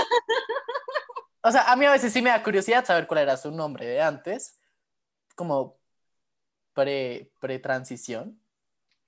O 1.43 1.53
sea, 1.53 1.71
a 1.71 1.77
mí 1.77 1.85
a 1.85 1.93
veces 1.93 2.13
sí 2.13 2.23
me 2.23 2.31
da 2.31 2.43
curiosidad 2.43 2.85
saber 2.85 3.07
cuál 3.07 3.21
era 3.21 3.37
su 3.37 3.53
nombre 3.53 3.87
de 3.87 4.01
antes, 4.01 4.59
como 5.37 5.79
pre, 6.73 7.31
pre-transición. 7.41 8.41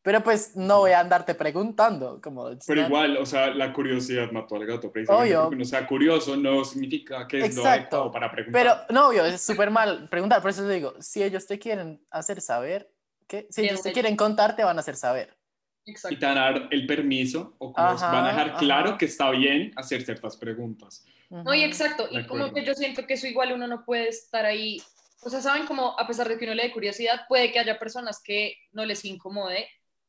Pero 0.03 0.22
pues 0.22 0.57
no 0.57 0.78
voy 0.78 0.92
a 0.92 1.01
andarte 1.01 1.34
preguntando, 1.34 2.20
como... 2.22 2.51
Pero 2.66 2.82
igual, 2.82 3.16
o 3.16 3.26
sea, 3.26 3.49
la 3.49 3.72
curiosidad 3.72 4.30
mató 4.30 4.57
al 4.57 4.64
gato. 4.64 4.90
Precisamente 4.92 5.30
Obvio. 5.30 5.42
porque 5.42 5.57
uno 5.57 5.64
sea 5.64 5.86
curioso 5.86 6.36
no 6.36 6.64
significa 6.64 7.26
que 7.26 7.38
es 7.38 7.57
lo 7.57 7.62
Exacto. 7.62 7.96
adecuado 7.96 8.12
para 8.12 8.30
preguntar. 8.30 8.62
Pero 8.62 8.76
no, 8.90 9.09
obvio, 9.09 9.24
es 9.24 9.42
súper 9.42 9.70
mal 9.70 10.09
preguntar, 10.09 10.40
por 10.40 10.51
eso 10.51 10.62
te 10.66 10.72
digo, 10.72 10.94
si 11.01 11.22
ellos 11.22 11.46
te 11.46 11.59
quieren 11.59 12.01
hacer 12.11 12.40
saber, 12.40 12.90
¿qué? 13.26 13.46
si 13.51 13.62
ellos 13.62 13.82
te 13.82 13.92
quieren 13.92 14.16
contar, 14.16 14.55
te 14.57 14.64
van 14.64 14.76
a 14.76 14.80
hacer 14.80 14.96
saber. 14.96 15.36
Exacto. 15.84 16.14
y 16.14 16.18
te 16.18 16.26
van 16.26 16.38
a 16.38 16.42
dar 16.42 16.68
el 16.70 16.86
permiso 16.86 17.55
o 17.59 17.72
como 17.72 17.88
Ajá, 17.88 18.12
van 18.12 18.26
a 18.26 18.28
dejar 18.28 18.59
claro 18.59 18.90
ajá. 18.90 18.99
que 18.99 19.07
está 19.07 19.30
bien 19.30 19.72
hacer 19.76 20.03
ciertas 20.03 20.36
preguntas. 20.36 21.05
No, 21.30 21.55
y 21.55 21.62
exacto, 21.62 22.07
De 22.09 22.20
y 22.20 22.26
como 22.26 22.53
que 22.53 22.64
yo 22.64 22.74
siento 22.74 23.07
que 23.07 23.14
eso 23.14 23.26
igual 23.26 23.53
uno 23.53 23.66
no 23.66 23.84
puede 23.84 24.09
estar 24.09 24.44
ahí, 24.46 24.82
o 25.22 25.30
sea, 25.30 25.40
saben 25.40 25.66
como 25.66 25.99
a 25.99 26.07
pesar 26.07 26.28
de 26.28 26.38
que 26.38 26.44
uno 26.44 26.55
le 26.55 26.64
dé 26.64 26.72
curiosidad, 26.72 27.22
puede 27.28 27.53
que 27.53 27.59
haya 27.59 27.78
personas 27.78 28.22
que 28.22 28.55
no 28.72 28.84
les 28.84 29.05
incomode, 29.05 29.66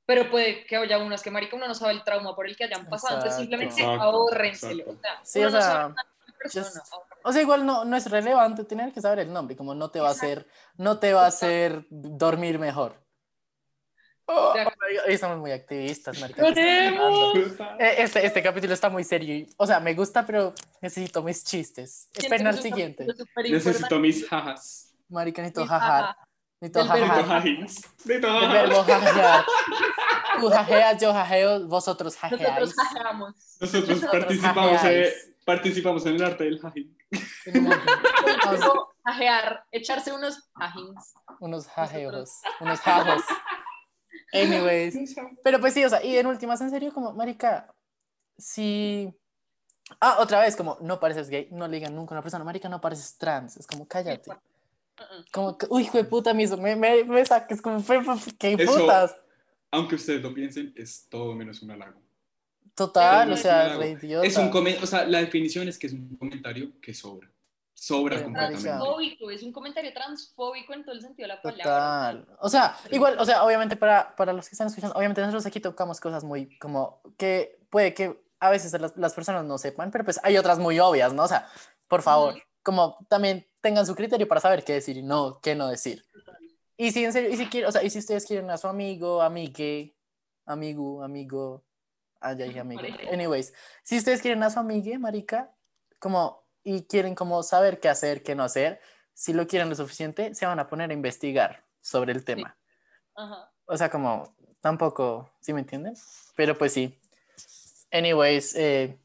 pero 0.09 0.27
puede 0.31 0.65
que 0.65 0.75
haya 0.75 0.97
unas 0.97 1.21
que, 1.21 1.29
marica, 1.29 1.55
uno 1.55 1.67
no 1.67 1.75
sabe 1.75 1.93
el 1.93 2.03
trauma 2.03 2.35
por 2.35 2.47
el 2.47 2.55
que 2.57 2.63
hayan 2.63 2.89
pasado, 2.89 3.17
entonces 3.17 3.39
Exacto. 3.39 3.41
simplemente 3.41 3.81
Exacto, 3.81 4.01
ahórrenselo, 4.01 4.83
exacto. 4.91 4.97
o 4.97 5.01
sea, 5.03 5.19
Sí, 5.23 5.39
o 5.39 5.43
no 5.43 5.51
sea, 5.51 5.93
persona, 6.39 6.65
just- 6.65 6.77
ahórrenselo. 6.91 7.19
O 7.23 7.31
sea, 7.31 7.41
igual 7.43 7.65
no, 7.67 7.85
no 7.85 7.95
es 7.95 8.09
relevante 8.09 8.63
tener 8.63 8.91
que 8.91 9.01
saber 9.01 9.19
el 9.19 9.31
nombre, 9.31 9.55
como 9.55 9.75
no 9.75 9.91
te 9.91 9.99
va 9.99 10.07
a 10.07 10.11
hacer, 10.13 10.47
no 10.77 10.97
te 10.97 11.13
va 11.13 11.25
a 11.25 11.27
hacer 11.27 11.85
dormir 11.91 12.57
mejor. 12.57 12.95
Oh, 14.25 14.53
hoy 15.05 15.13
estamos 15.13 15.37
muy 15.37 15.51
activistas, 15.51 16.19
marica. 16.19 16.43
Eh, 16.55 17.95
Este, 17.99 18.25
este 18.25 18.41
capítulo 18.41 18.73
está 18.73 18.89
muy 18.89 19.03
serio. 19.03 19.35
y- 19.35 19.53
O 19.57 19.67
sea, 19.67 19.79
me 19.79 19.93
gusta, 19.93 20.25
pero 20.25 20.53
necesito 20.81 21.21
mis 21.21 21.43
chistes. 21.43 22.09
Esperen 22.15 22.47
al 22.47 22.59
siguiente. 22.59 23.05
Necesito 23.47 23.99
mis 23.99 24.27
jajas. 24.27 24.95
Marica, 25.07 25.41
necesito 25.43 25.67
jajar. 25.67 26.15
Jaja. 26.61 26.61
Necesito 26.61 26.79
Del 26.79 26.87
verbo 26.89 27.05
Necesito 27.05 27.23
jajar. 27.23 27.25
jajins. 27.25 27.81
Necesito 28.05 28.27
El 28.27 28.33
jajas. 28.33 28.53
verbo 28.53 28.83
jajear. 28.83 29.45
Tú 30.39 30.49
jajeas, 30.49 31.01
yo 31.01 31.13
jajeo, 31.13 31.67
vosotros 31.67 32.15
jajeáis. 32.17 32.59
Nosotros 32.59 32.73
jajeamos. 32.75 33.35
Nosotros 33.59 33.99
participamos, 34.11 34.71
jajeáis. 34.71 35.07
eh, 35.07 35.35
participamos 35.45 36.05
en 36.05 36.15
el 36.15 36.23
arte 36.23 36.43
del 36.45 36.59
jajín. 36.59 36.97
Jajear, 39.05 39.65
echarse 39.71 40.11
unos 40.13 40.49
jajins. 40.55 41.13
unos 41.39 41.67
jajeos, 41.67 42.31
unos 42.59 42.79
jajos. 42.79 43.23
Anyways. 44.33 44.95
Pero 45.43 45.59
pues 45.59 45.73
sí, 45.73 45.83
o 45.83 45.89
sea, 45.89 46.03
y 46.03 46.17
en 46.17 46.27
últimas, 46.27 46.61
en 46.61 46.69
serio, 46.69 46.93
como, 46.93 47.13
marica, 47.13 47.73
si... 48.37 49.11
Ah, 49.99 50.17
otra 50.19 50.41
vez, 50.41 50.55
como, 50.55 50.77
no 50.81 50.99
pareces 50.99 51.29
gay, 51.29 51.47
no 51.51 51.67
le 51.67 51.77
digan 51.77 51.95
nunca 51.95 52.13
a 52.13 52.17
una 52.17 52.21
persona, 52.21 52.43
marica, 52.43 52.69
no 52.69 52.79
pareces 52.79 53.17
trans, 53.17 53.57
es 53.57 53.65
como, 53.65 53.87
cállate. 53.87 54.31
Como, 55.31 55.57
que, 55.57 55.67
uy, 55.69 55.83
hijo 55.83 55.97
de 55.97 56.03
puta, 56.03 56.33
me, 56.33 56.47
me, 56.47 56.75
me, 56.75 57.03
me 57.03 57.25
saques, 57.25 57.61
como, 57.61 57.83
qué 58.37 58.53
Eso- 58.53 58.77
putas. 58.79 59.15
Aunque 59.71 59.95
ustedes 59.95 60.21
lo 60.21 60.33
piensen, 60.33 60.73
es 60.75 61.07
todo 61.09 61.33
menos 61.35 61.61
un 61.61 61.71
halago. 61.71 62.01
Total, 62.73 63.29
o 63.29 63.33
es 63.33 63.39
un 63.39 63.43
sea, 63.43 63.77
re 63.77 63.89
idiota. 63.91 64.25
Es 64.25 64.37
un 64.37 64.49
o 64.81 64.85
sea, 64.85 65.05
la 65.05 65.19
definición 65.19 65.67
es 65.67 65.77
que 65.77 65.87
es 65.87 65.93
un 65.93 66.15
comentario 66.17 66.71
que 66.81 66.93
sobra. 66.93 67.29
Sobra 67.73 68.21
completamente. 68.21 68.63
Transfóbico, 68.63 69.31
es 69.31 69.43
un 69.43 69.51
comentario 69.53 69.93
transfóbico 69.93 70.73
en 70.73 70.83
todo 70.83 70.95
el 70.95 71.01
sentido 71.01 71.27
de 71.27 71.35
la 71.35 71.41
palabra. 71.41 71.63
Total. 71.63 72.37
O 72.41 72.49
sea, 72.49 72.75
igual, 72.91 73.17
o 73.19 73.25
sea, 73.25 73.43
obviamente 73.43 73.77
para, 73.77 74.15
para 74.15 74.33
los 74.33 74.49
que 74.49 74.53
están 74.55 74.67
escuchando, 74.67 74.95
obviamente 74.97 75.21
nosotros 75.21 75.45
aquí 75.45 75.59
tocamos 75.59 75.99
cosas 76.01 76.23
muy 76.23 76.57
como 76.59 77.01
que 77.17 77.59
puede 77.69 77.93
que 77.93 78.21
a 78.39 78.49
veces 78.49 78.73
las, 78.79 78.97
las 78.97 79.13
personas 79.13 79.45
no 79.45 79.57
sepan, 79.57 79.91
pero 79.91 80.03
pues 80.03 80.19
hay 80.23 80.37
otras 80.37 80.59
muy 80.59 80.79
obvias, 80.79 81.13
¿no? 81.13 81.23
O 81.23 81.27
sea, 81.27 81.47
por 81.87 82.01
favor. 82.01 82.41
Como 82.63 82.97
también 83.07 83.47
tengan 83.61 83.85
su 83.85 83.95
criterio 83.95 84.27
para 84.27 84.41
saber 84.41 84.63
qué 84.63 84.73
decir 84.73 84.97
y 84.97 85.03
no, 85.03 85.39
qué 85.41 85.55
no 85.55 85.67
decir. 85.67 86.05
Y 86.77 86.91
si 86.91 87.03
en 87.03 87.11
serio, 87.11 87.29
y 87.29 87.37
si 87.37 87.47
quieren, 87.47 87.69
o 87.69 87.71
sea, 87.71 87.83
y 87.83 87.89
si 87.89 87.99
ustedes 87.99 88.25
quieren 88.25 88.49
a 88.49 88.57
su 88.57 88.67
amigo, 88.67 89.21
amigue, 89.21 89.97
amigo, 90.45 91.03
amigo, 91.03 91.65
ah, 92.21 92.33
ya 92.33 92.45
dije 92.45 92.59
amigo. 92.59 92.81
Anyways, 93.11 93.53
si 93.83 93.97
ustedes 93.97 94.21
quieren 94.21 94.41
a 94.43 94.49
su 94.49 94.59
amigue, 94.59 94.97
marica, 94.97 95.53
como, 95.99 96.45
y 96.63 96.83
quieren 96.83 97.15
como 97.15 97.43
saber 97.43 97.79
qué 97.79 97.89
hacer, 97.89 98.23
qué 98.23 98.33
no 98.33 98.43
hacer, 98.43 98.79
si 99.13 99.33
lo 99.33 99.45
quieren 99.45 99.67
lo 99.67 99.75
suficiente, 99.75 100.33
se 100.35 100.45
van 100.45 100.59
a 100.59 100.67
poner 100.67 100.91
a 100.91 100.93
investigar 100.93 101.65
sobre 101.81 102.13
el 102.13 102.23
tema. 102.23 102.57
Ajá. 103.15 103.51
O 103.65 103.77
sea, 103.77 103.89
como, 103.89 104.33
tampoco, 104.61 105.29
¿sí 105.41 105.53
me 105.53 105.59
entienden? 105.59 105.95
Pero 106.35 106.57
pues 106.57 106.73
sí. 106.73 106.97
Anyways, 107.91 108.55
eh, 108.55 108.97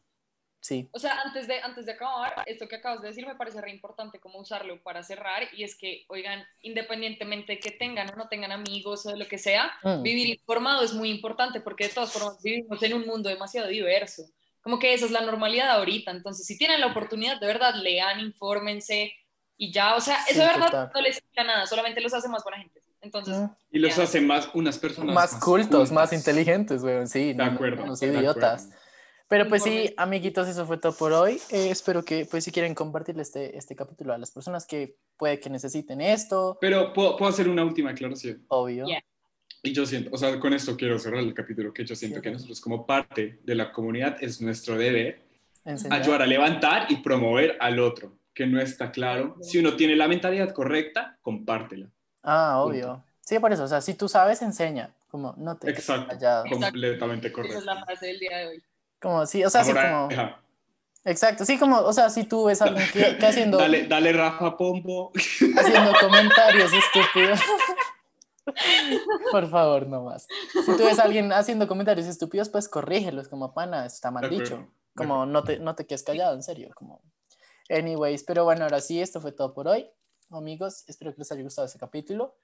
sí. 0.69 0.89
O 0.93 0.99
sea, 0.99 1.21
antes 1.21 1.47
de, 1.47 1.61
antes 1.61 1.85
de 1.85 1.93
acabar, 1.93 2.33
esto 2.47 2.67
que 2.67 2.77
acabas 2.77 3.03
de 3.03 3.09
decir 3.09 3.27
me 3.27 3.35
parece 3.35 3.61
re 3.61 3.71
importante 3.71 4.19
como 4.19 4.39
usarlo 4.41 4.83
para 4.83 5.03
cerrar 5.03 5.43
y 5.53 5.62
es 5.62 5.77
que, 5.77 6.05
oigan, 6.09 6.43
independientemente 6.62 7.53
de 7.53 7.59
que 7.61 7.71
tengan 7.71 8.09
o 8.12 8.17
no 8.17 8.29
tengan 8.29 8.51
amigos 8.53 9.05
o 9.07 9.11
de 9.11 9.19
lo 9.19 9.27
que 9.27 9.39
sea, 9.39 9.71
Mm. 9.83 10.03
vivir 10.03 10.29
informado 10.31 10.83
es 10.83 10.93
muy 10.95 11.11
importante 11.11 11.61
porque 11.61 11.89
de 11.89 11.95
todas 11.95 12.12
formas 12.12 12.43
vivimos 12.43 12.83
en 12.83 12.95
un 12.95 13.07
mundo 13.07 13.29
demasiado 13.29 13.69
diverso. 13.69 14.23
Como 14.62 14.79
que 14.79 14.95
esa 14.95 15.05
es 15.05 15.11
la 15.11 15.21
normalidad 15.21 15.71
ahorita. 15.73 16.11
Entonces, 16.11 16.47
si 16.47 16.57
tienen 16.57 16.81
la 16.81 16.87
oportunidad, 16.87 17.39
de 17.39 17.47
verdad, 17.47 17.75
lean, 17.75 18.21
infórmense 18.21 19.12
y 19.59 19.71
ya. 19.71 19.95
O 19.97 20.01
sea, 20.01 20.17
eso 20.25 20.33
Sí, 20.35 20.39
de 20.41 20.47
verdad 20.47 20.67
total. 20.67 20.91
no 20.95 21.01
les 21.03 21.21
quita 21.21 21.45
nada, 21.45 21.67
solamente 21.67 22.01
los 22.01 22.15
hace 22.15 22.29
más 22.29 22.43
buena 22.43 22.59
gente. 22.59 22.81
Entonces, 23.03 23.37
Mm. 23.37 23.51
Y 23.73 23.79
los 23.81 23.95
Ya. 23.97 24.05
hace 24.05 24.21
más 24.23 24.49
unas 24.55 24.79
personas 24.79 25.15
Más, 25.15 25.35
cultos, 25.35 25.93
más 25.93 26.09
cultas. 26.09 26.12
inteligentes, 26.15 26.83
weón, 26.83 27.07
sí. 27.07 27.29
De 27.29 27.35
no- 27.35 27.47
no- 27.47 27.53
acuerdo. 27.53 27.85
No, 27.85 27.91
de 27.93 27.97
soy 27.99 28.09
idiotas. 28.09 28.62
acuerdo. 28.65 28.84
Pero 29.37 29.49
pues 29.49 29.64
sí, 29.64 29.93
amiguitos, 29.97 30.47
eso 30.47 30.64
fue 30.64 30.78
todo 30.78 30.93
por 30.93 31.12
hoy. 31.12 31.41
Eh, 31.51 31.68
espero 31.70 32.05
que, 32.05 32.24
pues 32.24 32.45
si 32.45 32.53
quieren 32.53 32.72
compartirle 32.72 33.22
este, 33.22 33.59
este 33.59 33.74
capítulo 33.74 34.12
a 34.12 34.18
las 34.18 34.30
personas 34.30 34.64
que 34.64 34.97
puede 35.16 35.41
que 35.41 35.51
necesiten 35.51 36.01
esto, 36.01 36.57
Pero 36.61 36.93
¿puedo, 36.93 37.16
puedo 37.16 37.30
hacer 37.30 37.49
una 37.49 37.64
última 37.64 37.91
aclaración. 37.91 38.45
obvio. 38.47 38.87
Yeah. 38.87 39.03
Y 39.64 39.72
yo 39.72 39.87
siento, 39.87 40.11
o 40.12 40.18
sea, 40.18 40.39
con 40.39 40.53
esto 40.53 40.76
quiero 40.76 41.01
cerrar 41.01 41.18
el 41.20 41.35
capítulo, 41.35 41.72
que 41.72 41.85
yo 41.85 41.97
siento 41.97 42.18
Sí, 42.18 42.22
que 42.22 42.30
nosotros 42.30 42.61
como 42.61 42.87
parte 42.87 43.41
de 43.43 43.55
la 43.57 43.72
comunidad 43.72 44.16
es 44.22 44.41
nuestro 44.41 44.76
deber 44.78 45.20
Enseñar. 45.64 46.01
ayudar 46.01 46.22
a 46.22 46.26
levantar 46.26 46.87
y 46.93 46.97
promover 46.99 47.57
al 47.61 47.80
otro, 47.80 48.16
que 48.32 48.47
no 48.47 48.61
está 48.61 48.93
claro. 48.93 49.37
Si 49.41 49.59
uno 49.59 49.74
tiene 49.74 49.97
la 49.97 50.07
mentalidad 50.07 50.53
correcta, 50.53 51.18
compártela. 51.22 51.91
Ah, 52.22 52.61
Punto. 52.62 52.70
obvio. 52.70 53.05
Sí, 53.20 53.39
por 53.41 53.53
eso, 53.53 53.64
o 53.64 53.68
sea, 53.68 53.80
si 53.80 53.95
tú 53.95 54.09
sabes, 54.09 54.43
enseña. 54.43 54.95
Como, 55.11 55.35
no 55.39 55.57
te 55.57 55.70
Exacto. 55.70 56.16
Completamente 56.51 57.28
esa 57.28 57.32
es 57.32 57.32
correcto. 57.32 57.61
la 57.64 57.85
frase 57.85 58.07
del 58.07 58.18
día 58.20 58.37
de 58.39 58.47
hoy. 58.49 58.62
Como, 59.05 59.27
sí, 59.27 59.45
o 59.45 59.51
sea, 59.51 59.63
sí, 59.63 59.71
Ahora, 59.71 59.91
como. 59.93 60.09
deja. 60.09 60.41
Exacto, 61.05 61.45
sí, 61.45 61.59
como, 61.59 61.79
o 61.81 61.93
sea, 61.93 62.09
si 62.09 62.25
tú 62.25 62.47
ves 62.47 62.63
a 62.63 62.65
alguien 62.65 62.87
que, 62.91 63.19
que 63.19 63.27
haciendo, 63.27 63.59
Dale, 63.59 63.87
dale 63.87 64.13
Rafa 64.15 64.57
Pombo. 64.57 65.13
haciendo 65.15 65.93
comentarios 66.01 66.73
estúpidos. 66.73 67.39
Por 69.31 69.49
favor, 69.51 69.87
no 69.87 70.05
más. 70.05 70.27
Si 70.53 70.77
tú 70.77 70.85
ves 70.85 70.99
a 70.99 71.05
alguien 71.05 71.33
haciendo 71.33 71.67
comentarios 71.69 72.07
estúpidos, 72.07 72.49
pues 72.49 72.69
corrígelos, 72.69 73.29
como 73.29 73.53
pana, 73.55 73.87
está 73.87 74.11
mal 74.11 74.23
De 74.23 74.31
dicho. 74.31 74.55
acuerdo, 74.55 74.73
Como 74.97 75.27
no 75.27 75.43
te, 75.45 75.59
no 75.59 75.75
te 75.75 75.87
quedes 75.87 76.03
callado, 76.03 76.35
en 76.35 76.43
serio. 76.43 76.71
Como... 76.75 77.03
Anyways, 77.69 78.23
pero 78.25 78.45
bueno, 78.45 78.65
ahora 78.65 78.81
sí, 78.81 79.01
esto 79.01 79.21
fue 79.21 79.33
todo 79.33 79.53
por 79.55 79.69
hoy. 79.69 79.91
Amigos, 80.31 80.85
espero 80.89 81.13
que 81.13 81.19
les 81.19 81.33
haya 81.33 81.43
gustado 81.43 81.67
este 81.67 81.79
capítulo. 81.79 82.37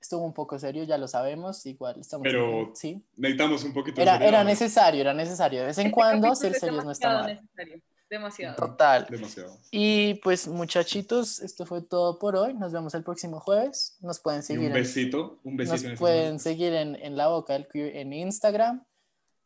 Estuvo 0.00 0.24
un 0.24 0.32
poco 0.32 0.58
serio, 0.58 0.84
ya 0.84 0.96
lo 0.98 1.06
sabemos. 1.06 1.64
Igual 1.66 2.00
estamos. 2.00 2.24
Pero- 2.24 2.72
sí. 2.74 3.04
Necesitamos 3.16 3.64
un 3.64 3.72
poquito 3.74 3.96
de 3.96 4.02
Era, 4.02 4.14
era 4.16 4.22
seriedad. 4.24 4.44
necesario, 4.44 5.00
era 5.02 5.14
necesario. 5.14 5.60
De 5.60 5.66
vez 5.66 5.78
en 5.78 5.86
Este 5.86 5.94
cuando 5.94 6.34
ser 6.34 6.54
serios 6.54 6.84
no 6.84 6.90
está 6.90 7.08
mal. 7.20 7.26
necesario, 7.34 7.82
Demasiado. 8.08 8.56
Total. 8.56 9.06
Demasiado. 9.08 9.56
Y 9.70 10.14
pues, 10.14 10.48
muchachitos, 10.48 11.38
esto 11.40 11.64
fue 11.64 11.80
todo 11.80 12.18
por 12.18 12.34
hoy. 12.34 12.54
Nos 12.54 12.72
vemos 12.72 12.92
el 12.94 13.04
próximo 13.04 13.38
jueves. 13.38 13.98
Nos 14.00 14.18
pueden 14.18 14.40
Y 14.40 14.42
seguir. 14.42 14.60
un 14.62 14.66
en- 14.68 14.72
besito, 14.72 15.38
un 15.44 15.56
besito 15.56 15.74
Nos 15.76 15.84
en 15.84 15.96
pueden 15.96 16.40
seguir 16.40 16.72
en, 16.72 16.96
en 16.96 17.16
La 17.16 17.28
Boca 17.28 17.52
del 17.52 17.68
Queer 17.68 17.96
en 17.98 18.12
Instagram. 18.12 18.84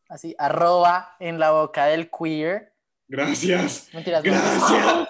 Así, 0.09 0.35
arroba 0.39 1.11
en 1.21 1.39
La 1.39 1.51
Boca 1.51 1.87
del 1.87 2.09
Queer. 2.11 2.73
Gracias. 3.09 3.89
Mentiras, 3.93 4.25
no. 4.25 4.31
Gracias. 4.33 5.04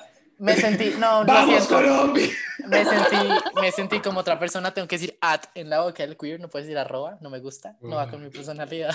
Me 0.45 0.57
sentí, 0.57 0.91
no, 0.99 1.25
Vamos 1.25 1.47
siento. 1.47 1.75
Colombia. 1.75 2.29
Me 2.69 2.85
sentí, 2.85 3.17
me 3.61 3.73
sentí 3.73 4.01
como 4.01 4.21
otra 4.21 4.39
persona. 4.39 4.75
Tengo 4.75 4.87
que 4.87 4.97
decir 4.97 5.17
at 5.23 5.45
en 5.55 5.71
La 5.71 5.81
Boca 5.81 6.07
del 6.07 6.19
Queer. 6.19 6.39
No 6.39 6.49
puedes 6.49 6.67
decir 6.67 6.77
arroba, 6.77 7.17
no 7.23 7.31
me 7.31 7.39
gusta. 7.39 7.79
No 7.81 7.97
va 7.97 8.11
con 8.11 8.23
mi 8.23 8.29
personalidad. 8.29 8.95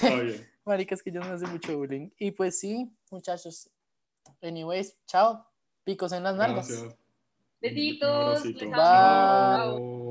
Bien. 0.00 0.48
Marica, 0.64 0.94
es 0.94 1.02
que 1.02 1.12
yo 1.12 1.20
me 1.20 1.26
hace 1.26 1.46
mucho 1.46 1.76
bullying. 1.76 2.08
Y 2.18 2.30
pues 2.30 2.58
sí, 2.58 2.90
muchachos. 3.10 3.68
Anyways, 4.40 4.96
chao. 5.06 5.46
Picos 5.84 6.12
en 6.12 6.22
las 6.22 6.34
nalgas. 6.34 6.68
Gracias. 6.68 6.96
Besitos. 7.60 8.42
Chao. 8.58 10.05